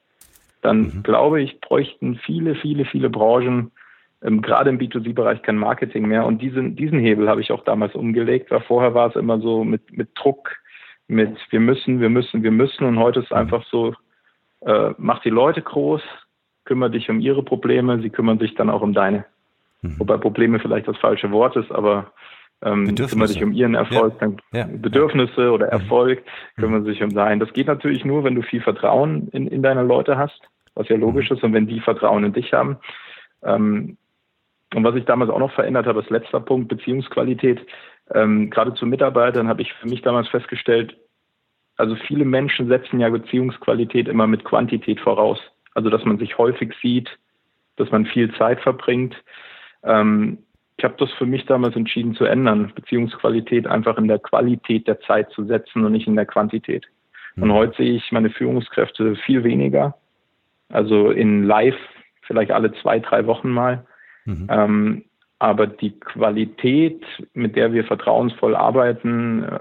Dann 0.63 0.83
mhm. 0.83 1.03
glaube 1.03 1.43
ich, 1.43 1.61
bräuchten 1.61 2.17
viele, 2.17 2.55
viele, 2.55 2.85
viele 2.85 3.11
Branchen 3.11 3.71
ähm, 4.23 4.43
gerade 4.43 4.71
im 4.71 4.79
B2C-Bereich 4.79 5.43
kein 5.43 5.57
Marketing 5.57 6.07
mehr. 6.09 6.27
Und 6.27 6.41
diesen, 6.41 6.77
diesen 6.77 6.99
Hebel 6.99 7.29
habe 7.29 7.41
ich 7.41 7.53
auch 7.53 7.65
damals 7.65 7.95
umgelegt, 7.95 8.51
weil 8.51 8.63
vorher 8.63 8.95
war 8.95 9.09
es 9.09 9.17
immer 9.17 9.41
so 9.41 9.65
mit, 9.65 9.97
mit 9.97 10.09
Druck, 10.15 10.57
mit 11.09 11.37
wir 11.51 11.61
müssen, 11.61 12.01
wir 12.01 12.11
müssen, 12.11 12.43
wir 12.43 12.51
müssen. 12.51 12.85
Und 12.85 12.99
heute 12.99 13.21
ist 13.21 13.33
einfach 13.33 13.65
so, 13.71 13.95
äh, 14.61 14.91
mach 14.99 15.21
die 15.23 15.31
Leute 15.31 15.63
groß, 15.63 16.03
kümmere 16.65 16.91
dich 16.91 17.09
um 17.09 17.21
ihre 17.21 17.43
Probleme, 17.43 18.01
sie 18.01 18.11
kümmern 18.11 18.39
sich 18.39 18.55
dann 18.55 18.71
auch 18.71 18.83
um 18.83 18.93
deine. 18.93 19.25
Mhm. 19.83 20.01
Wobei 20.01 20.17
Probleme 20.17 20.59
vielleicht 20.59 20.89
das 20.89 20.99
falsche 20.99 21.31
Wort 21.31 21.57
ist, 21.57 21.71
aber 21.71 22.13
ähm, 22.63 22.95
kümmere 22.95 23.29
dich 23.29 23.43
um 23.43 23.53
ihren 23.53 23.75
Erfolg, 23.75 24.15
ja. 24.15 24.19
dann 24.21 24.37
ja. 24.53 24.67
Bedürfnisse 24.71 25.53
oder 25.53 25.67
mhm. 25.67 25.73
Erfolg, 25.73 26.23
mhm. 26.57 26.61
kümmern 26.61 26.85
sich 26.85 27.03
um 27.03 27.15
deinen. 27.15 27.41
Das 27.41 27.53
geht 27.53 27.67
natürlich 27.67 28.05
nur, 28.05 28.25
wenn 28.25 28.35
du 28.35 28.43
viel 28.43 28.63
Vertrauen 28.63 29.29
in, 29.29 29.47
in 29.47 29.63
deine 29.63 29.83
Leute 29.83 30.17
hast, 30.17 30.41
was 30.75 30.89
ja 30.89 30.97
logisch 30.97 31.31
mhm. 31.31 31.37
ist, 31.37 31.45
und 31.45 31.53
wenn 31.53 31.67
die 31.67 31.81
Vertrauen 31.81 32.25
in 32.25 32.33
dich 32.33 32.53
haben. 32.53 32.79
Ähm, 33.43 33.97
und 34.75 34.85
was 34.85 34.97
ich 34.97 35.05
damals 35.05 35.31
auch 35.31 35.39
noch 35.39 35.53
verändert 35.53 35.87
habe, 35.87 36.01
als 36.01 36.11
letzter 36.11 36.41
Punkt, 36.41 36.69
Beziehungsqualität. 36.69 37.65
Ähm, 38.15 38.51
gerade 38.51 38.75
zu 38.75 38.87
Mitarbeitern 38.87 39.49
habe 39.49 39.63
ich 39.63 39.73
für 39.75 39.89
mich 39.89 40.03
damals 40.03 40.29
festgestellt, 40.29 40.97
also 41.77 41.95
viele 41.95 42.25
Menschen 42.25 42.69
setzen 42.69 43.01
ja 43.01 43.11
Beziehungsqualität 43.11 44.09
immer 44.09 44.27
mit 44.27 44.45
Quantität 44.45 45.01
voraus. 45.01 45.39
Also 45.75 45.91
dass 45.91 46.05
man 46.05 46.19
sich 46.19 46.39
häufig 46.39 46.75
sieht, 46.81 47.11
dass 47.77 47.91
man 47.91 48.07
viel 48.07 48.35
Zeit 48.37 48.61
verbringt. 48.61 49.15
Ähm, 49.83 50.39
ich 50.79 50.85
habe 50.85 50.95
das 50.99 51.11
für 51.13 51.27
mich 51.27 51.47
damals 51.47 51.77
entschieden 51.77 52.15
zu 52.15 52.25
ändern, 52.25 52.73
Beziehungsqualität 52.75 53.67
einfach 53.67 53.97
in 53.99 54.09
der 54.09 54.19
Qualität 54.19 54.87
der 54.87 55.01
Zeit 55.01 55.31
zu 55.31 55.45
setzen 55.45 55.85
und 55.85 55.93
nicht 55.93 56.07
in 56.07 56.17
der 56.17 56.27
Quantität. 56.27 56.87
Mhm. 57.35 57.43
Und 57.45 57.53
heute 57.53 57.77
sehe 57.77 57.93
ich 57.93 58.13
meine 58.13 58.31
Führungskräfte 58.31 59.17
viel 59.17 59.45
weniger. 59.45 59.97
Also 60.69 61.11
in 61.11 61.45
Live 61.45 61.77
vielleicht 62.23 62.51
alle 62.51 62.73
zwei, 62.83 62.99
drei 62.99 63.27
Wochen 63.27 63.51
mal. 63.51 63.87
Mhm. 64.25 64.47
Ähm, 64.51 65.05
aber 65.39 65.67
die 65.67 65.99
Qualität, 65.99 67.05
mit 67.35 67.57
der 67.57 67.73
wir 67.73 67.85
vertrauensvoll 67.85 68.57
arbeiten, 68.57 69.45
äh, 69.45 69.59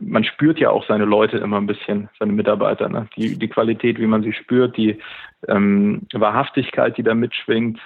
man 0.00 0.24
spürt 0.24 0.58
ja 0.58 0.70
auch 0.70 0.86
seine 0.86 1.04
Leute 1.04 1.38
immer 1.38 1.56
ein 1.56 1.66
bisschen, 1.66 2.08
seine 2.18 2.32
Mitarbeiter. 2.32 2.88
Ne? 2.88 3.08
Die, 3.16 3.38
die 3.38 3.48
Qualität, 3.48 3.98
wie 3.98 4.06
man 4.06 4.22
sie 4.22 4.32
spürt, 4.32 4.76
die 4.76 4.98
ähm, 5.48 6.02
Wahrhaftigkeit, 6.12 6.96
die 6.96 7.02
da 7.02 7.14
mitschwingt, 7.14 7.80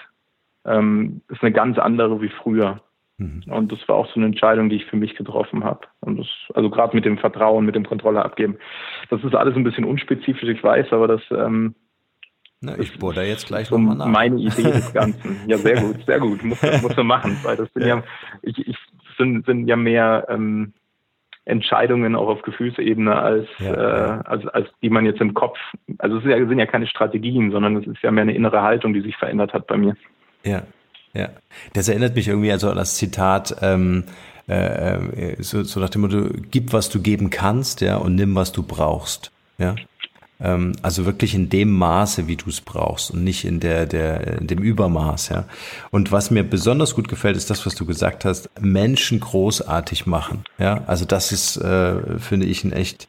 ähm, 0.66 1.22
ist 1.28 1.42
eine 1.42 1.52
ganz 1.52 1.78
andere 1.78 2.20
wie 2.20 2.28
früher. 2.28 2.80
Mhm. 3.18 3.44
Und 3.48 3.72
das 3.72 3.88
war 3.88 3.96
auch 3.96 4.08
so 4.08 4.16
eine 4.16 4.26
Entscheidung, 4.26 4.68
die 4.68 4.76
ich 4.76 4.86
für 4.86 4.96
mich 4.96 5.14
getroffen 5.14 5.64
habe. 5.64 5.86
Und 6.00 6.18
das, 6.18 6.28
also 6.54 6.68
gerade 6.68 6.94
mit 6.94 7.04
dem 7.04 7.18
Vertrauen, 7.18 7.64
mit 7.64 7.74
dem 7.74 7.86
Kontrolle 7.86 8.24
abgeben. 8.24 8.58
Das 9.08 9.22
ist 9.24 9.34
alles 9.34 9.56
ein 9.56 9.64
bisschen 9.64 9.84
unspezifisch, 9.84 10.48
ich 10.48 10.62
weiß, 10.62 10.92
aber 10.92 11.08
das 11.08 11.22
ähm, 11.30 11.74
na, 12.60 12.78
ich 12.78 12.98
bohre 12.98 13.16
da 13.16 13.22
jetzt 13.22 13.46
gleich 13.46 13.68
so 13.68 13.76
nochmal 13.76 13.96
nach. 13.96 14.06
Meine 14.06 14.36
Idee 14.36 14.62
des 14.62 14.92
Ganzen. 14.94 15.40
Ja, 15.46 15.58
sehr 15.58 15.80
gut, 15.80 16.04
sehr 16.06 16.18
gut. 16.18 16.42
Muss, 16.42 16.60
muss 16.82 16.96
man 16.96 17.06
machen, 17.06 17.38
weil 17.42 17.56
das 17.56 17.68
sind 17.74 17.82
ja, 17.82 17.96
ja 17.96 18.04
ich, 18.42 18.58
ich 18.66 18.76
sind, 19.18 19.44
sind 19.46 19.66
ja 19.66 19.76
mehr 19.76 20.26
ähm, 20.28 20.72
Entscheidungen 21.44 22.16
auch 22.16 22.28
auf 22.28 22.42
Gefühlsebene 22.42 23.14
als, 23.14 23.46
ja, 23.58 23.72
äh, 23.72 24.22
als, 24.24 24.46
als 24.48 24.68
die 24.82 24.90
man 24.90 25.06
jetzt 25.06 25.20
im 25.20 25.32
Kopf, 25.32 25.58
also 25.98 26.16
es 26.16 26.22
sind 26.22 26.32
ja, 26.32 26.38
sind 26.38 26.58
ja 26.58 26.66
keine 26.66 26.88
Strategien, 26.88 27.52
sondern 27.52 27.76
es 27.76 27.86
ist 27.86 28.02
ja 28.02 28.10
mehr 28.10 28.22
eine 28.22 28.34
innere 28.34 28.62
Haltung, 28.62 28.92
die 28.92 29.00
sich 29.00 29.16
verändert 29.16 29.52
hat 29.52 29.66
bei 29.66 29.76
mir. 29.76 29.96
Ja, 30.44 30.62
ja. 31.14 31.28
Das 31.72 31.88
erinnert 31.88 32.16
mich 32.16 32.26
irgendwie 32.26 32.50
also 32.50 32.68
an 32.68 32.76
das 32.76 32.96
Zitat, 32.96 33.56
ähm, 33.62 34.04
äh, 34.48 35.34
äh 35.34 35.42
so, 35.42 35.62
so 35.62 35.78
nach 35.78 35.90
dem 35.90 36.02
Motto, 36.02 36.30
gib, 36.50 36.72
was 36.72 36.88
du 36.88 37.00
geben 37.00 37.30
kannst, 37.30 37.80
ja, 37.80 37.96
und 37.96 38.16
nimm, 38.16 38.34
was 38.34 38.50
du 38.52 38.64
brauchst. 38.64 39.30
Ja. 39.58 39.76
Ähm, 40.38 40.72
also 40.82 41.06
wirklich 41.06 41.34
in 41.34 41.48
dem 41.48 41.72
Maße, 41.72 42.26
wie 42.26 42.36
du 42.36 42.50
es 42.50 42.60
brauchst 42.60 43.10
und 43.10 43.24
nicht 43.24 43.44
in 43.44 43.60
der, 43.60 43.86
der, 43.86 44.38
in 44.38 44.46
dem 44.46 44.58
Übermaß, 44.58 45.30
ja. 45.30 45.44
Und 45.90 46.12
was 46.12 46.30
mir 46.30 46.44
besonders 46.44 46.94
gut 46.94 47.08
gefällt, 47.08 47.36
ist 47.36 47.48
das, 47.48 47.64
was 47.64 47.74
du 47.74 47.86
gesagt 47.86 48.24
hast, 48.24 48.50
Menschen 48.60 49.20
großartig 49.20 50.06
machen, 50.06 50.44
ja. 50.58 50.82
Also 50.86 51.04
das 51.06 51.32
ist, 51.32 51.56
äh, 51.56 52.18
finde 52.18 52.46
ich, 52.46 52.64
ein 52.64 52.72
echt 52.72 53.08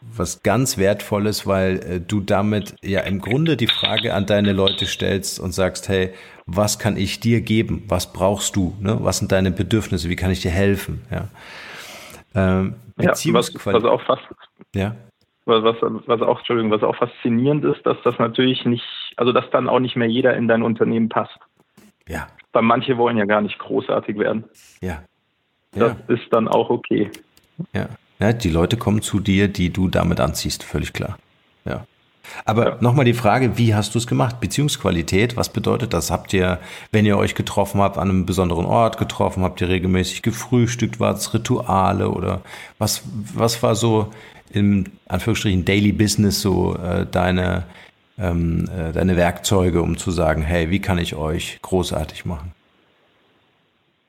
was 0.00 0.42
ganz 0.42 0.78
Wertvolles, 0.78 1.46
weil 1.46 1.78
äh, 1.78 2.00
du 2.00 2.20
damit 2.20 2.76
ja 2.82 3.00
im 3.00 3.20
Grunde 3.20 3.56
die 3.56 3.66
Frage 3.66 4.14
an 4.14 4.24
deine 4.24 4.52
Leute 4.52 4.86
stellst 4.86 5.40
und 5.40 5.52
sagst, 5.52 5.88
hey, 5.88 6.12
was 6.46 6.78
kann 6.78 6.96
ich 6.96 7.18
dir 7.18 7.40
geben? 7.40 7.84
Was 7.88 8.12
brauchst 8.12 8.54
du? 8.54 8.76
Ne? 8.80 8.98
Was 9.02 9.18
sind 9.18 9.32
deine 9.32 9.50
Bedürfnisse? 9.50 10.08
Wie 10.08 10.16
kann 10.16 10.30
ich 10.30 10.40
dir 10.40 10.52
helfen? 10.52 11.02
Ja. 11.10 11.28
Ähm, 12.36 12.76
ja, 12.98 13.10
was, 13.10 13.52
was 13.52 13.84
auch 13.84 14.02
fast, 14.06 14.22
ja 14.74 14.94
was, 15.46 15.62
was 15.82 16.22
auch, 16.22 16.38
Entschuldigung, 16.38 16.70
was 16.70 16.82
auch 16.82 16.96
faszinierend 16.96 17.64
ist, 17.64 17.84
dass 17.86 17.96
das 18.04 18.18
natürlich 18.18 18.64
nicht, 18.64 18.84
also 19.16 19.32
dass 19.32 19.48
dann 19.50 19.68
auch 19.68 19.78
nicht 19.78 19.96
mehr 19.96 20.08
jeder 20.08 20.36
in 20.36 20.48
dein 20.48 20.62
Unternehmen 20.62 21.08
passt. 21.08 21.38
Ja. 22.08 22.26
Weil 22.52 22.62
manche 22.62 22.96
wollen 22.98 23.16
ja 23.16 23.24
gar 23.24 23.40
nicht 23.40 23.58
großartig 23.58 24.18
werden. 24.18 24.44
Ja. 24.80 25.02
Das 25.72 25.94
ja. 26.08 26.14
ist 26.14 26.32
dann 26.32 26.48
auch 26.48 26.70
okay. 26.70 27.10
Ja. 27.72 27.88
Ja, 28.18 28.32
die 28.32 28.48
Leute 28.48 28.78
kommen 28.78 29.02
zu 29.02 29.20
dir, 29.20 29.46
die 29.48 29.70
du 29.70 29.88
damit 29.88 30.20
anziehst, 30.20 30.62
völlig 30.62 30.92
klar. 30.92 31.18
Ja. 31.66 31.86
Aber 32.44 32.68
ja. 32.68 32.76
nochmal 32.80 33.04
die 33.04 33.14
Frage, 33.14 33.58
wie 33.58 33.74
hast 33.74 33.94
du 33.94 33.98
es 33.98 34.06
gemacht? 34.06 34.40
Beziehungsqualität, 34.40 35.36
was 35.36 35.48
bedeutet 35.48 35.92
das? 35.92 36.10
Habt 36.10 36.32
ihr, 36.32 36.58
wenn 36.92 37.06
ihr 37.06 37.18
euch 37.18 37.34
getroffen 37.34 37.80
habt, 37.80 37.98
an 37.98 38.10
einem 38.10 38.26
besonderen 38.26 38.66
Ort 38.66 38.98
getroffen, 38.98 39.42
habt 39.42 39.60
ihr 39.60 39.68
regelmäßig 39.68 40.22
gefrühstückt, 40.22 41.00
war 41.00 41.14
es 41.14 41.32
Rituale 41.34 42.10
oder 42.10 42.42
was, 42.78 43.02
was 43.34 43.62
war 43.62 43.74
so 43.74 44.12
im 44.52 44.84
Anführungsstrichen 45.08 45.64
Daily 45.64 45.92
Business 45.92 46.40
so 46.40 46.76
äh, 46.76 47.06
deine, 47.10 47.64
ähm, 48.18 48.68
äh, 48.76 48.92
deine 48.92 49.16
Werkzeuge, 49.16 49.82
um 49.82 49.96
zu 49.96 50.10
sagen, 50.10 50.42
hey, 50.42 50.70
wie 50.70 50.80
kann 50.80 50.98
ich 50.98 51.14
euch 51.16 51.58
großartig 51.62 52.24
machen? 52.24 52.52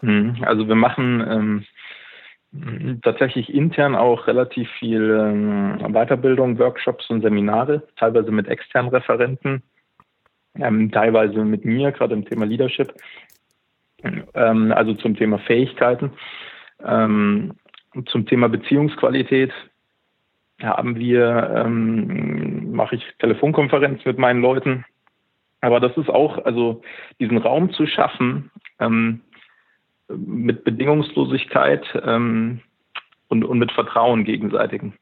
Mhm. 0.02 0.38
Also 0.42 0.68
wir 0.68 0.76
machen 0.76 1.26
ähm, 1.28 1.66
tatsächlich 3.04 3.54
intern 3.54 3.96
auch 3.96 4.28
relativ 4.28 4.70
viel 4.80 5.18
ähm, 5.20 5.94
Weiterbildung, 5.94 6.58
Workshops 6.60 7.10
und 7.10 7.22
Seminare, 7.22 7.84
teilweise 7.96 8.32
mit 8.32 8.48
externen 8.48 8.92
Referenten, 8.92 9.64
ähm, 10.56 10.92
teilweise 10.92 11.44
mit 11.46 11.66
mir, 11.66 11.92
gerade 11.92 12.14
im 12.14 12.26
Thema 12.26 12.46
Leadership, 12.46 12.94
ähm, 14.34 14.72
also 14.72 14.94
zum 14.94 15.16
Thema 15.16 15.40
Fähigkeiten. 15.40 16.12
Ähm, 16.84 17.54
zum 18.08 18.26
Thema 18.26 18.50
Beziehungsqualität 18.50 19.52
haben 20.62 20.96
wir, 20.96 21.52
ähm, 21.56 22.72
mache 22.72 22.96
ich 22.96 23.04
Telefonkonferenz 23.20 24.04
mit 24.06 24.18
meinen 24.18 24.42
Leuten. 24.42 24.86
Aber 25.62 25.80
das 25.80 25.96
ist 25.98 26.10
auch, 26.10 26.44
also 26.46 26.82
diesen 27.20 27.38
Raum 27.38 27.72
zu 27.74 27.88
schaffen 27.88 28.52
ähm, 28.80 29.22
mit 30.10 30.64
Bedingungslosigkeit 30.64 31.86
ähm, 32.04 32.62
und, 33.28 33.44
und 33.44 33.60
mit 33.60 33.72
Vertrauen 33.72 34.24
gegenseitigen. 34.24 34.94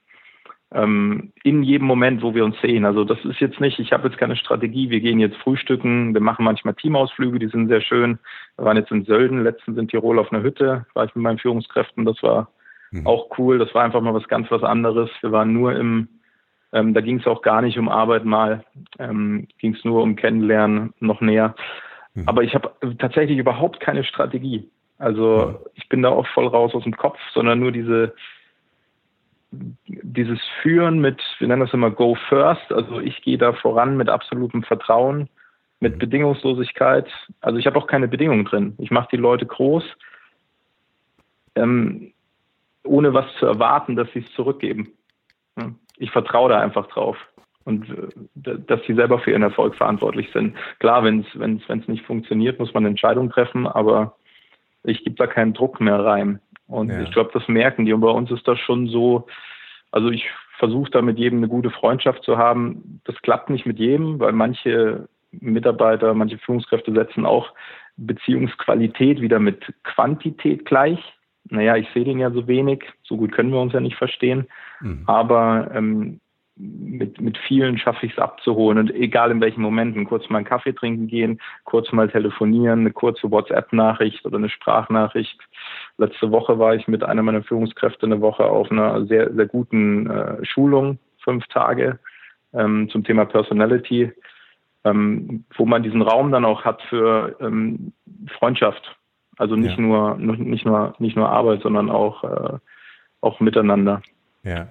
Ähm, 0.73 1.31
in 1.43 1.63
jedem 1.63 1.87
Moment, 1.87 2.21
wo 2.21 2.33
wir 2.33 2.43
uns 2.43 2.59
sehen. 2.61 2.85
Also 2.85 3.03
das 3.03 3.23
ist 3.23 3.39
jetzt 3.39 3.61
nicht, 3.61 3.79
ich 3.79 3.93
habe 3.93 4.07
jetzt 4.07 4.17
keine 4.17 4.35
Strategie, 4.35 4.89
wir 4.89 4.99
gehen 4.99 5.19
jetzt 5.19 5.37
frühstücken, 5.37 6.13
wir 6.13 6.21
machen 6.21 6.43
manchmal 6.43 6.73
Teamausflüge, 6.73 7.39
die 7.39 7.47
sind 7.47 7.67
sehr 7.67 7.81
schön. 7.81 8.19
Wir 8.57 8.65
waren 8.65 8.77
jetzt 8.77 8.91
in 8.91 9.05
Sölden, 9.05 9.43
letztens 9.43 9.77
in 9.77 9.87
Tirol 9.87 10.19
auf 10.19 10.33
einer 10.33 10.43
Hütte, 10.43 10.85
war 10.93 11.05
ich 11.05 11.15
mit 11.15 11.23
meinen 11.23 11.39
Führungskräften, 11.39 12.03
das 12.03 12.21
war 12.23 12.49
Mhm. 12.95 13.07
Auch 13.07 13.37
cool, 13.37 13.59
das 13.59 13.73
war 13.73 13.83
einfach 13.83 14.01
mal 14.01 14.13
was 14.13 14.27
ganz 14.27 14.49
was 14.51 14.63
anderes. 14.63 15.09
Wir 15.21 15.31
waren 15.31 15.53
nur 15.53 15.75
im, 15.75 16.07
ähm, 16.71 16.93
da 16.93 17.01
ging 17.01 17.19
es 17.19 17.27
auch 17.27 17.41
gar 17.41 17.61
nicht 17.61 17.77
um 17.77 17.89
Arbeit 17.89 18.25
mal, 18.25 18.63
ähm, 18.99 19.47
ging 19.59 19.75
es 19.75 19.83
nur 19.83 20.01
um 20.01 20.15
Kennenlernen 20.15 20.93
noch 20.99 21.21
näher. 21.21 21.55
Mhm. 22.13 22.23
Aber 22.27 22.43
ich 22.43 22.55
habe 22.55 22.71
tatsächlich 22.97 23.37
überhaupt 23.37 23.79
keine 23.79 24.03
Strategie. 24.03 24.69
Also 24.97 25.59
ich 25.73 25.89
bin 25.89 26.01
da 26.01 26.09
auch 26.09 26.27
voll 26.27 26.47
raus 26.47 26.73
aus 26.73 26.83
dem 26.83 26.95
Kopf, 26.95 27.19
sondern 27.33 27.59
nur 27.59 27.71
diese, 27.71 28.15
dieses 29.51 30.39
Führen 30.61 30.99
mit, 30.99 31.21
wir 31.39 31.47
nennen 31.47 31.61
das 31.61 31.73
immer 31.73 31.91
Go 31.91 32.15
First, 32.29 32.71
also 32.71 32.99
ich 32.99 33.21
gehe 33.21 33.37
da 33.37 33.53
voran 33.53 33.97
mit 33.97 34.09
absolutem 34.09 34.63
Vertrauen, 34.63 35.29
mit 35.79 35.99
Bedingungslosigkeit. 35.99 37.07
Also 37.41 37.59
ich 37.59 37.67
habe 37.67 37.77
auch 37.77 37.87
keine 37.87 38.07
Bedingungen 38.07 38.45
drin. 38.45 38.75
Ich 38.77 38.91
mache 38.91 39.09
die 39.11 39.17
Leute 39.17 39.45
groß, 39.45 39.83
ähm, 41.55 42.13
ohne 42.83 43.13
was 43.13 43.25
zu 43.39 43.45
erwarten, 43.45 43.95
dass 43.95 44.11
sie 44.13 44.19
es 44.19 44.31
zurückgeben. 44.33 44.93
Ich 45.97 46.11
vertraue 46.11 46.49
da 46.49 46.59
einfach 46.59 46.87
drauf 46.87 47.17
und 47.65 47.89
äh, 47.89 48.57
dass 48.67 48.81
sie 48.85 48.93
selber 48.93 49.19
für 49.19 49.31
ihren 49.31 49.41
Erfolg 49.41 49.75
verantwortlich 49.75 50.29
sind. 50.31 50.55
Klar, 50.79 51.03
wenn 51.03 51.21
es 51.21 51.27
wenn 51.39 51.61
es 51.67 51.87
nicht 51.87 52.05
funktioniert, 52.05 52.59
muss 52.59 52.73
man 52.73 52.85
Entscheidungen 52.85 53.29
treffen, 53.29 53.67
aber 53.67 54.15
ich 54.85 55.03
gebe 55.03 55.15
da 55.15 55.27
keinen 55.27 55.53
Druck 55.53 55.79
mehr 55.79 56.03
rein. 56.03 56.39
Und 56.67 56.89
ja. 56.89 57.01
ich 57.01 57.11
glaube, 57.11 57.31
das 57.33 57.47
merken 57.47 57.85
die. 57.85 57.93
Und 57.93 58.01
bei 58.01 58.09
uns 58.09 58.31
ist 58.31 58.47
das 58.47 58.59
schon 58.59 58.87
so, 58.87 59.27
also 59.91 60.09
ich 60.09 60.25
versuche 60.57 60.91
da 60.91 61.01
mit 61.01 61.17
jedem 61.17 61.39
eine 61.39 61.47
gute 61.47 61.69
Freundschaft 61.69 62.23
zu 62.23 62.37
haben. 62.37 63.01
Das 63.05 63.15
klappt 63.21 63.49
nicht 63.49 63.65
mit 63.65 63.79
jedem, 63.79 64.19
weil 64.19 64.31
manche 64.31 65.07
Mitarbeiter, 65.31 66.13
manche 66.13 66.37
Führungskräfte 66.37 66.93
setzen 66.93 67.25
auch 67.25 67.53
Beziehungsqualität 67.97 69.21
wieder 69.21 69.39
mit 69.39 69.73
Quantität 69.83 70.65
gleich. 70.65 70.99
Naja, 71.49 71.75
ich 71.75 71.87
sehe 71.93 72.05
den 72.05 72.19
ja 72.19 72.31
so 72.31 72.47
wenig, 72.47 72.83
so 73.03 73.17
gut 73.17 73.31
können 73.31 73.51
wir 73.51 73.61
uns 73.61 73.73
ja 73.73 73.79
nicht 73.79 73.97
verstehen. 73.97 74.47
Mhm. 74.81 75.03
Aber 75.05 75.69
ähm, 75.73 76.19
mit, 76.57 77.19
mit 77.19 77.37
vielen 77.37 77.77
schaffe 77.77 78.05
ich 78.05 78.13
es 78.13 78.19
abzuholen 78.19 78.77
und 78.77 78.93
egal 78.93 79.31
in 79.31 79.41
welchen 79.41 79.61
Momenten, 79.61 80.05
kurz 80.05 80.29
mal 80.29 80.37
einen 80.37 80.45
Kaffee 80.45 80.73
trinken 80.73 81.07
gehen, 81.07 81.41
kurz 81.65 81.91
mal 81.91 82.09
telefonieren, 82.09 82.81
eine 82.81 82.91
kurze 82.91 83.29
WhatsApp-Nachricht 83.29 84.25
oder 84.25 84.37
eine 84.37 84.49
Sprachnachricht. 84.49 85.37
Letzte 85.97 86.31
Woche 86.31 86.57
war 86.57 86.73
ich 86.75 86.87
mit 86.87 87.03
einer 87.03 87.23
meiner 87.23 87.43
Führungskräfte 87.43 88.05
eine 88.05 88.21
Woche 88.21 88.45
auf 88.45 88.71
einer 88.71 89.05
sehr, 89.05 89.33
sehr 89.33 89.47
guten 89.47 90.09
äh, 90.09 90.45
Schulung, 90.45 90.99
fünf 91.19 91.45
Tage 91.47 91.99
ähm, 92.53 92.87
zum 92.89 93.03
Thema 93.03 93.25
Personality, 93.25 94.13
ähm, 94.85 95.43
wo 95.55 95.65
man 95.65 95.83
diesen 95.83 96.01
Raum 96.01 96.31
dann 96.31 96.45
auch 96.45 96.63
hat 96.63 96.81
für 96.83 97.35
ähm, 97.41 97.91
Freundschaft. 98.37 98.95
Also 99.37 99.57
nicht 99.57 99.77
ja. 99.77 99.81
nur, 99.81 100.15
nicht 100.15 100.65
nur, 100.65 100.95
nicht 100.99 101.17
nur 101.17 101.27
Arbeit, 101.27 101.61
sondern 101.63 101.89
auch, 101.89 102.23
äh, 102.23 102.57
auch 103.19 103.41
miteinander. 103.41 104.01
Ja. 104.43 104.69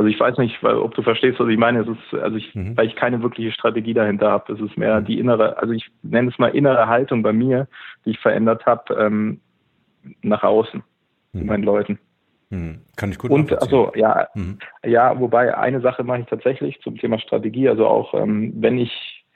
Also 0.00 0.08
ich 0.08 0.18
weiß 0.18 0.38
nicht, 0.38 0.64
ob 0.64 0.94
du 0.94 1.02
verstehst, 1.02 1.38
was 1.40 1.48
ich 1.50 1.58
meine. 1.58 1.80
Es 1.80 1.88
ist, 1.88 2.22
also 2.22 2.38
ich, 2.38 2.54
mhm. 2.54 2.74
weil 2.74 2.86
ich 2.86 2.96
keine 2.96 3.22
wirkliche 3.22 3.52
Strategie 3.52 3.92
dahinter 3.92 4.30
habe. 4.30 4.54
Es 4.54 4.58
ist 4.58 4.78
mehr 4.78 4.98
mhm. 4.98 5.04
die 5.04 5.18
innere, 5.18 5.58
also 5.58 5.74
ich 5.74 5.90
nenne 6.02 6.30
es 6.30 6.38
mal 6.38 6.56
innere 6.56 6.86
Haltung 6.88 7.22
bei 7.22 7.34
mir, 7.34 7.68
die 8.06 8.12
ich 8.12 8.18
verändert 8.18 8.64
habe, 8.64 8.94
ähm, 8.94 9.40
nach 10.22 10.42
außen, 10.42 10.82
mhm. 11.34 11.44
meinen 11.44 11.64
Leuten. 11.64 11.98
Mhm. 12.48 12.80
Kann 12.96 13.10
ich 13.10 13.18
gut 13.18 13.30
Und 13.30 13.52
also 13.60 13.92
ja, 13.94 14.28
mhm. 14.34 14.56
ja, 14.86 15.20
wobei 15.20 15.54
eine 15.54 15.82
Sache 15.82 16.02
mache 16.02 16.20
ich 16.20 16.26
tatsächlich 16.28 16.80
zum 16.80 16.96
Thema 16.96 17.18
Strategie. 17.18 17.68
Also 17.68 17.86
auch 17.86 18.14
ähm, 18.14 18.54
wenn 18.56 18.78
ich 18.78 19.26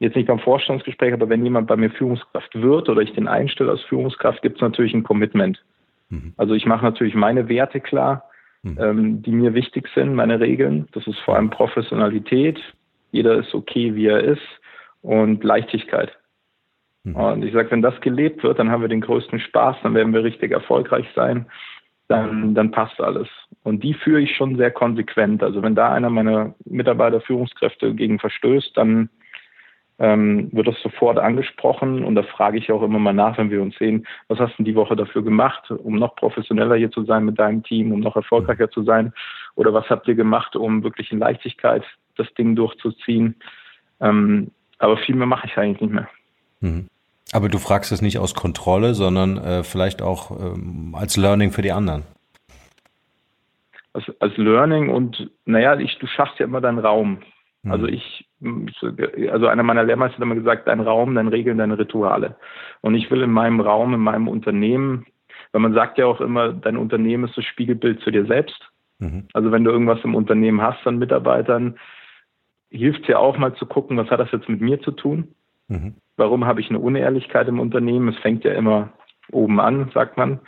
jetzt 0.00 0.16
nicht 0.16 0.26
beim 0.26 0.40
Vorstandsgespräch, 0.40 1.12
aber 1.12 1.28
wenn 1.28 1.44
jemand 1.44 1.68
bei 1.68 1.76
mir 1.76 1.92
Führungskraft 1.92 2.60
wird 2.60 2.88
oder 2.88 3.00
ich 3.00 3.12
den 3.12 3.28
einstelle 3.28 3.70
als 3.70 3.82
Führungskraft, 3.82 4.42
gibt 4.42 4.56
es 4.56 4.60
natürlich 4.60 4.92
ein 4.92 5.04
Commitment. 5.04 5.62
Mhm. 6.08 6.34
Also 6.36 6.54
ich 6.54 6.66
mache 6.66 6.84
natürlich 6.84 7.14
meine 7.14 7.48
Werte 7.48 7.78
klar 7.78 8.24
mhm. 8.62 8.78
ähm, 8.80 9.22
die 9.22 9.32
mir 9.32 9.54
wichtig 9.54 9.88
sind, 9.94 10.14
meine 10.14 10.40
Regeln. 10.40 10.88
Das 10.92 11.06
ist 11.06 11.18
vor 11.20 11.36
allem 11.36 11.50
Professionalität. 11.50 12.60
Jeder 13.12 13.34
ist 13.34 13.54
okay, 13.54 13.94
wie 13.94 14.06
er 14.06 14.20
ist 14.20 14.42
und 15.02 15.42
Leichtigkeit. 15.42 16.16
Mhm. 17.04 17.16
Und 17.16 17.44
ich 17.44 17.52
sage, 17.52 17.70
wenn 17.70 17.82
das 17.82 18.00
gelebt 18.00 18.42
wird, 18.42 18.58
dann 18.58 18.70
haben 18.70 18.82
wir 18.82 18.88
den 18.88 19.00
größten 19.00 19.40
Spaß, 19.40 19.76
dann 19.82 19.94
werden 19.94 20.12
wir 20.12 20.24
richtig 20.24 20.52
erfolgreich 20.52 21.06
sein. 21.14 21.46
Dann, 22.08 22.56
dann 22.56 22.72
passt 22.72 23.00
alles. 23.00 23.28
Und 23.62 23.84
die 23.84 23.94
führe 23.94 24.20
ich 24.20 24.34
schon 24.34 24.56
sehr 24.56 24.72
konsequent. 24.72 25.44
Also 25.44 25.62
wenn 25.62 25.76
da 25.76 25.92
einer 25.92 26.10
meiner 26.10 26.54
Mitarbeiter, 26.64 27.20
Führungskräfte 27.20 27.94
gegen 27.94 28.18
verstößt, 28.18 28.76
dann 28.76 29.10
ähm, 30.00 30.48
wird 30.52 30.66
das 30.66 30.80
sofort 30.82 31.18
angesprochen 31.18 32.02
und 32.04 32.14
da 32.14 32.22
frage 32.22 32.58
ich 32.58 32.72
auch 32.72 32.82
immer 32.82 32.98
mal 32.98 33.12
nach, 33.12 33.36
wenn 33.36 33.50
wir 33.50 33.60
uns 33.60 33.76
sehen, 33.76 34.06
was 34.28 34.38
hast 34.38 34.58
du 34.58 34.62
die 34.62 34.74
Woche 34.74 34.96
dafür 34.96 35.22
gemacht, 35.22 35.70
um 35.70 35.96
noch 35.96 36.16
professioneller 36.16 36.76
hier 36.76 36.90
zu 36.90 37.04
sein 37.04 37.26
mit 37.26 37.38
deinem 37.38 37.62
Team, 37.62 37.92
um 37.92 38.00
noch 38.00 38.16
erfolgreicher 38.16 38.70
zu 38.70 38.82
sein? 38.82 39.12
Oder 39.56 39.74
was 39.74 39.88
habt 39.90 40.08
ihr 40.08 40.14
gemacht, 40.14 40.56
um 40.56 40.82
wirklich 40.82 41.12
in 41.12 41.18
Leichtigkeit 41.18 41.84
das 42.16 42.32
Ding 42.34 42.56
durchzuziehen? 42.56 43.36
Ähm, 44.00 44.50
aber 44.78 44.96
viel 44.96 45.14
mehr 45.14 45.26
mache 45.26 45.46
ich 45.46 45.58
eigentlich 45.58 45.82
nicht 45.82 45.92
mehr. 45.92 46.08
Mhm. 46.60 46.88
Aber 47.32 47.50
du 47.50 47.58
fragst 47.58 47.92
es 47.92 48.00
nicht 48.00 48.18
aus 48.18 48.34
Kontrolle, 48.34 48.94
sondern 48.94 49.36
äh, 49.36 49.62
vielleicht 49.62 50.00
auch 50.00 50.30
ähm, 50.30 50.96
als 50.98 51.18
Learning 51.18 51.52
für 51.52 51.62
die 51.62 51.72
anderen. 51.72 52.04
Als, 53.92 54.04
als 54.18 54.36
Learning 54.38 54.88
und 54.88 55.30
naja, 55.44 55.78
ich, 55.78 55.98
du 55.98 56.06
schaffst 56.06 56.38
ja 56.38 56.46
immer 56.46 56.62
deinen 56.62 56.78
Raum. 56.78 57.18
Also 57.68 57.86
mhm. 57.86 57.92
ich, 57.92 58.28
also 59.30 59.46
einer 59.46 59.62
meiner 59.62 59.84
Lehrmeister 59.84 60.16
hat 60.16 60.22
immer 60.22 60.34
gesagt, 60.34 60.66
dein 60.66 60.80
Raum, 60.80 61.14
dein 61.14 61.28
Regeln, 61.28 61.58
deine 61.58 61.78
Rituale. 61.78 62.36
Und 62.80 62.94
ich 62.94 63.10
will 63.10 63.22
in 63.22 63.32
meinem 63.32 63.60
Raum, 63.60 63.92
in 63.92 64.00
meinem 64.00 64.28
Unternehmen, 64.28 65.06
weil 65.52 65.60
man 65.60 65.74
sagt 65.74 65.98
ja 65.98 66.06
auch 66.06 66.20
immer, 66.20 66.52
dein 66.52 66.76
Unternehmen 66.76 67.24
ist 67.24 67.36
das 67.36 67.44
Spiegelbild 67.44 68.00
zu 68.00 68.10
dir 68.10 68.24
selbst. 68.24 68.70
Mhm. 68.98 69.26
Also 69.34 69.52
wenn 69.52 69.64
du 69.64 69.70
irgendwas 69.70 70.02
im 70.04 70.14
Unternehmen 70.14 70.62
hast 70.62 70.86
an 70.86 70.98
Mitarbeitern, 70.98 71.78
hilft 72.70 73.02
es 73.02 73.08
ja 73.08 73.18
auch 73.18 73.36
mal 73.36 73.54
zu 73.54 73.66
gucken, 73.66 73.96
was 73.96 74.10
hat 74.10 74.20
das 74.20 74.32
jetzt 74.32 74.48
mit 74.48 74.60
mir 74.60 74.80
zu 74.80 74.92
tun? 74.92 75.34
Mhm. 75.68 75.94
Warum 76.16 76.46
habe 76.46 76.60
ich 76.60 76.70
eine 76.70 76.78
Unehrlichkeit 76.78 77.48
im 77.48 77.60
Unternehmen? 77.60 78.08
Es 78.08 78.18
fängt 78.18 78.44
ja 78.44 78.52
immer 78.52 78.90
oben 79.32 79.60
an, 79.60 79.90
sagt 79.92 80.16
man. 80.16 80.40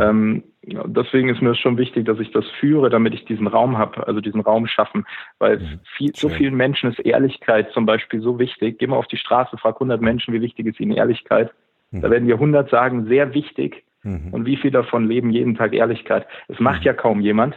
Ähm, 0.00 0.42
deswegen 0.62 1.28
ist 1.28 1.42
mir 1.42 1.50
es 1.50 1.58
schon 1.58 1.78
wichtig, 1.78 2.04
dass 2.06 2.18
ich 2.18 2.30
das 2.32 2.46
führe, 2.60 2.90
damit 2.90 3.14
ich 3.14 3.24
diesen 3.24 3.46
Raum 3.46 3.78
habe, 3.78 4.06
also 4.06 4.20
diesen 4.20 4.40
Raum 4.40 4.66
schaffen. 4.66 5.06
Weil 5.38 5.58
mhm. 5.58 5.80
viel, 5.96 6.14
so 6.14 6.28
vielen 6.28 6.54
Menschen 6.54 6.90
ist 6.90 6.98
Ehrlichkeit 7.00 7.70
zum 7.72 7.86
Beispiel 7.86 8.20
so 8.20 8.38
wichtig. 8.38 8.78
Geh 8.78 8.86
mal 8.86 8.96
auf 8.96 9.06
die 9.06 9.16
Straße, 9.16 9.56
frag 9.58 9.76
100 9.76 10.00
Menschen, 10.00 10.34
wie 10.34 10.42
wichtig 10.42 10.66
ist 10.66 10.80
ihnen 10.80 10.92
Ehrlichkeit. 10.92 11.52
Mhm. 11.90 12.00
Da 12.02 12.10
werden 12.10 12.26
dir 12.26 12.34
100 12.34 12.70
sagen, 12.70 13.06
sehr 13.06 13.34
wichtig. 13.34 13.84
Mhm. 14.02 14.32
Und 14.32 14.46
wie 14.46 14.56
viel 14.56 14.70
davon 14.70 15.06
leben 15.06 15.30
jeden 15.30 15.54
Tag 15.54 15.74
Ehrlichkeit? 15.74 16.26
Das 16.48 16.60
macht 16.60 16.80
mhm. 16.80 16.86
ja 16.86 16.92
kaum 16.92 17.20
jemand. 17.20 17.54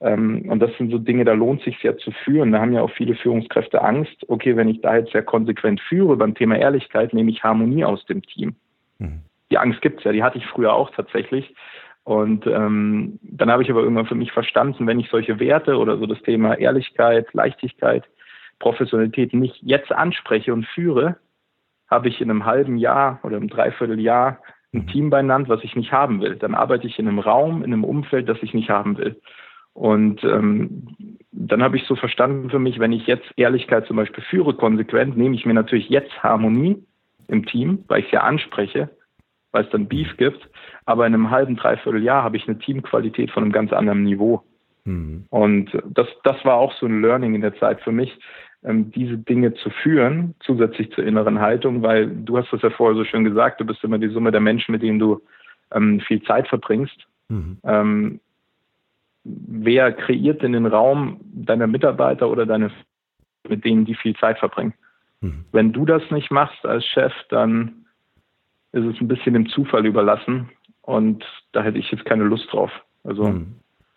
Ähm, 0.00 0.48
und 0.48 0.60
das 0.60 0.70
sind 0.76 0.90
so 0.90 0.98
Dinge, 0.98 1.24
da 1.24 1.32
lohnt 1.32 1.62
sich 1.62 1.82
ja 1.82 1.96
zu 1.96 2.10
führen. 2.10 2.52
Da 2.52 2.60
haben 2.60 2.72
ja 2.72 2.82
auch 2.82 2.90
viele 2.90 3.14
Führungskräfte 3.14 3.82
Angst. 3.82 4.24
Okay, 4.28 4.56
wenn 4.56 4.68
ich 4.68 4.80
da 4.80 4.96
jetzt 4.96 5.12
sehr 5.12 5.22
konsequent 5.22 5.80
führe 5.80 6.16
beim 6.16 6.34
Thema 6.34 6.58
Ehrlichkeit, 6.58 7.14
nehme 7.14 7.30
ich 7.30 7.42
Harmonie 7.42 7.84
aus 7.84 8.04
dem 8.06 8.22
Team. 8.22 8.56
Die 9.54 9.58
Angst 9.58 9.82
gibt 9.82 9.98
es 9.98 10.04
ja, 10.04 10.10
die 10.10 10.24
hatte 10.24 10.38
ich 10.38 10.46
früher 10.46 10.72
auch 10.72 10.90
tatsächlich. 10.90 11.54
Und 12.02 12.44
ähm, 12.48 13.20
dann 13.22 13.52
habe 13.52 13.62
ich 13.62 13.70
aber 13.70 13.82
irgendwann 13.82 14.06
für 14.06 14.16
mich 14.16 14.32
verstanden, 14.32 14.88
wenn 14.88 14.98
ich 14.98 15.08
solche 15.10 15.38
Werte 15.38 15.78
oder 15.78 15.96
so 15.96 16.06
das 16.06 16.20
Thema 16.22 16.58
Ehrlichkeit, 16.58 17.32
Leichtigkeit, 17.34 18.02
Professionalität 18.58 19.32
nicht 19.32 19.62
jetzt 19.62 19.92
anspreche 19.92 20.52
und 20.52 20.66
führe, 20.66 21.18
habe 21.88 22.08
ich 22.08 22.20
in 22.20 22.30
einem 22.30 22.44
halben 22.44 22.78
Jahr 22.78 23.20
oder 23.22 23.36
einem 23.36 23.48
Dreivierteljahr 23.48 24.40
ein 24.72 24.80
mhm. 24.80 24.86
Team 24.88 25.10
beieinander, 25.10 25.50
was 25.50 25.62
ich 25.62 25.76
nicht 25.76 25.92
haben 25.92 26.20
will. 26.20 26.34
Dann 26.34 26.56
arbeite 26.56 26.88
ich 26.88 26.98
in 26.98 27.06
einem 27.06 27.20
Raum, 27.20 27.62
in 27.62 27.72
einem 27.72 27.84
Umfeld, 27.84 28.28
das 28.28 28.42
ich 28.42 28.54
nicht 28.54 28.70
haben 28.70 28.98
will. 28.98 29.20
Und 29.72 30.24
ähm, 30.24 31.16
dann 31.30 31.62
habe 31.62 31.76
ich 31.76 31.84
so 31.84 31.94
verstanden 31.94 32.50
für 32.50 32.58
mich, 32.58 32.80
wenn 32.80 32.92
ich 32.92 33.06
jetzt 33.06 33.30
Ehrlichkeit 33.36 33.86
zum 33.86 33.98
Beispiel 33.98 34.24
führe, 34.24 34.54
konsequent, 34.54 35.16
nehme 35.16 35.36
ich 35.36 35.46
mir 35.46 35.54
natürlich 35.54 35.88
jetzt 35.90 36.24
Harmonie 36.24 36.84
im 37.28 37.46
Team, 37.46 37.84
weil 37.86 38.00
ich 38.00 38.06
es 38.06 38.12
ja 38.12 38.22
anspreche 38.22 38.90
weil 39.54 39.64
es 39.64 39.70
dann 39.70 39.86
Beef 39.86 40.16
gibt. 40.16 40.50
Aber 40.84 41.06
in 41.06 41.14
einem 41.14 41.30
halben, 41.30 41.56
dreiviertel 41.56 42.02
Jahr 42.02 42.24
habe 42.24 42.36
ich 42.36 42.46
eine 42.46 42.58
Teamqualität 42.58 43.30
von 43.30 43.44
einem 43.44 43.52
ganz 43.52 43.72
anderen 43.72 44.02
Niveau. 44.02 44.42
Mhm. 44.84 45.24
Und 45.30 45.70
das, 45.88 46.08
das 46.24 46.44
war 46.44 46.56
auch 46.56 46.74
so 46.74 46.86
ein 46.86 47.00
Learning 47.00 47.34
in 47.34 47.40
der 47.40 47.56
Zeit 47.58 47.80
für 47.80 47.92
mich, 47.92 48.18
ähm, 48.64 48.90
diese 48.90 49.16
Dinge 49.16 49.54
zu 49.54 49.70
führen, 49.70 50.34
zusätzlich 50.40 50.90
zur 50.92 51.04
inneren 51.04 51.40
Haltung, 51.40 51.82
weil 51.82 52.08
du 52.08 52.36
hast 52.36 52.52
das 52.52 52.62
ja 52.62 52.70
vorher 52.70 52.96
so 52.96 53.04
schön 53.04 53.24
gesagt, 53.24 53.60
du 53.60 53.64
bist 53.64 53.82
immer 53.84 53.98
die 53.98 54.08
Summe 54.08 54.32
der 54.32 54.40
Menschen, 54.40 54.72
mit 54.72 54.82
denen 54.82 54.98
du 54.98 55.22
ähm, 55.72 56.00
viel 56.00 56.20
Zeit 56.24 56.48
verbringst. 56.48 57.06
Mhm. 57.28 57.58
Ähm, 57.62 58.20
wer 59.22 59.92
kreiert 59.92 60.42
denn 60.42 60.52
den 60.52 60.66
Raum 60.66 61.20
deiner 61.32 61.68
Mitarbeiter 61.68 62.28
oder 62.28 62.44
deine, 62.44 62.72
mit 63.48 63.64
denen 63.64 63.84
die 63.84 63.94
viel 63.94 64.16
Zeit 64.16 64.40
verbringen? 64.40 64.74
Mhm. 65.20 65.44
Wenn 65.52 65.72
du 65.72 65.86
das 65.86 66.02
nicht 66.10 66.32
machst 66.32 66.66
als 66.66 66.84
Chef, 66.84 67.12
dann 67.28 67.83
ist 68.74 68.84
es 68.84 69.00
ein 69.00 69.08
bisschen 69.08 69.34
dem 69.34 69.48
Zufall 69.48 69.86
überlassen 69.86 70.50
und 70.82 71.24
da 71.52 71.62
hätte 71.62 71.78
ich 71.78 71.90
jetzt 71.90 72.04
keine 72.04 72.24
Lust 72.24 72.52
drauf. 72.52 72.70
Also 73.04 73.28
mhm. 73.28 73.54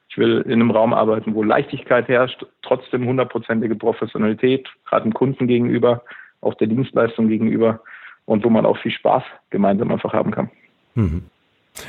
ich 0.10 0.18
will 0.18 0.42
in 0.46 0.54
einem 0.54 0.72
Raum 0.72 0.94
arbeiten, 0.94 1.34
wo 1.34 1.44
Leichtigkeit 1.44 2.08
herrscht, 2.08 2.46
trotzdem 2.62 3.06
hundertprozentige 3.06 3.76
Professionalität, 3.76 4.68
gerade 4.86 5.04
dem 5.04 5.14
Kunden 5.14 5.48
gegenüber, 5.48 6.04
auch 6.42 6.54
der 6.54 6.68
Dienstleistung 6.68 7.28
gegenüber 7.28 7.82
und 8.26 8.44
wo 8.44 8.50
man 8.50 8.66
auch 8.66 8.78
viel 8.78 8.92
Spaß 8.92 9.24
gemeinsam 9.50 9.92
einfach 9.92 10.14
haben 10.14 10.32
kann. 10.32 10.50
Mhm. 10.96 11.24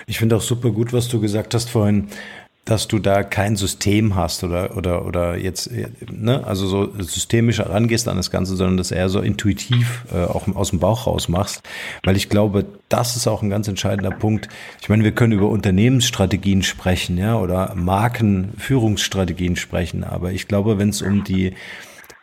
Ich 0.07 0.19
finde 0.19 0.37
auch 0.37 0.41
super 0.41 0.71
gut, 0.71 0.93
was 0.93 1.09
du 1.09 1.21
gesagt 1.21 1.55
hast 1.55 1.71
vorhin, 1.71 2.09
dass 2.69 2.87
du 2.87 2.99
da 2.99 3.23
kein 3.23 3.57
System 3.57 4.15
hast 4.15 4.45
oder, 4.45 4.77
oder, 4.77 5.07
oder 5.07 5.39
jetzt, 5.39 5.71
ne, 6.11 6.47
also 6.47 6.67
so 6.67 7.03
systemisch 7.03 7.59
herangehst 7.59 8.09
an 8.09 8.19
das 8.19 8.31
Ganze, 8.31 8.57
sondern 8.57 8.77
das 8.77 8.91
eher 8.91 9.09
so 9.09 9.21
intuitiv 9.21 10.05
äh, 10.13 10.25
auch 10.25 10.47
aus 10.55 10.71
dem 10.71 10.79
Bauch 10.79 11.07
raus 11.07 11.29
machst. 11.29 11.63
Weil 12.05 12.17
ich 12.17 12.29
glaube, 12.29 12.67
das 12.91 13.17
ist 13.17 13.27
auch 13.27 13.43
ein 13.43 13.49
ganz 13.49 13.69
entscheidender 13.69 14.11
Punkt. 14.11 14.49
Ich 14.83 14.91
meine, 14.91 15.03
wir 15.03 15.13
können 15.13 15.33
über 15.33 15.49
Unternehmensstrategien 15.49 16.63
sprechen, 16.63 17.17
ja, 17.17 17.39
oder 17.39 17.75
Markenführungsstrategien 17.75 19.57
sprechen, 19.57 20.05
aber 20.05 20.33
ich 20.33 20.47
glaube, 20.47 20.79
wenn 20.79 20.91
es 20.91 21.01
um 21.01 21.25
die 21.25 21.55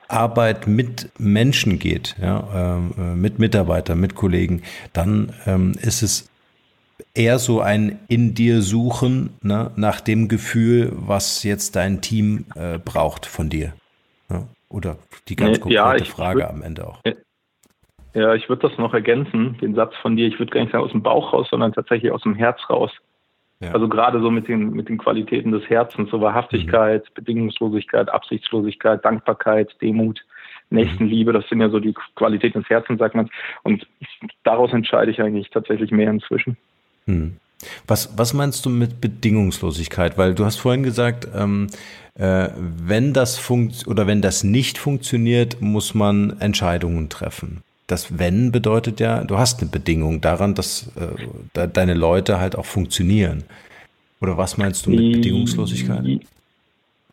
Arbeit 0.08 0.68
mit 0.68 1.10
Menschen 1.18 1.80
geht, 1.80 2.16
ja, 2.22 2.78
äh, 2.78 3.16
mit 3.16 3.40
Mitarbeitern, 3.40 4.00
mit 4.00 4.14
Kollegen, 4.14 4.62
dann 4.94 5.34
ähm, 5.48 5.74
ist 5.82 6.04
es 6.04 6.30
eher 7.14 7.40
so 7.40 7.62
ein 7.62 8.00
in 8.08 8.34
dir 8.34 8.62
suchen 8.62 9.32
ne, 9.42 9.72
nach 9.76 10.02
dem 10.02 10.28
Gefühl, 10.28 10.92
was 10.96 11.44
jetzt 11.44 11.76
dein 11.76 12.02
Team 12.02 12.46
äh, 12.56 12.78
braucht 12.78 13.26
von 13.26 13.50
dir. 13.50 13.74
Ja? 14.30 14.44
Oder 14.70 14.98
die 15.28 15.36
ganz 15.36 15.60
konkrete 15.60 16.04
ja, 16.04 16.06
Frage 16.06 16.40
würd, 16.40 16.50
am 16.50 16.62
Ende 16.62 16.88
auch. 16.88 17.00
Ja, 18.14 18.34
ich 18.34 18.48
würde 18.48 18.68
das 18.70 18.78
noch 18.78 18.94
ergänzen, 18.94 19.58
den 19.62 19.76
Satz 19.76 19.94
von 20.02 20.16
dir, 20.16 20.28
ich 20.28 20.40
würde 20.40 20.52
gar 20.52 20.62
nicht 20.62 20.72
sagen 20.72 20.84
aus 20.84 20.92
dem 20.92 21.04
Bauch 21.04 21.34
raus, 21.34 21.48
sondern 21.50 21.74
tatsächlich 21.74 22.12
aus 22.12 22.24
dem 22.24 22.36
Herz 22.36 22.60
raus. 22.70 22.92
Ja. 23.60 23.72
Also 23.72 23.88
gerade 23.88 24.20
so 24.22 24.32
mit 24.32 24.48
den, 24.48 24.72
mit 24.72 24.90
den 24.90 24.98
Qualitäten 24.98 25.52
des 25.52 25.70
Herzens, 25.70 26.10
so 26.12 26.22
Wahrhaftigkeit, 26.22 27.04
mhm. 27.04 27.14
Bedingungslosigkeit, 27.14 28.10
Absichtslosigkeit, 28.10 29.04
Dankbarkeit, 29.04 29.76
Demut, 29.82 30.26
Nächstenliebe, 30.70 31.32
das 31.32 31.48
sind 31.48 31.62
ja 31.62 31.70
so 31.70 31.80
die 31.80 31.94
Qualitäten 32.16 32.62
des 32.62 32.70
Herzens, 32.70 33.00
sagt 33.00 33.16
man. 33.16 33.30
Und 33.64 33.86
daraus 34.44 34.74
entscheide 34.74 35.12
ich 35.12 35.22
eigentlich 35.22 35.50
tatsächlich 35.52 35.92
mehr 35.92 36.10
inzwischen. 36.10 36.58
Hm. 37.08 37.38
Was, 37.88 38.18
was 38.18 38.34
meinst 38.34 38.66
du 38.66 38.70
mit 38.70 39.02
Bedingungslosigkeit? 39.02 40.18
Weil 40.18 40.36
du 40.36 40.46
hast 40.46 40.58
vorhin 40.58 40.84
gesagt, 40.84 41.28
ähm, 41.34 41.68
äh, 42.16 42.50
wenn 42.56 43.14
das 43.14 43.38
funkt 43.38 43.88
oder 43.88 44.08
wenn 44.08 44.22
das 44.22 44.44
nicht 44.44 44.78
funktioniert, 44.78 45.62
muss 45.62 45.96
man 45.96 46.40
Entscheidungen 46.40 47.10
treffen. 47.10 47.62
Das 47.88 48.18
Wenn 48.18 48.52
bedeutet 48.52 49.00
ja, 49.00 49.24
du 49.24 49.38
hast 49.38 49.62
eine 49.62 49.70
Bedingung 49.70 50.20
daran, 50.22 50.56
dass 50.56 50.92
äh, 50.96 51.28
da 51.54 51.68
deine 51.68 51.94
Leute 51.94 52.40
halt 52.40 52.56
auch 52.56 52.66
funktionieren. 52.66 53.44
Oder 54.22 54.38
was 54.38 54.58
meinst 54.58 54.86
du 54.86 54.90
mit 54.90 55.14
Bedingungslosigkeit? 55.14 56.04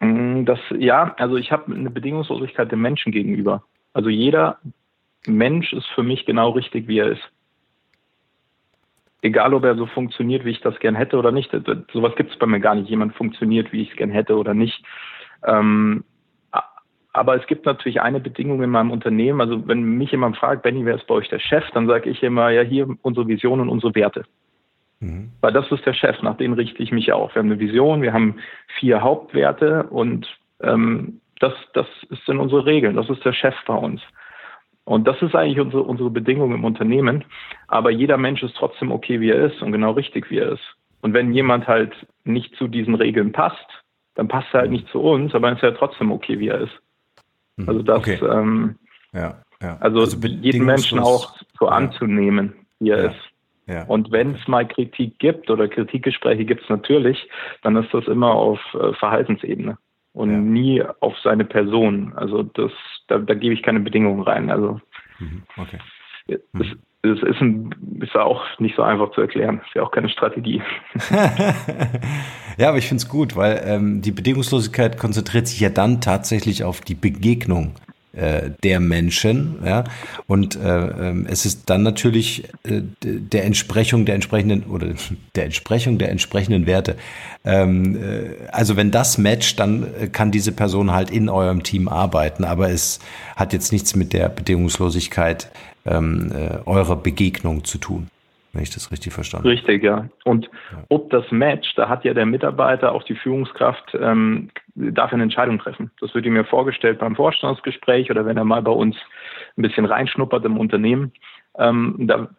Mm, 0.01 0.45
das, 0.45 0.59
ja, 0.79 1.15
also 1.19 1.37
ich 1.37 1.53
habe 1.53 1.75
eine 1.75 1.91
Bedingungslosigkeit 1.91 2.73
dem 2.73 2.81
Menschen 2.81 3.13
gegenüber. 3.13 3.63
Also 3.93 4.09
jeder 4.09 4.59
Mensch 5.27 5.73
ist 5.75 5.87
für 5.95 6.03
mich 6.03 6.25
genau 6.25 6.51
richtig, 6.51 6.89
wie 6.89 6.99
er 6.99 7.13
ist 7.13 7.23
egal 9.23 9.55
ob 9.55 9.65
er 9.65 9.77
so 9.77 9.87
funktioniert, 9.87 10.45
wie 10.45 10.51
ich 10.51 10.61
das 10.61 10.79
gern 10.81 10.95
hätte 10.95 11.17
oder 11.17 11.33
nicht. 11.33 11.51
Sowas 11.93 12.15
gibt 12.17 12.33
es 12.33 12.39
bei 12.39 12.47
mir 12.47 12.61
gar 12.61 12.75
nicht. 12.75 12.91
Jemand 12.91 13.15
funktioniert, 13.15 13.73
wie 13.73 13.83
ich 13.83 13.91
es 13.91 13.97
gern 13.97 14.11
hätte 14.11 14.37
oder 14.37 14.53
nicht. 14.53 14.85
Ähm, 15.47 16.05
aber 17.15 17.37
es 17.39 17.47
gibt 17.47 17.67
natürlich 17.67 18.01
eine 18.01 18.21
Bedingung 18.21 18.63
in 18.63 18.71
meinem 18.71 18.91
Unternehmen. 18.91 19.41
Also 19.41 19.67
wenn 19.69 19.83
mich 19.83 20.11
jemand 20.13 20.37
fragt, 20.37 20.63
Benny, 20.63 20.85
wer 20.85 20.97
ist 20.97 21.07
bei 21.07 21.15
euch 21.15 21.29
der 21.29 21.39
Chef, 21.39 21.65
dann 21.73 21.87
sage 21.87 22.09
ich 22.09 22.23
immer, 22.23 22.51
ja, 22.51 22.63
hier 22.63 22.89
unsere 23.03 23.29
Vision 23.29 23.61
und 23.61 23.69
unsere 23.69 23.95
Werte. 23.95 24.25
Mhm. 25.01 25.31
Weil 25.41 25.53
das 25.53 25.71
ist 25.71 25.85
der 25.85 25.93
Chef, 25.93 26.21
nach 26.23 26.37
dem 26.39 26.55
richte 26.55 26.83
ich 26.83 26.91
mich 26.91 27.13
auf. 27.13 27.35
Wir 27.35 27.41
haben 27.41 27.51
eine 27.51 27.61
Vision, 27.61 28.03
wir 28.03 28.13
haben 28.13 28.37
vier 28.79 29.03
Hauptwerte 29.03 29.85
und 29.85 30.27
ähm, 30.63 31.21
das, 31.39 31.53
das 31.75 31.87
sind 32.25 32.39
unsere 32.39 32.65
Regeln. 32.65 32.97
Das 32.97 33.11
ist 33.11 33.25
der 33.25 33.35
Chef 33.35 33.55
bei 33.67 33.75
uns. 33.75 34.01
Und 34.85 35.07
das 35.07 35.21
ist 35.23 35.35
eigentlich 35.35 35.61
unsere, 35.61 35.83
unsere 35.83 36.11
Bedingung 36.11 36.53
im 36.53 36.65
Unternehmen. 36.65 37.25
Aber 37.69 37.91
jeder 37.91 38.17
Mensch 38.17 38.43
ist 38.43 38.57
trotzdem 38.57 38.91
okay, 38.91 39.21
wie 39.21 39.31
er 39.31 39.47
ist 39.47 39.63
und 39.63 39.73
genau 39.73 39.93
richtig, 39.93 40.31
wie 40.31 40.39
er 40.39 40.53
ist. 40.53 40.77
Und 41.01 41.15
wenn 41.15 41.33
jemand 41.33 41.67
halt 41.67 41.93
nicht 42.25 42.55
zu 42.57 42.69
diesen 42.69 42.95
Regeln 42.95 43.33
passt, 43.33 43.67
dann 44.15 44.29
passt 44.29 44.49
er 44.53 44.61
halt 44.61 44.71
nicht 44.71 44.89
zu 44.89 45.01
uns, 45.01 45.35
aber 45.35 45.53
ist 45.53 45.63
er 45.63 45.75
trotzdem 45.75 46.13
okay, 46.13 46.39
wie 46.39 46.49
er 46.49 46.63
ist. 46.63 46.81
Mhm. 47.57 47.69
Also 47.69 47.83
das, 47.83 47.99
okay. 47.99 48.19
ähm, 48.25 48.77
ja, 49.13 49.41
ja. 49.63 49.77
Also, 49.81 50.01
also 50.01 50.17
jeden 50.27 50.65
Menschen 50.65 50.99
auch 50.99 51.37
so 51.59 51.69
anzunehmen, 51.69 52.55
wie 52.81 52.91
er 52.91 53.11
ist. 53.11 53.33
Ja. 53.67 53.85
Und 53.85 54.11
wenn 54.11 54.35
es 54.35 54.49
mal 54.49 54.67
Kritik 54.67 55.19
gibt 55.19 55.49
oder 55.49 55.69
Kritikgespräche 55.69 56.45
gibt 56.45 56.65
es 56.65 56.69
natürlich, 56.69 57.29
dann 57.63 57.77
ist 57.77 57.95
das 57.95 58.07
immer 58.07 58.33
auf 58.33 58.59
äh, 58.75 58.93
Verhaltensebene 58.95 59.79
und 60.13 60.53
nie 60.53 60.83
auf 61.01 61.17
seine 61.23 61.45
Person. 61.45 62.13
Also 62.17 62.43
das, 62.43 62.73
da, 63.09 63.19
da 63.19 63.35
gebe 63.35 63.55
ich 63.55 63.63
keine 63.63 63.81
Bedingungen 63.81 64.23
rein. 64.23 64.51
Also 64.51 64.81
mhm. 65.19 65.43
okay. 65.57 65.79
Mhm. 66.53 66.61
Es, 66.61 66.67
es 67.05 67.23
ist, 67.23 67.41
ein, 67.41 67.75
ist 68.01 68.15
auch 68.15 68.43
nicht 68.61 68.77
so 68.77 68.83
einfach 68.83 69.11
zu 69.11 69.21
erklären. 69.21 69.61
Ist 69.67 69.75
ja 69.75 69.83
auch 69.83 69.91
keine 69.91 70.09
Strategie. 70.09 70.63
ja, 72.59 72.69
aber 72.69 72.79
ich 72.79 72.87
finde 72.87 73.03
es 73.03 73.09
gut, 73.09 73.35
weil 73.35 73.61
ähm, 73.65 74.03
die 74.03 74.13
Bedingungslosigkeit 74.13 74.99
konzentriert 74.99 75.49
sich 75.49 75.59
ja 75.59 75.69
dann 75.69 76.01
tatsächlich 76.01 76.63
auf 76.63 76.81
die 76.81 76.95
Begegnung 76.95 77.75
der 78.15 78.81
Menschen, 78.81 79.57
ja, 79.65 79.85
und 80.27 80.57
äh, 80.57 80.87
äh, 80.87 81.25
es 81.29 81.47
ist 81.47 81.71
dann 81.71 81.83
natürlich 81.83 82.45
äh, 82.65 82.83
der 83.03 83.45
Entsprechung 83.45 84.05
der 84.05 84.17
entsprechenden 84.17 84.65
oder 84.65 84.89
der 85.35 85.45
Entsprechung 85.47 85.97
der 85.97 86.11
entsprechenden 86.11 86.67
Werte. 86.67 86.97
Ähm, 87.45 87.97
äh, 87.97 88.49
also 88.51 88.77
wenn 88.77 88.91
das 88.91 89.17
matcht, 89.17 89.59
dann 89.59 89.87
kann 90.13 90.31
diese 90.31 90.53
Person 90.53 90.93
halt 90.93 91.11
in 91.11 91.31
eurem 91.31 91.63
Team 91.63 91.89
arbeiten, 91.89 92.45
aber 92.45 92.71
es 92.71 92.99
hat 93.35 93.55
jetzt 93.55 93.73
nichts 93.73 93.97
mit 93.97 94.13
der 94.13 94.29
Bedingungslosigkeit 94.29 95.51
ähm, 95.87 96.33
äh, 96.33 96.59
eurer 96.67 96.97
Begegnung 96.97 97.65
zu 97.65 97.79
tun 97.79 98.09
wenn 98.53 98.63
ich 98.63 98.71
das 98.71 98.91
richtig 98.93 99.13
verstanden 99.13 99.45
habe. 99.45 99.55
Richtig, 99.55 99.83
ja. 99.83 100.09
Und 100.25 100.47
ja. 100.73 100.85
ob 100.89 101.11
das 101.11 101.25
matcht, 101.31 101.79
da 101.79 101.89
hat 101.89 102.05
ja 102.05 102.15
der 102.15 102.27
Mitarbeiter, 102.27 102.93
auch 102.93 103.03
die 103.03 103.15
Führungskraft, 103.15 103.97
ähm, 103.99 104.51
darf 104.75 105.13
eine 105.13 105.23
Entscheidung 105.23 105.59
treffen. 105.59 105.91
Das 106.01 106.15
wird 106.15 106.27
ihm 106.27 106.37
ja 106.37 106.45
vorgestellt 106.45 106.99
beim 106.99 107.17
Vorstandsgespräch 107.17 108.11
oder 108.11 108.27
wenn 108.27 108.37
er 108.37 108.45
mal 108.45 108.63
bei 108.63 108.73
uns 108.73 108.97
ein 109.57 109.63
bisschen 109.63 109.87
reinschnuppert 109.87 110.45
im 110.45 110.59
Unternehmen. 110.59 111.13
Ähm, 111.59 111.97
da 111.99 112.31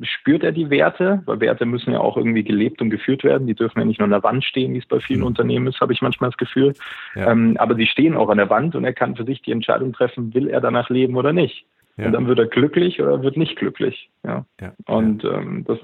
spürt 0.00 0.42
er 0.42 0.52
die 0.52 0.70
Werte, 0.70 1.22
weil 1.26 1.40
Werte 1.40 1.66
müssen 1.66 1.92
ja 1.92 2.00
auch 2.00 2.16
irgendwie 2.16 2.42
gelebt 2.42 2.80
und 2.80 2.88
geführt 2.88 3.22
werden. 3.22 3.46
Die 3.46 3.54
dürfen 3.54 3.78
ja 3.78 3.84
nicht 3.84 3.98
nur 3.98 4.04
an 4.04 4.12
der 4.12 4.22
Wand 4.22 4.44
stehen, 4.44 4.72
wie 4.72 4.78
es 4.78 4.86
bei 4.86 5.00
vielen 5.00 5.20
mhm. 5.20 5.26
Unternehmen 5.26 5.66
ist, 5.66 5.80
habe 5.80 5.92
ich 5.92 6.00
manchmal 6.00 6.30
das 6.30 6.38
Gefühl. 6.38 6.72
Ja. 7.14 7.30
Ähm, 7.30 7.56
aber 7.58 7.74
sie 7.74 7.86
stehen 7.86 8.16
auch 8.16 8.30
an 8.30 8.38
der 8.38 8.48
Wand 8.48 8.74
und 8.74 8.84
er 8.84 8.94
kann 8.94 9.16
für 9.16 9.24
sich 9.24 9.42
die 9.42 9.52
Entscheidung 9.52 9.92
treffen, 9.92 10.32
will 10.32 10.48
er 10.48 10.62
danach 10.62 10.88
leben 10.88 11.16
oder 11.16 11.34
nicht. 11.34 11.66
Ja. 11.96 12.06
Und 12.06 12.12
dann 12.12 12.26
wird 12.26 12.38
er 12.38 12.46
glücklich 12.46 13.00
oder 13.00 13.22
wird 13.22 13.36
nicht 13.36 13.56
glücklich. 13.56 14.10
Ja. 14.24 14.44
ja. 14.60 14.72
Und 14.86 15.24
ähm, 15.24 15.64
das 15.66 15.78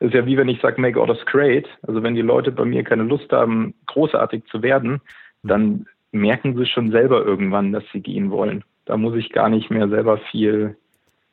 ist 0.00 0.14
ja 0.14 0.26
wie 0.26 0.36
wenn 0.36 0.48
ich 0.48 0.60
sage, 0.60 0.80
make 0.80 1.00
orders 1.00 1.24
great. 1.26 1.68
Also 1.82 2.02
wenn 2.02 2.14
die 2.14 2.22
Leute 2.22 2.50
bei 2.50 2.64
mir 2.64 2.82
keine 2.82 3.04
Lust 3.04 3.30
haben, 3.32 3.74
großartig 3.86 4.44
zu 4.46 4.62
werden, 4.62 5.00
mhm. 5.42 5.48
dann 5.48 5.86
merken 6.10 6.56
sie 6.56 6.66
schon 6.66 6.90
selber 6.90 7.24
irgendwann, 7.24 7.72
dass 7.72 7.84
sie 7.92 8.00
gehen 8.00 8.30
wollen. 8.30 8.64
Da 8.84 8.96
muss 8.96 9.14
ich 9.14 9.30
gar 9.30 9.48
nicht 9.48 9.70
mehr 9.70 9.88
selber 9.88 10.18
viel 10.18 10.76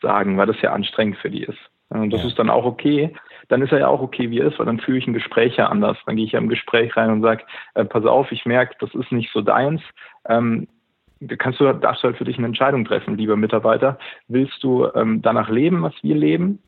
sagen, 0.01 0.38
weil 0.38 0.47
das 0.47 0.61
ja 0.61 0.72
anstrengend 0.72 1.17
für 1.17 1.30
die 1.30 1.43
ist. 1.43 1.59
Und 1.89 2.13
das 2.13 2.22
ja. 2.22 2.28
ist 2.28 2.38
dann 2.38 2.51
auch 2.51 2.65
okay. 2.65 3.13
Dann 3.47 3.63
ist 3.63 3.72
er 3.72 3.80
ja 3.80 3.88
auch 3.88 4.01
okay, 4.01 4.30
wie 4.30 4.39
er 4.39 4.47
ist, 4.47 4.59
weil 4.59 4.67
dann 4.67 4.80
führe 4.80 4.99
ich 4.99 5.07
ein 5.07 5.13
Gespräch 5.13 5.57
ja 5.57 5.67
anders. 5.67 5.97
Dann 6.05 6.15
gehe 6.15 6.26
ich 6.26 6.34
ja 6.34 6.39
im 6.39 6.49
Gespräch 6.49 6.95
rein 6.95 7.09
und 7.09 7.22
sage, 7.24 7.43
äh, 7.74 7.84
pass 7.84 8.05
auf, 8.05 8.32
ich 8.32 8.45
merke, 8.45 8.76
das 8.80 8.93
ist 8.93 9.11
nicht 9.11 9.32
so 9.34 9.41
deins. 9.41 9.82
Ähm, 10.28 10.67
kannst 11.38 11.59
du, 11.59 11.72
darfst 11.74 12.03
du 12.03 12.07
halt 12.07 12.17
für 12.17 12.26
dich 12.26 12.38
eine 12.38 12.47
Entscheidung 12.47 12.86
treffen, 12.86 13.17
lieber 13.17 13.36
Mitarbeiter. 13.36 13.97
Willst 14.28 14.63
du 14.63 14.88
ähm, 14.95 15.22
danach 15.22 15.49
leben, 15.49 15.82
was 15.82 15.93
wir 16.01 16.15
leben? 16.15 16.59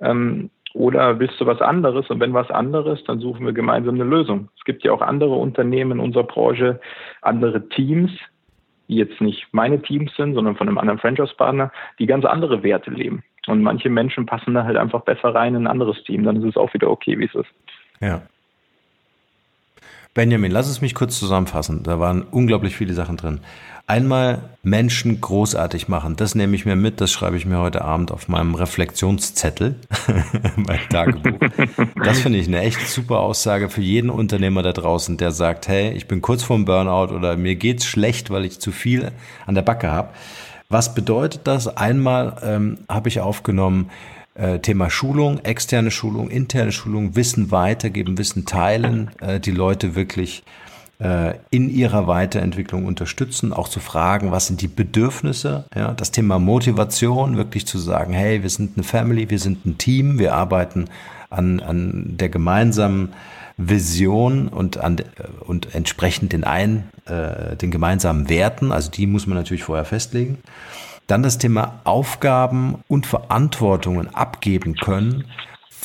Ähm, 0.00 0.50
oder 0.74 1.20
willst 1.20 1.40
du 1.40 1.46
was 1.46 1.60
anderes? 1.60 2.10
Und 2.10 2.20
wenn 2.20 2.34
was 2.34 2.50
anderes, 2.50 3.02
dann 3.04 3.20
suchen 3.20 3.46
wir 3.46 3.52
gemeinsam 3.52 3.94
eine 3.94 4.04
Lösung. 4.04 4.48
Es 4.58 4.64
gibt 4.64 4.82
ja 4.82 4.92
auch 4.92 5.02
andere 5.02 5.36
Unternehmen 5.36 5.92
in 5.92 6.00
unserer 6.00 6.24
Branche, 6.24 6.80
andere 7.22 7.68
Teams, 7.68 8.10
die 8.88 8.96
jetzt 8.96 9.20
nicht 9.20 9.46
meine 9.52 9.80
Teams 9.80 10.14
sind, 10.16 10.34
sondern 10.34 10.56
von 10.56 10.68
einem 10.68 10.78
anderen 10.78 10.98
Franchise-Partner, 10.98 11.70
die 11.98 12.06
ganz 12.06 12.24
andere 12.24 12.62
Werte 12.62 12.90
leben. 12.90 13.22
Und 13.46 13.62
manche 13.62 13.88
Menschen 13.88 14.26
passen 14.26 14.54
da 14.54 14.64
halt 14.64 14.76
einfach 14.76 15.02
besser 15.02 15.34
rein 15.34 15.54
in 15.54 15.62
ein 15.62 15.70
anderes 15.70 16.02
Team. 16.04 16.24
Dann 16.24 16.36
ist 16.36 16.44
es 16.44 16.56
auch 16.56 16.74
wieder 16.74 16.90
okay, 16.90 17.18
wie 17.18 17.26
es 17.26 17.34
ist. 17.34 17.50
Ja. 18.00 18.22
Benjamin, 20.14 20.52
lass 20.52 20.68
es 20.68 20.80
mich 20.80 20.94
kurz 20.94 21.18
zusammenfassen. 21.18 21.82
Da 21.82 21.98
waren 21.98 22.22
unglaublich 22.22 22.76
viele 22.76 22.94
Sachen 22.94 23.16
drin. 23.16 23.40
Einmal 23.88 24.50
Menschen 24.62 25.20
großartig 25.20 25.88
machen. 25.88 26.14
Das 26.16 26.36
nehme 26.36 26.54
ich 26.54 26.64
mir 26.64 26.76
mit, 26.76 27.00
das 27.00 27.10
schreibe 27.10 27.36
ich 27.36 27.44
mir 27.44 27.58
heute 27.58 27.82
Abend 27.82 28.12
auf 28.12 28.28
meinem 28.28 28.54
Reflexionszettel, 28.54 29.74
mein 30.56 30.78
Tagebuch. 30.88 31.38
Das 32.02 32.20
finde 32.20 32.38
ich 32.38 32.46
eine 32.46 32.60
echt 32.60 32.88
super 32.88 33.18
Aussage 33.18 33.68
für 33.68 33.82
jeden 33.82 34.08
Unternehmer 34.08 34.62
da 34.62 34.72
draußen, 34.72 35.18
der 35.18 35.32
sagt, 35.32 35.68
hey, 35.68 35.90
ich 35.90 36.06
bin 36.06 36.22
kurz 36.22 36.44
vorm 36.44 36.64
Burnout 36.64 37.12
oder 37.12 37.36
mir 37.36 37.56
geht's 37.56 37.84
schlecht, 37.84 38.30
weil 38.30 38.44
ich 38.44 38.60
zu 38.60 38.70
viel 38.70 39.10
an 39.46 39.54
der 39.56 39.62
Backe 39.62 39.90
habe. 39.90 40.10
Was 40.70 40.94
bedeutet 40.94 41.42
das? 41.44 41.76
Einmal 41.76 42.36
ähm, 42.42 42.78
habe 42.88 43.08
ich 43.08 43.20
aufgenommen, 43.20 43.90
äh, 44.34 44.58
Thema 44.58 44.90
Schulung, 44.90 45.40
externe 45.44 45.90
Schulung, 45.90 46.28
interne 46.30 46.72
Schulung, 46.72 47.16
Wissen 47.16 47.50
weitergeben, 47.50 48.18
Wissen 48.18 48.44
teilen, 48.44 49.10
äh, 49.20 49.40
die 49.40 49.52
Leute 49.52 49.94
wirklich 49.94 50.42
äh, 50.98 51.34
in 51.50 51.70
ihrer 51.70 52.06
Weiterentwicklung 52.06 52.86
unterstützen, 52.86 53.52
auch 53.52 53.68
zu 53.68 53.80
fragen, 53.80 54.30
was 54.30 54.46
sind 54.46 54.60
die 54.60 54.68
Bedürfnisse, 54.68 55.64
ja, 55.74 55.92
das 55.92 56.10
Thema 56.10 56.38
Motivation, 56.38 57.36
wirklich 57.36 57.66
zu 57.66 57.78
sagen, 57.78 58.12
hey, 58.12 58.42
wir 58.42 58.50
sind 58.50 58.76
eine 58.76 58.84
Family, 58.84 59.30
wir 59.30 59.38
sind 59.38 59.66
ein 59.66 59.78
Team, 59.78 60.18
wir 60.18 60.34
arbeiten 60.34 60.86
an, 61.30 61.60
an 61.60 62.16
der 62.16 62.28
gemeinsamen 62.28 63.12
Vision 63.56 64.48
und, 64.48 64.78
an, 64.78 64.96
und 65.40 65.74
entsprechend 65.74 66.32
den 66.32 66.44
ein, 66.44 66.88
äh, 67.06 67.56
den 67.56 67.70
gemeinsamen 67.70 68.28
Werten. 68.28 68.72
Also 68.72 68.90
die 68.90 69.06
muss 69.06 69.26
man 69.26 69.36
natürlich 69.36 69.64
vorher 69.64 69.84
festlegen. 69.84 70.38
Dann 71.06 71.22
das 71.22 71.38
Thema 71.38 71.80
Aufgaben 71.84 72.82
und 72.88 73.06
Verantwortungen 73.06 74.14
abgeben 74.14 74.74
können, 74.74 75.24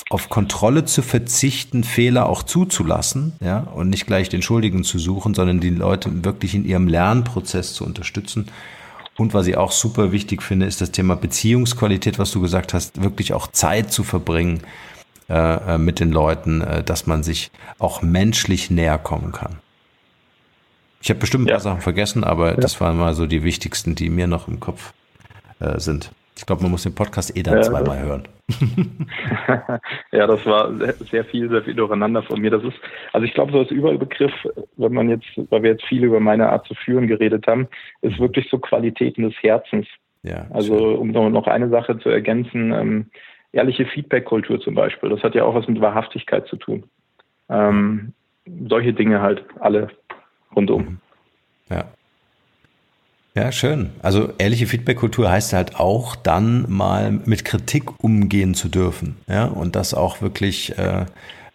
auf 0.10 0.30
Kontrolle 0.30 0.86
zu 0.86 1.02
verzichten, 1.02 1.84
Fehler 1.84 2.28
auch 2.28 2.44
zuzulassen, 2.44 3.34
ja, 3.42 3.60
und 3.60 3.90
nicht 3.90 4.08
gleich 4.08 4.30
den 4.30 4.42
Schuldigen 4.42 4.84
zu 4.84 4.98
suchen, 4.98 5.34
sondern 5.34 5.60
die 5.60 5.70
Leute 5.70 6.24
wirklich 6.24 6.56
in 6.56 6.66
ihrem 6.66 6.88
Lernprozess 6.88 7.74
zu 7.74 7.86
unterstützen. 7.86 8.48
Und 9.18 9.34
was 9.34 9.48
ich 9.48 9.58
auch 9.58 9.72
super 9.72 10.12
wichtig 10.12 10.42
finde, 10.42 10.66
ist 10.66 10.80
das 10.82 10.92
Thema 10.92 11.16
Beziehungsqualität, 11.16 12.18
was 12.18 12.32
du 12.32 12.40
gesagt 12.40 12.74
hast, 12.74 13.04
wirklich 13.04 13.34
auch 13.34 13.48
Zeit 13.48 13.92
zu 13.92 14.04
verbringen 14.04 14.62
äh, 15.28 15.76
äh 15.76 15.78
mit 15.78 16.00
den 16.00 16.12
Leuten, 16.12 16.62
äh, 16.62 16.84
dass 16.84 17.06
man 17.06 17.22
sich 17.22 17.52
auch 17.78 18.02
menschlich 18.02 18.72
näher 18.72 18.98
kommen 18.98 19.34
kann. 19.34 19.60
Ich 21.02 21.10
habe 21.10 21.20
bestimmt 21.20 21.48
ein 21.48 21.52
paar 21.52 21.60
Sachen 21.60 21.82
vergessen, 21.82 22.24
aber 22.24 22.52
ja. 22.52 22.58
das 22.58 22.80
waren 22.82 22.98
mal 22.98 23.14
so 23.14 23.26
die 23.26 23.44
wichtigsten, 23.44 23.96
die 23.96 24.10
mir 24.10 24.28
noch 24.28 24.48
im 24.48 24.60
Kopf 24.60 24.94
äh, 25.60 25.80
sind. 25.80 26.12
Ich 26.36 26.46
glaube, 26.46 26.62
man 26.62 26.72
muss 26.72 26.84
den 26.84 26.96
Podcast 26.96 27.36
eh 27.36 27.44
dann 27.44 27.58
ja, 27.58 27.64
zweimal 27.64 28.00
hören. 28.00 28.28
ja, 30.12 30.26
das 30.26 30.46
war 30.46 30.72
sehr 31.12 31.26
viel, 31.26 31.50
sehr 31.50 31.64
viel 31.64 31.76
durcheinander 31.76 32.24
von 32.24 32.40
mir. 32.40 32.50
Das 32.50 32.64
ist, 32.64 32.78
also 33.12 33.26
ich 33.26 33.34
glaube, 33.34 33.52
so 33.52 33.60
als 33.60 33.72
Überbegriff, 33.72 34.32
wenn 34.78 34.94
man 34.94 35.10
jetzt, 35.10 35.28
weil 35.50 35.64
wir 35.64 35.72
jetzt 35.72 35.84
viel 35.86 36.04
über 36.04 36.22
meine 36.22 36.50
Art 36.50 36.66
zu 36.66 36.76
führen 36.76 37.08
geredet 37.08 37.46
haben, 37.46 37.68
ist 38.02 38.18
mhm. 38.18 38.24
wirklich 38.24 38.50
so 38.50 38.58
Qualitäten 38.58 39.24
des 39.24 39.36
Herzens. 39.42 39.86
Ja, 40.24 40.48
also 40.52 40.76
um 40.76 41.12
noch 41.12 41.48
eine 41.48 41.70
Sache 41.70 42.00
zu 42.00 42.10
ergänzen, 42.10 42.72
ähm, 42.72 43.06
ehrliche 43.52 43.86
Feedback-Kultur 43.86 44.60
zum 44.60 44.76
Beispiel, 44.76 45.10
das 45.10 45.24
hat 45.24 45.36
ja 45.36 45.44
auch 45.44 45.56
was 45.56 45.68
mit 45.68 45.82
Wahrhaftigkeit 45.82 46.48
zu 46.48 46.56
tun. 46.56 46.84
Ähm, 47.50 48.14
solche 48.68 48.94
Dinge 48.94 49.22
halt 49.22 49.44
alle 49.60 49.90
rundum. 50.56 50.82
Mhm. 50.82 50.98
Ja. 51.70 51.86
Ja, 53.40 53.54
schön. 53.54 53.92
Also 54.02 54.34
ehrliche 54.38 54.68
Feedback-Kultur 54.68 55.32
heißt 55.32 55.54
halt 55.54 55.80
auch 55.80 56.18
dann 56.18 56.66
mal 56.68 57.10
mit 57.24 57.46
Kritik 57.46 58.04
umgehen 58.04 58.54
zu 58.54 58.68
dürfen. 58.68 59.16
Ja, 59.30 59.46
und 59.46 59.78
das 59.78 59.94
auch 59.94 60.22
wirklich 60.22 60.78
äh, 60.78 61.06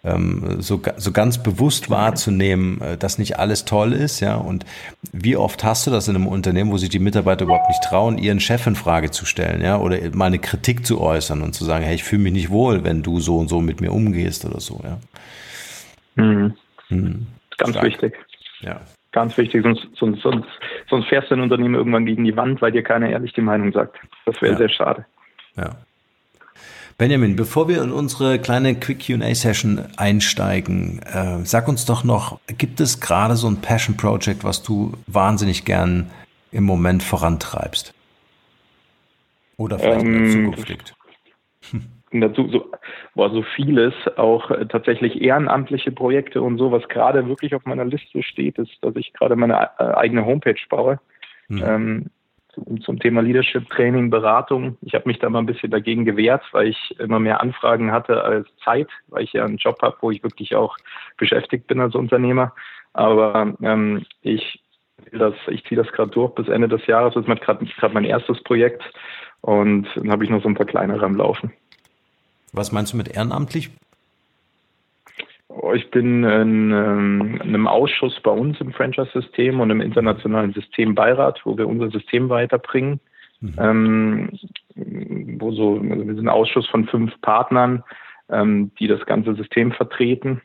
ähm, 0.03 0.63
so, 0.63 0.81
so 0.97 1.13
ganz 1.13 1.43
bewusst 1.43 1.91
wahrzunehmen, 1.91 2.81
äh, 2.81 2.97
dass 2.97 3.19
nicht 3.19 3.39
alles 3.39 3.67
toll 3.67 3.93
ist. 3.93 4.21
Ja, 4.21 4.37
und 4.37 4.65
wie 5.13 5.37
oft 5.37 5.63
hast 5.63 5.87
du 5.87 5.91
das 5.91 6.09
in 6.09 6.17
einem 6.17 6.27
Unternehmen, 6.27 6.73
wo 6.73 6.79
sich 6.79 6.89
die 6.89 6.99
Mitarbeiter 6.99 7.45
überhaupt 7.45 7.69
nicht 7.69 7.83
trauen, 7.83 8.17
ihren 8.17 8.41
Chef 8.41 8.67
in 8.67 8.77
Frage 8.77 9.11
zu 9.11 9.27
stellen, 9.27 9.61
ja, 9.61 9.77
oder 9.79 9.99
mal 10.15 10.27
eine 10.27 10.39
Kritik 10.39 10.87
zu 10.87 11.03
äußern 11.03 11.43
und 11.43 11.55
zu 11.55 11.67
sagen, 11.67 11.85
hey, 11.85 11.97
ich 11.97 12.05
fühle 12.05 12.23
mich 12.23 12.33
nicht 12.33 12.49
wohl, 12.49 12.83
wenn 12.83 13.03
du 13.03 13.21
so 13.21 13.37
und 13.37 13.49
so 13.49 13.61
mit 13.61 13.83
mir 13.83 13.93
umgehst 13.93 14.47
oder 14.47 14.61
so, 14.61 14.81
ja. 14.83 14.99
Mhm. 16.15 16.55
Mhm. 16.89 17.27
Ganz 17.59 17.73
Stark. 17.73 17.85
wichtig. 17.85 18.15
Ja. 18.63 18.81
Ganz 19.15 19.39
wichtig, 19.39 19.63
sonst, 19.63 19.87
sonst, 19.95 20.23
sonst, 20.23 20.49
sonst 20.91 21.07
fährst 21.07 21.31
du 21.31 21.37
ein 21.37 21.41
Unternehmen 21.41 21.77
irgendwann 21.77 22.05
gegen 22.05 22.25
die 22.25 22.37
Wand, 22.37 22.61
weil 22.61 22.73
dir 22.73 22.83
keiner 22.83 23.09
ehrlich 23.09 23.33
die 23.33 23.43
Meinung 23.43 23.71
sagt. 23.73 23.97
Das 24.27 24.43
wäre 24.43 24.55
ja. 24.55 24.59
sehr 24.59 24.69
schade. 24.69 25.07
Ja. 25.57 25.77
Benjamin, 26.99 27.37
bevor 27.37 27.69
wir 27.69 27.81
in 27.81 27.93
unsere 27.93 28.41
kleine 28.41 28.75
Quick 28.75 29.07
QA-Session 29.07 29.87
einsteigen, 29.97 31.01
äh, 31.03 31.45
sag 31.45 31.69
uns 31.69 31.85
doch 31.85 32.03
noch, 32.03 32.41
gibt 32.59 32.81
es 32.81 33.01
gerade 33.01 33.37
so 33.37 33.47
ein 33.47 33.61
Passion 33.61 33.97
Project, 33.97 34.43
was 34.43 34.65
du 34.65 34.95
wahnsinnig 35.07 35.65
gern 35.65 36.11
im 36.51 36.65
Moment 36.65 37.05
vorantreibst? 37.05 37.95
Oder 39.59 39.79
vielleicht 39.79 40.05
ähm, 40.05 40.13
in 40.13 40.25
der 40.25 40.33
ähm, 40.33 40.45
Zukunft 40.45 40.69
liegt? 40.69 40.95
dazu 42.21 42.49
so, 42.49 42.71
boah, 43.15 43.31
so 43.31 43.43
vieles, 43.43 43.95
auch 44.17 44.51
äh, 44.51 44.67
tatsächlich 44.67 45.21
ehrenamtliche 45.21 45.93
Projekte 45.93 46.43
und 46.43 46.59
so, 46.59 46.73
was 46.73 46.89
gerade 46.89 47.29
wirklich 47.29 47.55
auf 47.55 47.65
meiner 47.65 47.85
Liste 47.85 48.23
steht, 48.23 48.59
ist, 48.59 48.73
dass 48.83 48.97
ich 48.97 49.13
gerade 49.13 49.37
meine 49.37 49.71
äh, 49.79 49.85
eigene 49.85 50.25
Homepage 50.25 50.61
baue. 50.69 50.99
Mhm. 51.49 51.63
Ähm, 51.65 52.07
zum, 52.53 52.81
zum, 52.83 52.99
Thema 53.01 53.21
Leadership 53.21 53.69
Training, 53.71 54.11
Beratung. 54.11 54.77
Ich 54.81 54.95
habe 54.95 55.09
mich 55.09 55.19
da 55.19 55.29
mal 55.29 55.41
ein 55.41 55.47
bisschen 55.47 55.73
dagegen 55.73 56.05
gewehrt, 56.05 56.43
weil 56.53 56.69
ich 56.69 56.99
immer 57.01 57.19
mehr 57.19 57.41
Anfragen 57.41 57.91
hatte 57.91 58.23
als 58.23 58.47
Zeit, 58.65 58.89
weil 59.09 59.25
ich 59.25 59.33
ja 59.33 59.45
einen 59.45 59.57
Job 59.57 59.83
habe, 59.83 59.97
wo 60.01 60.13
ich 60.13 60.23
wirklich 60.23 60.55
auch 60.55 60.77
beschäftigt 61.17 61.67
bin 61.67 61.81
als 61.81 61.97
Unternehmer. 61.97 62.55
Aber 62.93 63.55
ähm, 63.61 64.07
ich 64.23 64.61
das, 65.13 65.35
ich 65.49 65.65
ziehe 65.65 65.81
das 65.81 65.93
gerade 65.93 66.11
durch 66.11 66.35
bis 66.35 66.49
Ende 66.49 66.69
des 66.69 66.87
Jahres. 66.87 67.15
Das 67.15 67.27
ist 67.27 67.41
gerade 67.41 67.95
mein 67.95 68.05
erstes 68.05 68.43
Projekt 68.45 68.83
und 69.41 69.87
dann 69.97 70.11
habe 70.11 70.25
ich 70.25 70.31
noch 70.31 70.43
so 70.43 70.49
ein 70.49 70.55
paar 70.55 70.67
kleinere 70.67 71.05
am 71.05 71.17
Laufen. 71.17 71.53
Was 72.55 72.71
meinst 72.71 72.93
du 72.93 72.97
mit 72.97 73.09
ehrenamtlich? 73.09 73.71
Ich 75.75 75.91
bin 75.91 76.25
in, 76.25 76.73
ähm, 76.73 77.41
einem 77.43 77.67
Ausschuss 77.67 78.21
bei 78.23 78.31
uns 78.31 78.61
im 78.61 78.73
Franchise-System 78.73 79.61
und 79.61 79.71
im 79.71 79.81
internationalen 79.81 80.53
Systembeirat, 80.53 81.41
wo 81.45 81.59
wir 81.59 81.69
unser 81.69 81.91
System 81.91 82.29
weiterbringen. 82.29 83.01
Mhm. 83.41 83.55
Ähm, 83.59 84.29
wo 85.39 85.53
so, 85.53 85.79
also 85.79 86.07
wir 86.07 86.15
sind 86.15 86.27
ein 86.27 86.29
Ausschuss 86.29 86.67
von 86.69 86.87
fünf 86.87 87.13
Partnern, 87.21 87.83
ähm, 88.31 88.71
die 88.79 88.87
das 88.87 89.05
ganze 89.07 89.35
System 89.35 89.73
vertreten 89.73 90.41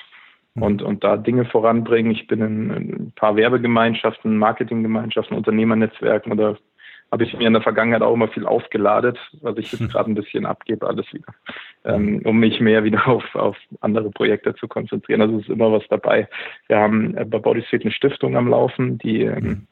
mhm. 0.56 0.64
und, 0.64 0.82
und 0.82 1.04
da 1.04 1.16
Dinge 1.16 1.46
voranbringen. 1.46 2.12
Ich 2.12 2.28
bin 2.28 2.42
in, 2.42 2.70
in 2.72 2.94
ein 2.94 3.14
paar 3.16 3.36
Werbegemeinschaften, 3.36 4.38
Marketinggemeinschaften, 4.38 5.38
Unternehmernetzwerken 5.38 6.32
oder 6.32 6.58
habe 7.12 7.24
ich 7.24 7.36
mir 7.38 7.48
in 7.48 7.54
der 7.54 7.62
Vergangenheit 7.62 8.02
auch 8.02 8.14
immer 8.14 8.28
viel 8.28 8.46
aufgeladet, 8.46 9.18
was 9.42 9.58
ich 9.58 9.72
jetzt 9.72 9.90
gerade 9.92 10.12
ein 10.12 10.16
bisschen 10.16 10.46
abgebe, 10.46 10.88
alles 10.88 11.06
wieder, 11.14 11.34
ähm, 11.86 12.22
um 12.24 12.40
mich 12.40 12.60
mehr 12.60 12.84
wieder 12.84 13.08
auf, 13.08 13.24
auf 13.36 13.58
andere 13.82 14.10
Projekte 14.12 14.56
zu 14.56 14.68
konzentrieren. 14.68 15.22
Also 15.22 15.38
es 15.38 15.44
ist 15.44 15.50
immer 15.50 15.72
was 15.72 15.84
dabei. 15.90 16.28
Wir 16.68 16.78
haben 16.78 17.18
äh, 17.18 17.26
bei 17.26 17.40
Bodysuit 17.40 17.84
eine 17.84 17.92
Stiftung 17.92 18.36
am 18.38 18.48
Laufen, 18.48 18.98
die, 18.98 19.24
ähm, 19.24 19.68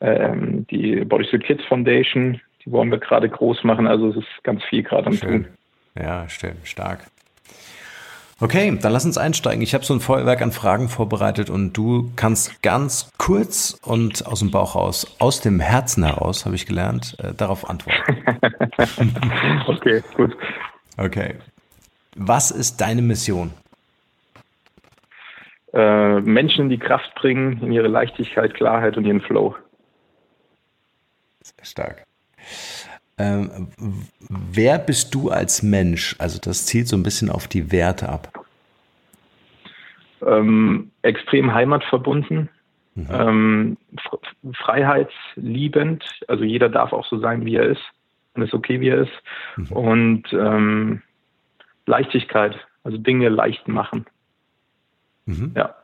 ähm, 0.00 0.66
die 0.70 1.04
Bodysuit 1.04 1.44
Kids 1.44 1.64
Foundation, 1.64 2.40
die 2.64 2.70
wollen 2.72 2.90
wir 2.90 2.98
gerade 2.98 3.28
groß 3.28 3.64
machen. 3.64 3.86
Also 3.86 4.10
es 4.10 4.16
ist 4.16 4.44
ganz 4.44 4.62
viel 4.64 4.82
gerade 4.82 5.06
am. 5.06 5.18
Tun. 5.18 5.46
Ja, 5.98 6.28
stimmt, 6.28 6.66
stark. 6.66 7.00
Okay, 8.38 8.76
dann 8.82 8.92
lass 8.92 9.06
uns 9.06 9.16
einsteigen. 9.16 9.62
Ich 9.62 9.72
habe 9.72 9.82
so 9.82 9.94
ein 9.94 10.00
Feuerwerk 10.00 10.42
an 10.42 10.52
Fragen 10.52 10.90
vorbereitet 10.90 11.48
und 11.48 11.72
du 11.72 12.12
kannst 12.16 12.62
ganz 12.62 13.10
kurz 13.16 13.78
und 13.82 14.26
aus 14.26 14.40
dem 14.40 14.50
Bauch 14.50 14.74
raus, 14.74 15.16
aus 15.18 15.40
dem 15.40 15.58
Herzen 15.58 16.04
heraus, 16.04 16.44
habe 16.44 16.54
ich 16.54 16.66
gelernt, 16.66 17.16
äh, 17.18 17.32
darauf 17.32 17.68
antworten. 17.68 17.98
okay, 19.66 20.02
gut. 20.14 20.36
Okay. 20.98 21.36
Was 22.14 22.50
ist 22.50 22.82
deine 22.82 23.00
Mission? 23.00 23.54
Äh, 25.72 26.20
Menschen 26.20 26.64
in 26.64 26.68
die 26.68 26.78
Kraft 26.78 27.14
bringen, 27.14 27.62
in 27.62 27.72
ihre 27.72 27.88
Leichtigkeit, 27.88 28.52
Klarheit 28.52 28.98
und 28.98 29.06
ihren 29.06 29.22
Flow. 29.22 29.56
Sehr 31.40 31.64
stark. 31.64 32.06
Ähm, 33.18 33.68
wer 34.28 34.78
bist 34.78 35.14
du 35.14 35.30
als 35.30 35.62
Mensch? 35.62 36.16
Also 36.18 36.38
das 36.38 36.66
zielt 36.66 36.88
so 36.88 36.96
ein 36.96 37.02
bisschen 37.02 37.30
auf 37.30 37.48
die 37.48 37.72
Werte 37.72 38.08
ab. 38.08 38.44
Ähm, 40.26 40.90
extrem 41.02 41.52
heimatverbunden, 41.54 42.48
mhm. 42.94 43.08
ähm, 43.10 43.76
freiheitsliebend. 44.52 46.04
Also 46.28 46.44
jeder 46.44 46.68
darf 46.68 46.92
auch 46.92 47.06
so 47.06 47.18
sein, 47.18 47.44
wie 47.46 47.56
er 47.56 47.66
ist 47.66 47.82
und 48.34 48.42
ist 48.42 48.54
okay, 48.54 48.80
wie 48.80 48.88
er 48.88 49.02
ist. 49.02 49.12
Mhm. 49.56 49.72
Und 49.72 50.32
ähm, 50.32 51.02
Leichtigkeit, 51.86 52.56
also 52.84 52.98
Dinge 52.98 53.28
leicht 53.28 53.66
machen. 53.68 54.04
Mhm. 55.24 55.52
Ja. 55.56 55.74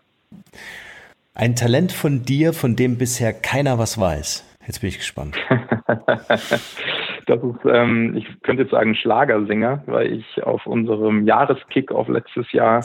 Ein 1.35 1.57
Talent 1.57 1.93
von 1.93 2.24
dir, 2.24 2.53
von 2.53 2.76
dem 2.76 2.99
bisher 2.99 3.33
keiner 3.33 3.78
was 3.78 3.99
weiß. 3.99 4.45
Jetzt 4.66 4.80
bin 4.80 4.89
ich 4.89 4.99
gespannt. 4.99 5.37
Das 7.26 7.42
ist, 7.42 7.64
ähm, 7.64 8.16
ich 8.16 8.26
könnte 8.42 8.62
jetzt 8.62 8.72
sagen, 8.72 8.94
Schlagersänger, 8.94 9.82
weil 9.86 10.12
ich 10.12 10.42
auf 10.42 10.66
unserem 10.66 11.26
Jahreskick-Off 11.26 12.08
letztes 12.08 12.50
Jahr 12.52 12.84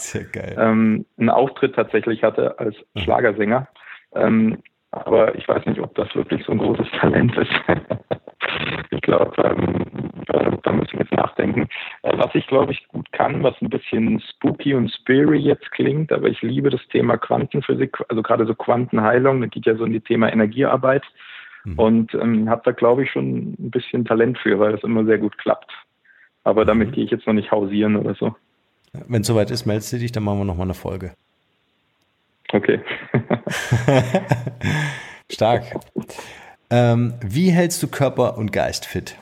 ähm, 0.58 1.06
einen 1.18 1.30
Auftritt 1.30 1.76
tatsächlich 1.76 2.24
hatte 2.24 2.60
als 2.60 2.76
mhm. 2.94 3.00
Schlagersänger. 3.00 3.68
Ähm, 4.16 4.58
aber 4.92 5.36
ich 5.36 5.48
weiß 5.48 5.66
nicht, 5.66 5.80
ob 5.80 5.94
das 5.96 6.14
wirklich 6.16 6.44
so 6.46 6.54
ein 6.54 6.60
großes 6.60 6.88
Talent 7.00 7.36
ist. 7.38 7.52
ich 8.92 9.02
glaube, 9.02 9.34
ähm, 9.44 9.86
da 10.68 10.74
müssen 10.74 10.94
wir 10.94 11.02
jetzt 11.02 11.14
nachdenken. 11.14 11.68
Äh, 12.04 12.18
was 12.18 12.34
ich, 12.34 12.46
glaube 12.48 12.74
ich, 12.74 12.88
gut 12.90 13.12
kann, 13.12 13.44
was 13.44 13.56
ein 13.62 13.70
bisschen 13.70 14.20
spooky 14.20 14.74
und 14.74 14.92
spiri 14.92 15.38
jetzt 15.38 15.72
klingt, 15.72 16.12
aber 16.12 16.28
ich 16.28 16.42
liebe 16.42 16.70
das 16.70 16.86
Thema 16.90 17.18
Quantenphysik, 17.18 17.98
also 18.10 18.22
gerade 18.22 18.46
so 18.46 18.54
Quantenheilung, 18.54 19.42
da 19.42 19.48
geht 19.48 19.66
ja 19.66 19.76
so 19.76 19.86
in 19.86 19.94
die 19.94 20.02
Thema 20.02 20.32
Energiearbeit. 20.32 21.04
Mhm. 21.68 21.80
Und 21.80 22.14
ähm, 22.14 22.50
habe 22.50 22.62
da, 22.64 22.72
glaube 22.72 23.04
ich, 23.04 23.12
schon 23.12 23.56
ein 23.60 23.72
bisschen 23.72 24.06
Talent 24.06 24.38
für, 24.38 24.58
weil 24.58 24.72
das 24.72 24.84
immer 24.84 25.04
sehr 25.04 25.18
gut 25.18 25.38
klappt. 25.38 25.70
Aber 26.44 26.64
mhm. 26.64 26.68
damit 26.68 26.94
gehe 26.94 27.04
ich 27.04 27.12
jetzt 27.12 27.28
noch 27.28 27.34
nicht 27.34 27.52
hausieren 27.52 27.98
oder 27.98 28.16
so. 28.16 28.36
Wenn 29.08 29.22
es 29.22 29.28
soweit 29.28 29.52
ist, 29.52 29.66
meldest 29.66 29.92
du 29.92 29.98
dich, 29.98 30.14
dann 30.14 30.24
machen 30.24 30.40
wir 30.40 30.46
nochmal 30.46 30.68
eine 30.68 30.74
Folge. 30.74 31.14
Okay. 32.54 32.80
Stark. 35.30 35.64
Ähm, 36.70 37.16
wie 37.22 37.52
hältst 37.52 37.84
du 37.84 37.90
Körper 37.90 38.38
und 38.38 38.54
Geist 38.54 38.86
fit? 38.86 39.18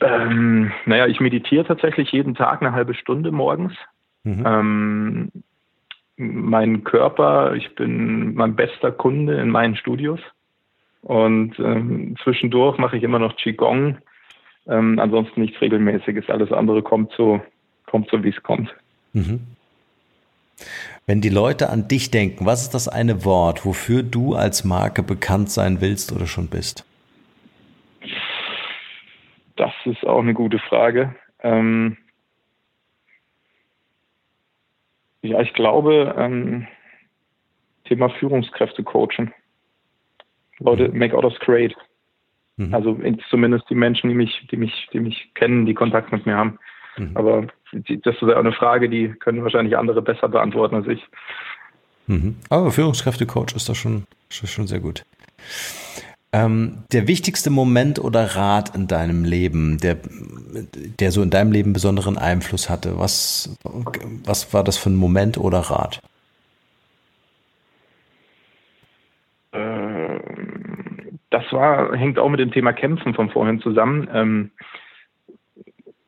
Ähm, 0.00 0.70
naja, 0.86 1.08
ich 1.08 1.18
meditiere 1.18 1.64
tatsächlich 1.64 2.12
jeden 2.12 2.36
Tag 2.36 2.62
eine 2.62 2.72
halbe 2.72 2.94
Stunde 2.94 3.32
morgens. 3.32 3.72
Mhm. 4.22 4.44
Ähm, 4.46 5.32
mein 6.20 6.84
Körper, 6.84 7.54
ich 7.54 7.74
bin 7.74 8.34
mein 8.34 8.54
bester 8.54 8.92
Kunde 8.92 9.40
in 9.40 9.48
meinen 9.48 9.74
Studios. 9.74 10.20
Und 11.02 11.58
ähm, 11.58 12.14
zwischendurch 12.22 12.76
mache 12.78 12.98
ich 12.98 13.02
immer 13.02 13.18
noch 13.18 13.36
Qigong. 13.36 13.98
Ähm, 14.68 14.98
ansonsten 14.98 15.40
nichts 15.40 15.60
Regelmäßiges. 15.60 16.28
Alles 16.28 16.52
andere 16.52 16.82
kommt 16.82 17.12
so, 17.16 17.40
kommt 17.86 18.10
so, 18.10 18.22
wie 18.22 18.28
es 18.28 18.42
kommt. 18.42 18.74
Mhm. 19.14 19.40
Wenn 21.06 21.22
die 21.22 21.30
Leute 21.30 21.70
an 21.70 21.88
dich 21.88 22.10
denken, 22.10 22.44
was 22.44 22.62
ist 22.62 22.74
das 22.74 22.86
eine 22.86 23.24
Wort, 23.24 23.64
wofür 23.64 24.02
du 24.02 24.34
als 24.34 24.62
Marke 24.64 25.02
bekannt 25.02 25.50
sein 25.50 25.80
willst 25.80 26.12
oder 26.12 26.26
schon 26.26 26.48
bist? 26.48 26.84
Das 29.56 29.72
ist 29.86 30.06
auch 30.06 30.20
eine 30.20 30.34
gute 30.34 30.58
Frage. 30.58 31.14
Ähm 31.42 31.96
ja, 35.22 35.40
ich 35.40 35.52
glaube, 35.52 36.14
ähm, 36.16 36.66
Thema 37.84 38.08
Führungskräfte 38.08 38.82
coachen. 38.82 39.32
Leute, 40.58 40.88
mhm. 40.88 40.98
make 40.98 41.16
others 41.16 41.38
great. 41.40 41.74
Mhm. 42.56 42.74
Also 42.74 42.98
zumindest 43.30 43.68
die 43.70 43.74
Menschen, 43.74 44.08
die 44.08 44.14
mich, 44.14 44.46
die 44.50 44.56
mich, 44.56 44.88
die 44.92 45.00
mich 45.00 45.32
kennen, 45.34 45.66
die 45.66 45.74
Kontakt 45.74 46.12
mit 46.12 46.26
mir 46.26 46.36
haben. 46.36 46.58
Mhm. 46.96 47.16
Aber 47.16 47.46
das 47.72 48.14
ist 48.14 48.22
ja 48.22 48.38
eine 48.38 48.52
Frage, 48.52 48.88
die 48.88 49.08
können 49.08 49.42
wahrscheinlich 49.42 49.76
andere 49.76 50.02
besser 50.02 50.28
beantworten 50.28 50.76
als 50.76 50.86
ich. 50.88 51.06
Mhm. 52.06 52.36
Aber 52.48 52.70
Führungskräftecoach 52.70 53.54
ist 53.54 53.68
das 53.68 53.76
schon, 53.76 54.04
schon 54.28 54.66
sehr 54.66 54.80
gut. 54.80 55.04
Ähm, 56.32 56.84
der 56.92 57.08
wichtigste 57.08 57.50
Moment 57.50 57.98
oder 57.98 58.36
Rat 58.36 58.74
in 58.76 58.86
deinem 58.86 59.24
Leben, 59.24 59.78
der, 59.78 59.96
der 61.00 61.10
so 61.10 61.22
in 61.22 61.30
deinem 61.30 61.50
Leben 61.50 61.72
besonderen 61.72 62.16
Einfluss 62.16 62.70
hatte, 62.70 62.98
was, 62.98 63.58
was 64.24 64.54
war 64.54 64.62
das 64.62 64.78
für 64.78 64.90
ein 64.90 64.96
Moment 64.96 65.38
oder 65.38 65.58
Rat? 65.58 66.00
Ähm, 69.52 70.20
das 71.30 71.44
war, 71.50 71.96
hängt 71.96 72.20
auch 72.20 72.28
mit 72.28 72.38
dem 72.38 72.52
Thema 72.52 72.72
Kämpfen 72.72 73.14
von 73.14 73.30
vorhin 73.30 73.60
zusammen. 73.60 74.08
Ähm, 74.12 74.50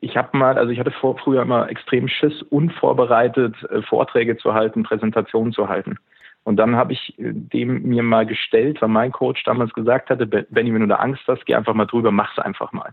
ich 0.01 0.17
habe 0.17 0.37
mal, 0.37 0.57
also 0.57 0.71
ich 0.71 0.79
hatte 0.79 0.93
vor, 0.93 1.19
früher 1.19 1.43
immer 1.43 1.69
extrem 1.69 2.07
Schiss, 2.07 2.43
unvorbereitet 2.43 3.57
äh, 3.71 3.83
Vorträge 3.83 4.37
zu 4.37 4.55
halten, 4.55 4.85
Präsentationen 4.85 5.53
zu 5.53 5.69
halten. 5.69 5.97
Und 6.45 6.57
dann 6.57 6.77
habe 6.77 6.93
ich 6.93 7.19
äh, 7.19 7.33
dem 7.33 7.83
mir 7.83 8.03
mal 8.03 8.27
gestellt, 8.27 8.83
weil 8.83 8.89
mein 8.89 9.13
Coach 9.13 9.43
damals 9.45 9.73
gesagt 9.73 10.11
hatte, 10.11 10.27
Benny, 10.27 10.73
wenn 10.75 10.81
du 10.81 10.89
da 10.89 10.97
Angst 10.97 11.23
hast, 11.27 11.47
geh 11.47 11.55
einfach 11.55 11.75
mal 11.75 11.87
drüber, 11.87 12.11
mach's 12.11 12.39
einfach 12.39 12.73
mal. 12.73 12.93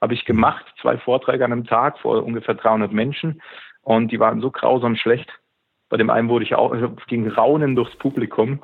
Habe 0.00 0.14
ich 0.14 0.24
gemacht, 0.24 0.64
zwei 0.80 0.98
Vorträge 0.98 1.44
an 1.44 1.52
einem 1.52 1.66
Tag 1.66 1.98
vor 1.98 2.22
ungefähr 2.22 2.54
300 2.54 2.92
Menschen 2.92 3.40
und 3.82 4.12
die 4.12 4.20
waren 4.20 4.40
so 4.40 4.50
grausam 4.50 4.96
schlecht. 4.96 5.28
Bei 5.88 5.96
dem 5.96 6.10
einen 6.10 6.28
wurde 6.28 6.44
ich 6.44 6.54
auch, 6.54 6.74
ging 7.06 7.28
Raunen 7.28 7.76
durchs 7.76 7.96
Publikum. 7.96 8.60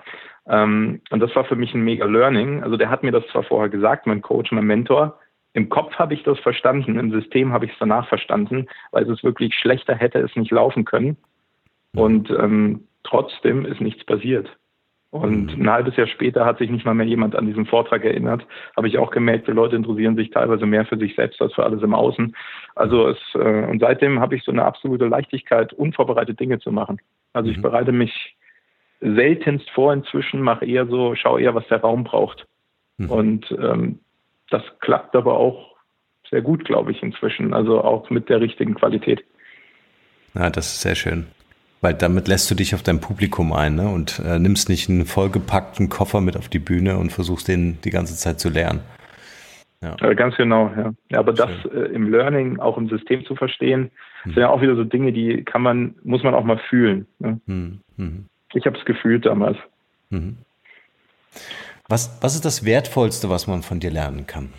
Ähm, 0.47 1.01
und 1.11 1.21
das 1.21 1.35
war 1.37 1.45
für 1.45 1.57
mich 1.57 1.75
ein 1.75 1.83
mega 1.83 2.07
Learning. 2.07 2.63
Also 2.63 2.77
der 2.77 2.91
hat 2.91 3.03
mir 3.03 3.13
das 3.13 3.27
zwar 3.29 3.43
vorher 3.43 3.69
gesagt, 3.69 4.07
mein 4.07 4.23
Coach, 4.23 4.53
mein 4.53 4.65
Mentor, 4.65 5.19
im 5.53 5.69
Kopf 5.69 5.95
habe 5.97 6.15
ich 6.15 6.23
das 6.23 6.39
verstanden, 6.39 6.99
im 6.99 7.11
System 7.11 7.53
habe 7.53 7.67
ich 7.67 7.73
es 7.73 7.79
danach 7.79 8.09
verstanden, 8.09 8.67
weil 8.93 9.09
es 9.11 9.25
wirklich 9.25 9.55
schlechter 9.55 9.95
hätte 9.95 10.21
es 10.21 10.35
nicht 10.37 10.53
laufen 10.53 10.85
können. 10.85 11.17
Und 11.95 12.31
ähm, 12.31 12.87
trotzdem 13.05 13.65
ist 13.65 13.81
nichts 13.81 14.05
passiert. 14.05 14.49
Und 15.11 15.57
mhm. 15.57 15.63
ein 15.63 15.71
halbes 15.71 15.97
Jahr 15.97 16.07
später 16.07 16.47
hat 16.47 16.59
sich 16.59 16.71
nicht 16.71 16.85
mal 16.87 16.95
mehr 16.95 17.07
jemand 17.07 17.35
an 17.35 17.47
diesen 17.47 17.67
Vortrag 17.67 18.05
erinnert. 18.05 18.47
Habe 18.77 18.87
ich 18.87 18.97
auch 18.97 19.11
gemerkt, 19.11 19.49
die 19.49 19.53
Leute 19.53 19.75
interessieren 19.75 20.15
sich 20.15 20.31
teilweise 20.31 20.67
mehr 20.67 20.87
für 20.87 20.99
sich 20.99 21.17
selbst 21.17 21.43
als 21.43 21.53
für 21.53 21.65
alles 21.65 21.83
im 21.83 21.95
Außen. 21.95 22.37
Also 22.77 23.09
es, 23.09 23.19
äh, 23.35 23.67
und 23.67 23.81
seitdem 23.81 24.21
habe 24.21 24.37
ich 24.37 24.45
so 24.45 24.53
eine 24.53 24.65
absolute 24.65 25.07
Leichtigkeit, 25.07 25.73
unvorbereitet 25.73 26.39
Dinge 26.39 26.61
zu 26.61 26.71
machen. 26.71 27.01
Also 27.33 27.49
mhm. 27.49 27.57
ich 27.57 27.63
bereite 27.63 27.91
mich 27.91 28.37
seltenst 29.01 29.69
vor 29.71 29.93
inzwischen, 29.93 30.43
mache 30.43 30.65
eher 30.65 30.87
so, 30.87 31.17
schaue 31.17 31.41
eher, 31.41 31.57
was 31.57 31.67
der 31.67 31.81
Raum 31.81 32.05
braucht. 32.05 32.47
Mhm. 32.99 33.11
Und 33.11 33.51
ähm, 33.51 33.99
das 34.51 34.63
klappt 34.79 35.17
aber 35.17 35.37
auch 35.37 35.75
sehr 36.31 36.43
gut, 36.43 36.65
glaube 36.65 36.93
ich, 36.93 37.03
inzwischen. 37.03 37.53
Also 37.53 37.83
auch 37.83 38.11
mit 38.11 38.29
der 38.29 38.41
richtigen 38.41 38.77
Qualität. 38.77 39.25
Ja, 40.35 40.51
das 40.51 40.67
ist 40.67 40.83
sehr 40.83 40.95
schön. 40.95 41.27
Weil 41.81 41.95
damit 41.95 42.29
lässt 42.29 42.51
du 42.51 42.55
dich 42.55 42.75
auf 42.75 42.83
dein 42.83 43.01
Publikum 43.01 43.53
ein 43.53 43.77
ne? 43.77 43.89
und 43.89 44.21
äh, 44.25 44.39
nimmst 44.39 44.69
nicht 44.69 44.91
einen 44.91 45.07
vollgepackten 45.07 45.89
Koffer 45.89 46.21
mit 46.21 46.37
auf 46.37 46.49
die 46.49 46.59
Bühne 46.59 46.99
und 46.99 47.11
versuchst 47.11 47.49
den 47.49 47.81
die 47.83 47.91
ganze 47.91 48.17
Zeit 48.17 48.39
zu 48.39 48.51
lernen. 48.51 48.81
Ja. 49.83 49.97
Äh, 50.03 50.15
ganz 50.15 50.37
genau, 50.37 50.71
ja. 50.77 50.93
ja 51.11 51.19
aber 51.19 51.35
Schön. 51.35 51.47
das 51.47 51.73
äh, 51.73 51.93
im 51.95 52.11
Learning, 52.11 52.59
auch 52.61 52.77
im 52.77 52.89
System 52.91 53.25
zu 53.25 53.35
verstehen, 53.35 53.91
mhm. 54.25 54.33
sind 54.33 54.43
ja 54.43 54.51
auch 54.51 54.61
wieder 54.61 54.77
so 54.77 54.85
Dinge, 54.85 55.13
die 55.13 55.43
kann 55.45 55.63
man, 55.63 55.95
muss 56.05 56.23
man 56.23 56.35
auch 56.35 56.45
mal 56.45 56.61
fühlen. 56.69 57.07
Ne? 57.19 57.41
Mhm. 57.47 57.81
Mhm. 57.97 58.27
Ich 58.53 58.67
habe 58.67 58.77
es 58.77 58.85
gefühlt 58.85 59.25
damals. 59.25 59.57
Mhm. 60.11 60.37
Was, 61.89 62.19
was 62.23 62.35
ist 62.35 62.45
das 62.45 62.65
Wertvollste, 62.67 63.31
was 63.31 63.47
man 63.47 63.63
von 63.63 63.81
dir 63.81 63.91
lernen 63.91 64.27
kann? 64.27 64.51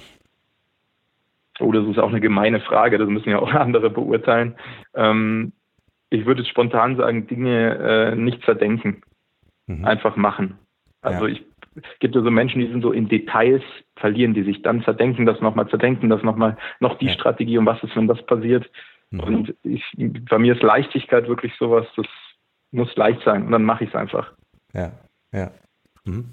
Oh, 1.59 1.72
das 1.72 1.86
ist 1.86 1.99
auch 1.99 2.09
eine 2.09 2.19
gemeine 2.19 2.59
Frage, 2.59 2.97
das 2.97 3.07
müssen 3.07 3.30
ja 3.30 3.39
auch 3.39 3.53
andere 3.53 3.91
beurteilen. 3.91 4.55
Ähm, 4.95 5.53
ich 6.12 6.26
würde 6.26 6.45
spontan 6.45 6.97
sagen, 6.97 7.26
Dinge 7.26 7.78
äh, 7.78 8.16
nicht 8.16 8.43
zerdenken, 8.43 9.01
mhm. 9.66 9.86
einfach 9.86 10.16
machen. 10.16 10.59
Also 11.01 11.26
ja. 11.26 11.34
ich 11.34 11.43
gibt 11.99 12.16
ja 12.16 12.22
so 12.22 12.30
Menschen, 12.30 12.59
die 12.59 12.68
sind 12.68 12.82
so 12.82 12.91
in 12.91 13.07
Details, 13.07 13.64
verlieren 13.95 14.34
die 14.34 14.43
sich, 14.43 14.62
dann 14.62 14.84
zerdenken 14.84 15.26
das 15.26 15.39
nochmal, 15.39 15.70
zerdenken 15.70 16.09
das 16.09 16.22
nochmal, 16.22 16.57
noch 16.80 16.97
die 16.97 17.07
ja. 17.07 17.14
Strategie 17.14 17.57
und 17.57 17.66
was 17.66 17.82
ist, 17.82 17.95
wenn 17.95 18.07
das 18.07 18.22
passiert. 18.26 18.70
Mhm. 19.09 19.20
Und 19.22 19.55
ich, 19.64 19.84
bei 20.30 20.38
mir 20.38 20.53
ist 20.53 20.64
Leichtigkeit 20.64 21.28
wirklich 21.28 21.53
sowas, 21.57 21.88
das 21.95 22.07
muss 22.72 22.93
leicht 22.95 23.22
sein 23.24 23.45
und 23.45 23.51
dann 23.51 23.64
mache 23.64 23.86
ich 23.86 23.89
es 23.89 23.95
einfach. 23.95 24.34
Ja, 24.74 24.91
ja. 25.32 25.51
Mhm. 26.03 26.26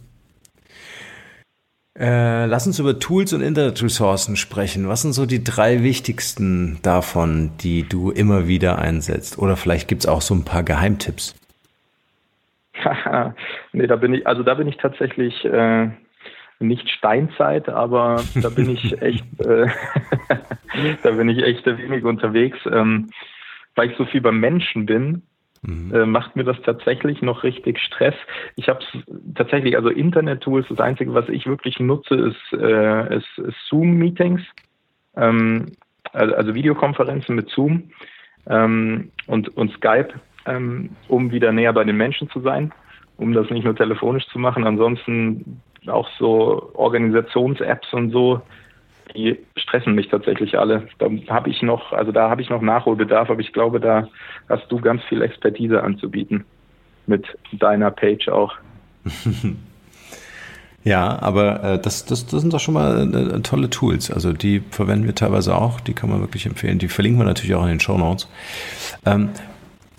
Äh, 1.99 2.47
lass 2.47 2.67
uns 2.67 2.79
über 2.79 3.01
Tools 3.01 3.33
und 3.33 3.41
Internetressourcen 3.41 4.37
sprechen. 4.37 4.89
Was 4.89 5.03
sind 5.03 5.15
so 5.15 5.27
die 5.27 5.43
drei 5.43 5.83
wichtigsten 5.83 6.79
davon, 6.83 7.51
die 7.61 7.83
du 7.83 8.13
immer 8.13 8.47
wieder 8.47 8.79
einsetzt? 8.79 9.39
Oder 9.39 9.57
vielleicht 9.57 9.89
gibt 9.89 10.03
es 10.03 10.09
auch 10.09 10.21
so 10.21 10.35
ein 10.35 10.45
paar 10.45 10.63
Geheimtipps. 10.63 11.35
nee, 13.73 13.87
da 13.89 13.97
bin 13.97 14.15
ich, 14.15 14.27
also 14.29 14.45
da 14.45 14.55
bin 14.55 14.69
ich 14.69 14.77
tatsächlich 14.77 15.45
äh, 15.45 15.89
nicht 16.61 16.89
Steinzeit, 16.89 17.69
aber 17.69 18.23
da 18.41 18.49
bin 18.49 18.71
ich 18.71 19.03
echt, 19.03 19.25
äh, 19.41 19.67
da 21.03 21.11
bin 21.11 21.29
ich 21.29 21.43
echt 21.43 21.67
wenig 21.67 22.05
unterwegs, 22.05 22.59
ähm, 22.71 23.11
weil 23.75 23.91
ich 23.91 23.97
so 23.97 24.05
viel 24.05 24.21
beim 24.21 24.39
Menschen 24.39 24.87
bin 24.87 25.23
Mhm. 25.63 25.95
Äh, 25.95 26.07
macht 26.07 26.37
mir 26.37 26.45
das 26.45 26.61
tatsächlich 26.63 27.23
noch 27.23 27.43
richtig 27.43 27.79
Stress. 27.81 28.15
Ich 28.57 28.69
habe 28.69 28.81
tatsächlich, 29.35 29.77
also 29.77 29.89
Internet-Tools, 29.89 30.67
das 30.69 30.81
Einzige, 30.81 31.15
was 31.15 31.29
ich 31.29 31.47
wirklich 31.47 31.81
nutze, 31.81 32.15
ist, 32.15 32.53
äh, 32.53 33.17
ist, 33.17 33.39
ist 33.39 33.57
Zoom-Meetings, 33.69 34.43
ähm, 35.17 35.73
also, 36.13 36.35
also, 36.35 36.55
Videokonferenzen 36.55 37.35
mit 37.35 37.51
Zoom 37.51 37.91
ähm, 38.49 39.11
und, 39.27 39.55
und 39.57 39.73
Skype, 39.73 40.09
ähm, 40.47 40.91
um 41.09 41.33
wieder 41.33 41.53
näher 41.53 41.73
bei 41.73 41.85
den 41.85 41.97
Menschen 41.97 42.31
zu 42.31 42.41
sein, 42.41 42.73
um 43.17 43.33
das 43.33 43.51
nicht 43.51 43.65
nur 43.65 43.77
telefonisch 43.77 44.27
zu 44.29 44.39
machen. 44.39 44.65
Ansonsten 44.65 45.61
auch 45.87 46.09
so 46.19 46.71
Organisations-Apps 46.75 47.93
und 47.93 48.11
so, 48.11 48.41
die 49.15 49.39
stressen 49.57 49.95
mich 49.95 50.09
tatsächlich 50.09 50.59
alle. 50.59 50.89
Da 50.99 51.09
habe 51.29 51.51
ich 51.51 51.63
noch, 51.63 51.93
also 51.93 52.13
da 52.13 52.31
habe 52.31 52.43
ich 52.43 52.51
noch 52.51 52.63
Nachholbedarf, 52.63 53.31
aber 53.31 53.41
ich 53.41 53.53
glaube, 53.53 53.81
da 53.81 54.09
hast 54.49 54.71
du 54.71 54.81
ganz 54.81 55.03
viel 55.05 55.23
Expertise 55.23 55.83
anzubieten 55.83 56.45
mit 57.07 57.27
deiner 57.53 57.91
Page 57.91 58.29
auch. 58.29 58.55
Ja, 60.85 61.21
aber 61.21 61.63
äh, 61.65 61.79
das, 61.79 62.07
das, 62.07 62.27
das 62.27 62.41
sind 62.41 62.53
doch 62.53 62.61
schon 62.61 62.73
mal 62.75 63.15
äh, 63.15 63.41
tolle 63.41 63.69
Tools. 63.69 64.11
Also 64.11 64.33
die 64.33 64.63
verwenden 64.71 65.05
wir 65.05 65.15
teilweise 65.15 65.55
auch, 65.55 65.81
die 65.81 65.93
kann 65.93 66.09
man 66.09 66.21
wirklich 66.21 66.47
empfehlen. 66.47 66.79
Die 66.79 66.89
verlinken 66.89 67.21
wir 67.21 67.27
natürlich 67.27 67.55
auch 67.55 67.65
in 67.65 67.69
den 67.69 67.81
Show 67.81 67.99
Notes. 67.99 68.29
Ähm, 69.05 69.31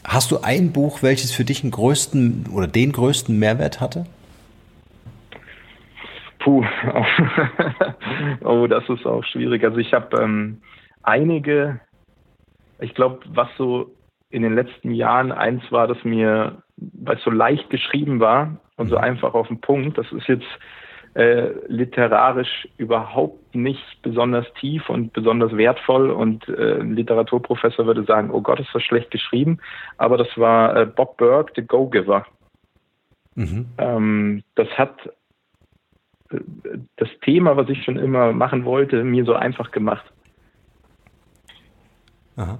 hast 0.03 0.31
du 0.31 0.39
ein 0.41 0.71
Buch, 0.71 1.03
welches 1.03 1.31
für 1.31 1.45
dich 1.45 1.61
den 1.61 1.69
größten 1.71 2.47
oder 2.51 2.65
den 2.65 2.91
größten 2.91 3.37
Mehrwert 3.37 3.81
hatte? 3.81 4.05
Puh, 6.39 6.65
oh, 8.43 8.67
das 8.67 8.87
ist 8.89 9.05
auch 9.05 9.23
schwierig. 9.25 9.63
Also 9.63 9.77
ich 9.77 9.93
habe 9.93 10.21
ähm, 10.21 10.61
einige, 11.03 11.81
ich 12.79 12.93
glaube, 12.93 13.19
was 13.27 13.49
so 13.57 13.93
in 14.29 14.43
den 14.43 14.55
letzten 14.55 14.91
Jahren 14.91 15.31
eins 15.31 15.63
war, 15.71 15.87
dass 15.87 16.03
mir, 16.03 16.61
weil 16.77 17.17
es 17.17 17.23
so 17.23 17.31
leicht 17.31 17.69
geschrieben 17.69 18.19
war 18.19 18.57
und 18.77 18.87
so 18.87 18.97
mhm. 18.97 19.03
einfach 19.03 19.33
auf 19.33 19.47
den 19.47 19.59
Punkt, 19.59 19.97
das 19.97 20.11
ist 20.11 20.27
jetzt 20.27 20.47
äh, 21.15 21.49
literarisch 21.67 22.67
überhaupt 22.77 23.55
nicht 23.55 24.01
besonders 24.03 24.45
tief 24.53 24.89
und 24.89 25.11
besonders 25.11 25.57
wertvoll 25.57 26.11
und 26.11 26.47
äh, 26.47 26.79
ein 26.79 26.95
Literaturprofessor 26.95 27.85
würde 27.87 28.03
sagen, 28.03 28.29
oh 28.31 28.41
Gott, 28.41 28.59
ist 28.59 28.73
das 28.73 28.83
schlecht 28.83 29.09
geschrieben, 29.09 29.59
aber 29.97 30.17
das 30.17 30.29
war 30.37 30.75
äh, 30.75 30.85
Bob 30.85 31.17
Burke, 31.17 31.51
The 31.55 31.63
Go-Giver. 31.63 32.25
Mhm. 33.35 33.65
Ähm, 33.79 34.43
das 34.55 34.67
hat 34.77 34.93
das 36.95 37.09
Thema, 37.21 37.57
was 37.57 37.69
ich 37.69 37.83
schon 37.83 37.97
immer 37.97 38.33
machen 38.33 38.65
wollte, 38.65 39.03
mir 39.03 39.25
so 39.25 39.33
einfach 39.33 39.71
gemacht. 39.71 40.05
Aha. 42.35 42.59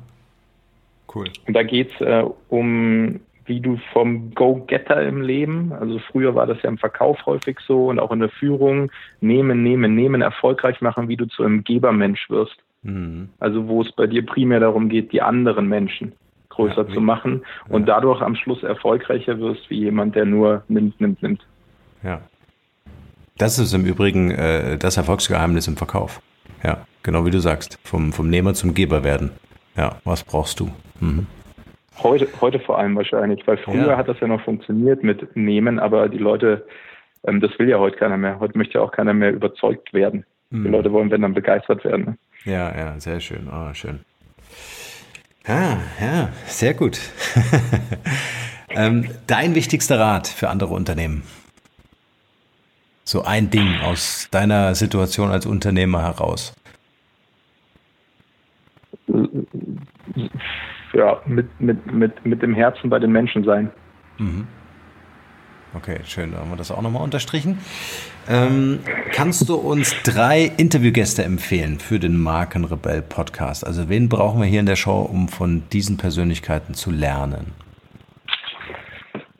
Cool. 1.13 1.27
Und 1.47 1.53
da 1.55 1.63
geht 1.63 1.91
es 1.93 2.01
äh, 2.01 2.23
um, 2.49 3.19
wie 3.45 3.59
du 3.59 3.79
vom 3.93 4.33
Go-Getter 4.35 5.01
im 5.07 5.21
Leben, 5.21 5.73
also 5.73 5.99
früher 6.11 6.35
war 6.35 6.45
das 6.45 6.61
ja 6.61 6.69
im 6.69 6.77
Verkauf 6.77 7.25
häufig 7.25 7.59
so 7.65 7.87
und 7.87 7.99
auch 7.99 8.11
in 8.11 8.19
der 8.19 8.29
Führung, 8.29 8.91
nehmen, 9.21 9.63
nehmen, 9.63 9.95
nehmen, 9.95 10.21
erfolgreich 10.21 10.81
machen, 10.81 11.07
wie 11.07 11.17
du 11.17 11.25
zu 11.25 11.43
einem 11.43 11.63
Gebermensch 11.63 12.29
wirst. 12.29 12.57
Mhm. 12.83 13.29
Also 13.39 13.67
wo 13.67 13.81
es 13.81 13.91
bei 13.91 14.07
dir 14.07 14.25
primär 14.25 14.59
darum 14.59 14.89
geht, 14.89 15.11
die 15.11 15.21
anderen 15.21 15.67
Menschen 15.67 16.13
größer 16.49 16.87
ja, 16.87 16.93
zu 16.93 17.01
machen 17.01 17.43
und 17.69 17.87
ja. 17.87 17.95
dadurch 17.95 18.21
am 18.21 18.35
Schluss 18.35 18.63
erfolgreicher 18.63 19.39
wirst, 19.39 19.69
wie 19.69 19.79
jemand, 19.79 20.15
der 20.15 20.25
nur 20.25 20.63
nimmt, 20.67 20.99
nimmt, 20.99 21.21
nimmt. 21.21 21.45
Ja. 22.03 22.21
Das 23.39 23.57
ist 23.57 23.73
im 23.73 23.85
Übrigen 23.85 24.31
äh, 24.31 24.77
das 24.77 24.97
Erfolgsgeheimnis 24.97 25.69
im 25.69 25.77
Verkauf. 25.77 26.21
Ja, 26.61 26.85
genau 27.03 27.25
wie 27.25 27.31
du 27.31 27.39
sagst. 27.39 27.79
Vom, 27.85 28.11
vom 28.11 28.29
Nehmer 28.29 28.53
zum 28.53 28.73
Geber 28.73 29.05
werden. 29.05 29.31
Ja, 29.77 29.95
was 30.03 30.25
brauchst 30.25 30.59
du? 30.59 30.69
Mhm. 30.99 31.25
Heute, 32.03 32.27
heute 32.41 32.59
vor 32.59 32.77
allem 32.77 32.97
wahrscheinlich, 32.97 33.47
weil 33.47 33.55
früher 33.57 33.87
ja. 33.87 33.97
hat 33.97 34.09
das 34.09 34.19
ja 34.19 34.27
noch 34.27 34.41
funktioniert 34.41 35.03
mit 35.03 35.37
Nehmen, 35.37 35.79
aber 35.79 36.09
die 36.09 36.17
Leute, 36.17 36.65
ähm, 37.25 37.39
das 37.39 37.57
will 37.57 37.69
ja 37.69 37.79
heute 37.79 37.95
keiner 37.95 38.17
mehr. 38.17 38.41
Heute 38.41 38.57
möchte 38.57 38.73
ja 38.73 38.81
auch 38.81 38.91
keiner 38.91 39.13
mehr 39.13 39.31
überzeugt 39.31 39.93
werden. 39.93 40.25
Mhm. 40.49 40.63
Die 40.65 40.69
Leute 40.69 40.91
wollen, 40.91 41.09
wenn 41.09 41.21
dann 41.21 41.33
begeistert 41.33 41.85
werden. 41.85 42.05
Ne? 42.05 42.17
Ja, 42.43 42.77
ja, 42.77 42.99
sehr 42.99 43.21
schön. 43.21 43.47
Oh, 43.49 43.73
schön. 43.73 44.01
Ah, 45.47 45.77
ja, 46.01 46.29
sehr 46.45 46.73
gut. 46.73 46.99
ähm, 48.69 49.09
dein 49.27 49.55
wichtigster 49.55 49.97
Rat 49.97 50.27
für 50.27 50.49
andere 50.49 50.73
Unternehmen? 50.73 51.23
So 53.09 53.23
ein 53.23 53.49
Ding 53.49 53.79
aus 53.83 54.27
deiner 54.29 54.75
Situation 54.75 55.31
als 55.31 55.47
Unternehmer 55.47 56.03
heraus. 56.03 56.53
Ja, 60.93 61.19
mit, 61.25 61.47
mit, 61.59 61.91
mit, 61.91 62.23
mit 62.23 62.43
dem 62.43 62.53
Herzen 62.53 62.87
bei 62.91 62.99
den 62.99 63.11
Menschen 63.11 63.43
sein. 63.43 63.71
Mhm. 64.19 64.45
Okay, 65.73 66.01
schön, 66.05 66.33
da 66.33 66.37
haben 66.37 66.51
wir 66.51 66.55
das 66.55 66.69
auch 66.69 66.83
nochmal 66.83 67.01
unterstrichen. 67.01 67.57
Ähm, 68.27 68.77
kannst 69.11 69.49
du 69.49 69.55
uns 69.55 69.95
drei 70.03 70.43
Interviewgäste 70.57 71.23
empfehlen 71.23 71.79
für 71.79 71.97
den 71.97 72.15
Markenrebell 72.15 73.01
Podcast? 73.01 73.65
Also 73.65 73.89
wen 73.89 74.07
brauchen 74.07 74.39
wir 74.39 74.47
hier 74.47 74.59
in 74.59 74.67
der 74.67 74.75
Show, 74.75 75.01
um 75.01 75.29
von 75.29 75.63
diesen 75.73 75.97
Persönlichkeiten 75.97 76.75
zu 76.75 76.91
lernen? 76.91 77.53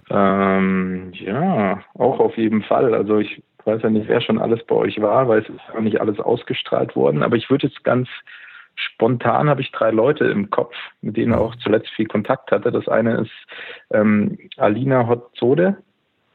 Ähm, 0.10 1.12
ja, 1.14 1.84
auch 1.94 2.20
auf 2.20 2.36
jeden 2.36 2.64
Fall. 2.64 2.96
Also 2.96 3.20
ich 3.20 3.44
weiß 3.66 3.82
ja 3.84 3.90
nicht, 3.90 4.08
wer 4.08 4.22
schon 4.22 4.40
alles 4.40 4.64
bei 4.66 4.76
euch 4.76 5.02
war, 5.02 5.28
weil 5.28 5.42
es 5.42 5.50
ist 5.50 5.60
ja 5.74 5.82
nicht 5.82 6.00
alles 6.02 6.20
ausgestrahlt 6.20 6.96
worden. 6.96 7.24
Aber 7.24 7.36
ich 7.36 7.50
würde 7.50 7.68
jetzt 7.68 7.84
ganz 7.84 8.08
spontan 8.76 9.50
habe 9.50 9.62
ich 9.62 9.72
drei 9.72 9.90
Leute 9.92 10.26
im 10.26 10.50
Kopf, 10.50 10.74
mit 11.02 11.18
denen 11.18 11.34
auch 11.34 11.56
zuletzt 11.58 11.90
viel 11.90 12.08
Kontakt 12.08 12.52
hatte. 12.52 12.72
Das 12.72 12.88
eine 12.88 13.22
ist 13.22 13.32
ähm, 13.92 14.38
Alina 14.58 15.08
Hotzode, 15.08 15.78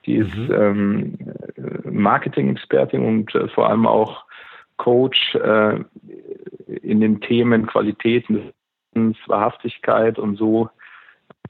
die 0.07 0.17
ist 0.17 0.37
mhm. 0.37 0.53
ähm, 0.53 1.19
Marketing-Expertin 1.85 3.03
und 3.03 3.35
äh, 3.35 3.49
vor 3.49 3.71
allem 3.71 3.87
auch 3.87 4.25
Coach 4.77 5.35
äh, 5.37 5.79
in 6.83 7.01
den 7.01 7.21
Themen 7.21 7.67
Qualität, 7.67 8.27
Wahrhaftigkeit 9.27 10.19
und 10.19 10.37
so 10.37 10.69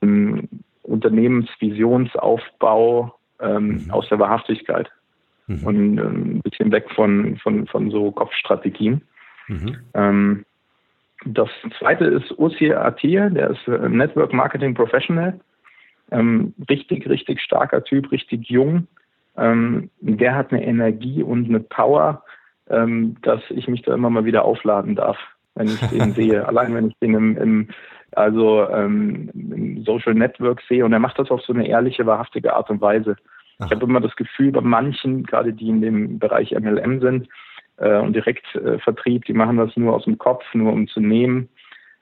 ähm, 0.02 0.48
Unternehmensvisionsaufbau 0.82 3.14
ähm, 3.40 3.86
mhm. 3.86 3.90
aus 3.90 4.08
der 4.08 4.18
Wahrhaftigkeit 4.18 4.90
mhm. 5.46 5.66
und 5.66 5.98
ähm, 5.98 6.36
ein 6.36 6.40
bisschen 6.42 6.72
weg 6.72 6.86
von, 6.94 7.36
von, 7.38 7.66
von 7.66 7.90
so 7.90 8.10
Kopfstrategien. 8.10 9.02
Mhm. 9.48 9.76
Ähm, 9.94 10.44
das 11.26 11.48
zweite 11.78 12.04
ist 12.04 12.38
Ursi 12.38 12.72
Atir, 12.72 13.30
der 13.30 13.50
ist 13.50 13.66
äh, 13.68 13.88
Network 13.88 14.32
Marketing 14.32 14.74
Professional. 14.74 15.38
Ähm, 16.10 16.54
richtig, 16.68 17.08
richtig 17.08 17.40
starker 17.40 17.82
Typ, 17.82 18.12
richtig 18.12 18.48
jung. 18.48 18.86
Ähm, 19.36 19.90
der 20.00 20.34
hat 20.34 20.52
eine 20.52 20.64
Energie 20.64 21.22
und 21.22 21.48
eine 21.48 21.60
Power, 21.60 22.22
dass 22.66 23.42
ich 23.50 23.68
mich 23.68 23.82
da 23.82 23.92
immer 23.92 24.08
mal 24.08 24.24
wieder 24.24 24.46
aufladen 24.46 24.96
darf, 24.96 25.18
wenn 25.54 25.66
ich 25.66 25.80
den 25.80 26.12
sehe. 26.14 26.48
Allein 26.48 26.74
wenn 26.74 26.88
ich 26.88 26.96
den 26.98 27.12
im, 27.12 27.36
im 27.36 27.68
also 28.16 28.68
ähm, 28.68 29.30
im 29.34 29.84
Social 29.84 30.14
Network 30.14 30.62
sehe 30.68 30.84
und 30.84 30.92
er 30.92 30.98
macht 30.98 31.18
das 31.18 31.30
auf 31.30 31.42
so 31.42 31.52
eine 31.52 31.66
ehrliche, 31.66 32.06
wahrhaftige 32.06 32.54
Art 32.54 32.70
und 32.70 32.80
Weise. 32.80 33.16
Aha. 33.58 33.66
Ich 33.66 33.72
habe 33.72 33.84
immer 33.84 34.00
das 34.00 34.16
Gefühl, 34.16 34.52
bei 34.52 34.60
manchen, 34.60 35.24
gerade 35.24 35.52
die 35.52 35.68
in 35.68 35.80
dem 35.80 36.18
Bereich 36.18 36.52
MLM 36.52 37.00
sind 37.00 37.28
äh, 37.76 37.98
und 37.98 38.14
Direktvertrieb, 38.14 39.24
die 39.24 39.32
machen 39.32 39.56
das 39.56 39.76
nur 39.76 39.94
aus 39.94 40.04
dem 40.04 40.18
Kopf, 40.18 40.42
nur 40.54 40.72
um 40.72 40.88
zu 40.88 41.00
nehmen. 41.00 41.48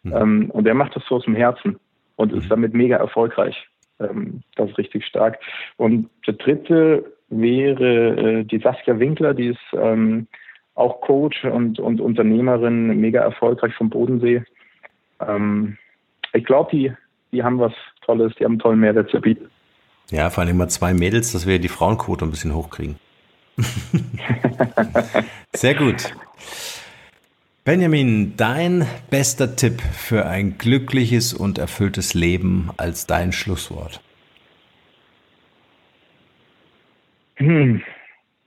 Mhm. 0.02 0.12
Ähm, 0.14 0.50
und 0.50 0.66
er 0.66 0.74
macht 0.74 0.96
das 0.96 1.04
so 1.08 1.16
aus 1.16 1.24
dem 1.24 1.36
Herzen 1.36 1.78
und 2.16 2.32
mhm. 2.32 2.38
ist 2.38 2.50
damit 2.50 2.74
mega 2.74 2.96
erfolgreich. 2.96 3.68
Ähm, 4.00 4.42
das 4.56 4.70
ist 4.70 4.78
richtig 4.78 5.06
stark. 5.06 5.38
Und 5.76 6.08
der 6.26 6.34
dritte 6.34 7.04
wäre 7.28 8.40
äh, 8.40 8.44
die 8.44 8.58
Saskia 8.58 8.98
Winkler, 8.98 9.34
die 9.34 9.48
ist 9.48 9.60
ähm, 9.72 10.26
auch 10.74 11.00
Coach 11.02 11.44
und, 11.44 11.78
und 11.78 12.00
Unternehmerin, 12.00 13.00
mega 13.00 13.20
erfolgreich 13.22 13.74
vom 13.74 13.90
Bodensee. 13.90 14.42
Ähm, 15.20 15.76
ich 16.32 16.44
glaube, 16.44 16.70
die, 16.72 16.92
die 17.30 17.42
haben 17.42 17.58
was 17.58 17.72
Tolles, 18.02 18.34
die 18.38 18.44
haben 18.44 18.52
einen 18.52 18.58
tollen 18.58 18.80
Mehrwert 18.80 19.10
zu 19.10 19.20
bieten. 19.20 19.50
Ja, 20.10 20.30
vor 20.30 20.44
allem 20.44 20.56
mal 20.56 20.68
zwei 20.68 20.92
Mädels, 20.94 21.32
dass 21.32 21.46
wir 21.46 21.58
die 21.58 21.68
Frauenquote 21.68 22.24
ein 22.24 22.30
bisschen 22.30 22.54
hochkriegen. 22.54 22.96
Sehr 25.54 25.74
gut. 25.74 26.12
Benjamin, 27.64 28.36
dein 28.36 28.86
bester 29.08 29.54
Tipp 29.54 29.80
für 29.80 30.26
ein 30.26 30.58
glückliches 30.58 31.32
und 31.32 31.58
erfülltes 31.58 32.12
Leben 32.12 32.70
als 32.76 33.06
dein 33.06 33.32
Schlusswort. 33.32 34.00
Hm. 37.36 37.82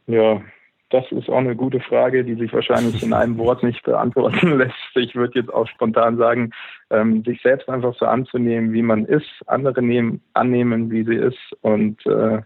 Ja, 0.08 0.42
das 0.90 1.12
ist 1.12 1.30
auch 1.30 1.38
eine 1.38 1.56
gute 1.56 1.80
Frage, 1.80 2.24
die 2.24 2.36
sich 2.36 2.54
wahrscheinlich 2.54 3.02
in 3.02 3.14
einem 3.14 3.38
Wort 3.38 3.64
nicht 3.64 3.84
beantworten 3.84 4.58
lässt. 4.58 4.76
Ich 4.96 5.16
würde 5.16 5.40
jetzt 5.40 5.54
auch 5.54 5.68
spontan 5.68 6.18
sagen, 6.18 6.52
ähm, 6.90 7.24
sich 7.24 7.42
selbst 7.42 7.68
einfach 7.70 7.96
so 7.96 8.06
anzunehmen, 8.06 8.72
wie 8.72 8.84
man 8.84 9.06
ist, 9.06 9.30
andere 9.48 9.82
nehmen, 9.82 10.22
annehmen, 10.34 10.92
wie 10.92 11.04
sie 11.04 11.16
ist 11.16 11.40
und, 11.62 12.06
äh, 12.06 12.42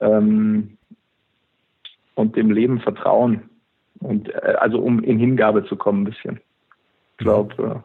ähm, 0.00 0.76
und 2.14 2.36
dem 2.36 2.50
Leben 2.50 2.80
vertrauen. 2.80 3.48
Und 4.00 4.28
äh, 4.34 4.56
also 4.60 4.78
um 4.78 5.02
in 5.02 5.18
Hingabe 5.18 5.64
zu 5.64 5.76
kommen 5.76 6.02
ein 6.02 6.04
bisschen. 6.04 6.40
Ich 7.12 7.24
glaube, 7.24 7.62
äh, 7.62 7.80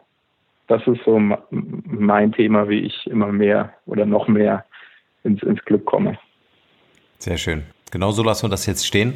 das 0.66 0.86
ist 0.86 1.02
so 1.04 1.18
mein 1.58 2.32
Thema, 2.32 2.68
wie 2.68 2.80
ich 2.80 3.06
immer 3.06 3.32
mehr 3.32 3.72
oder 3.86 4.04
noch 4.04 4.28
mehr 4.28 4.64
ins, 5.24 5.42
ins 5.42 5.64
Glück 5.64 5.86
komme. 5.86 6.18
Sehr 7.18 7.38
schön. 7.38 7.64
Genau 7.92 8.10
so 8.10 8.22
lassen 8.24 8.44
wir 8.44 8.48
das 8.48 8.66
jetzt 8.66 8.86
stehen. 8.86 9.14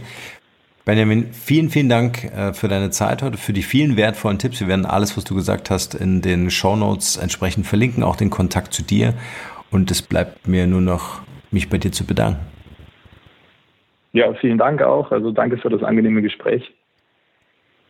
Benjamin, 0.84 1.32
vielen, 1.32 1.70
vielen 1.70 1.88
Dank 1.88 2.24
äh, 2.24 2.52
für 2.52 2.68
deine 2.68 2.90
Zeit 2.90 3.22
heute, 3.22 3.38
für 3.38 3.52
die 3.52 3.62
vielen 3.62 3.96
wertvollen 3.96 4.38
Tipps. 4.38 4.60
Wir 4.60 4.68
werden 4.68 4.86
alles, 4.86 5.16
was 5.16 5.24
du 5.24 5.34
gesagt 5.34 5.70
hast, 5.70 5.96
in 5.96 6.22
den 6.22 6.50
Show 6.50 6.76
Notes 6.76 7.16
entsprechend 7.16 7.66
verlinken, 7.66 8.04
auch 8.04 8.14
den 8.14 8.30
Kontakt 8.30 8.72
zu 8.72 8.82
dir. 8.82 9.14
Und 9.72 9.90
es 9.90 10.02
bleibt 10.02 10.46
mir 10.46 10.68
nur 10.68 10.82
noch, 10.82 11.22
mich 11.50 11.68
bei 11.68 11.78
dir 11.78 11.90
zu 11.90 12.04
bedanken. 12.06 12.38
Ja, 14.12 14.32
vielen 14.34 14.58
Dank 14.58 14.82
auch. 14.82 15.10
Also 15.10 15.32
danke 15.32 15.58
für 15.58 15.70
das 15.70 15.82
angenehme 15.82 16.22
Gespräch. 16.22 16.72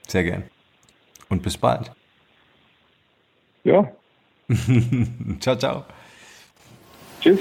Sehr 0.06 0.24
gern. 0.24 0.44
Und 1.28 1.42
bis 1.42 1.58
bald. 1.58 1.90
Ja. 3.64 3.90
ciao, 5.40 5.56
ciao. 5.56 5.84
Tschüss. 7.20 7.40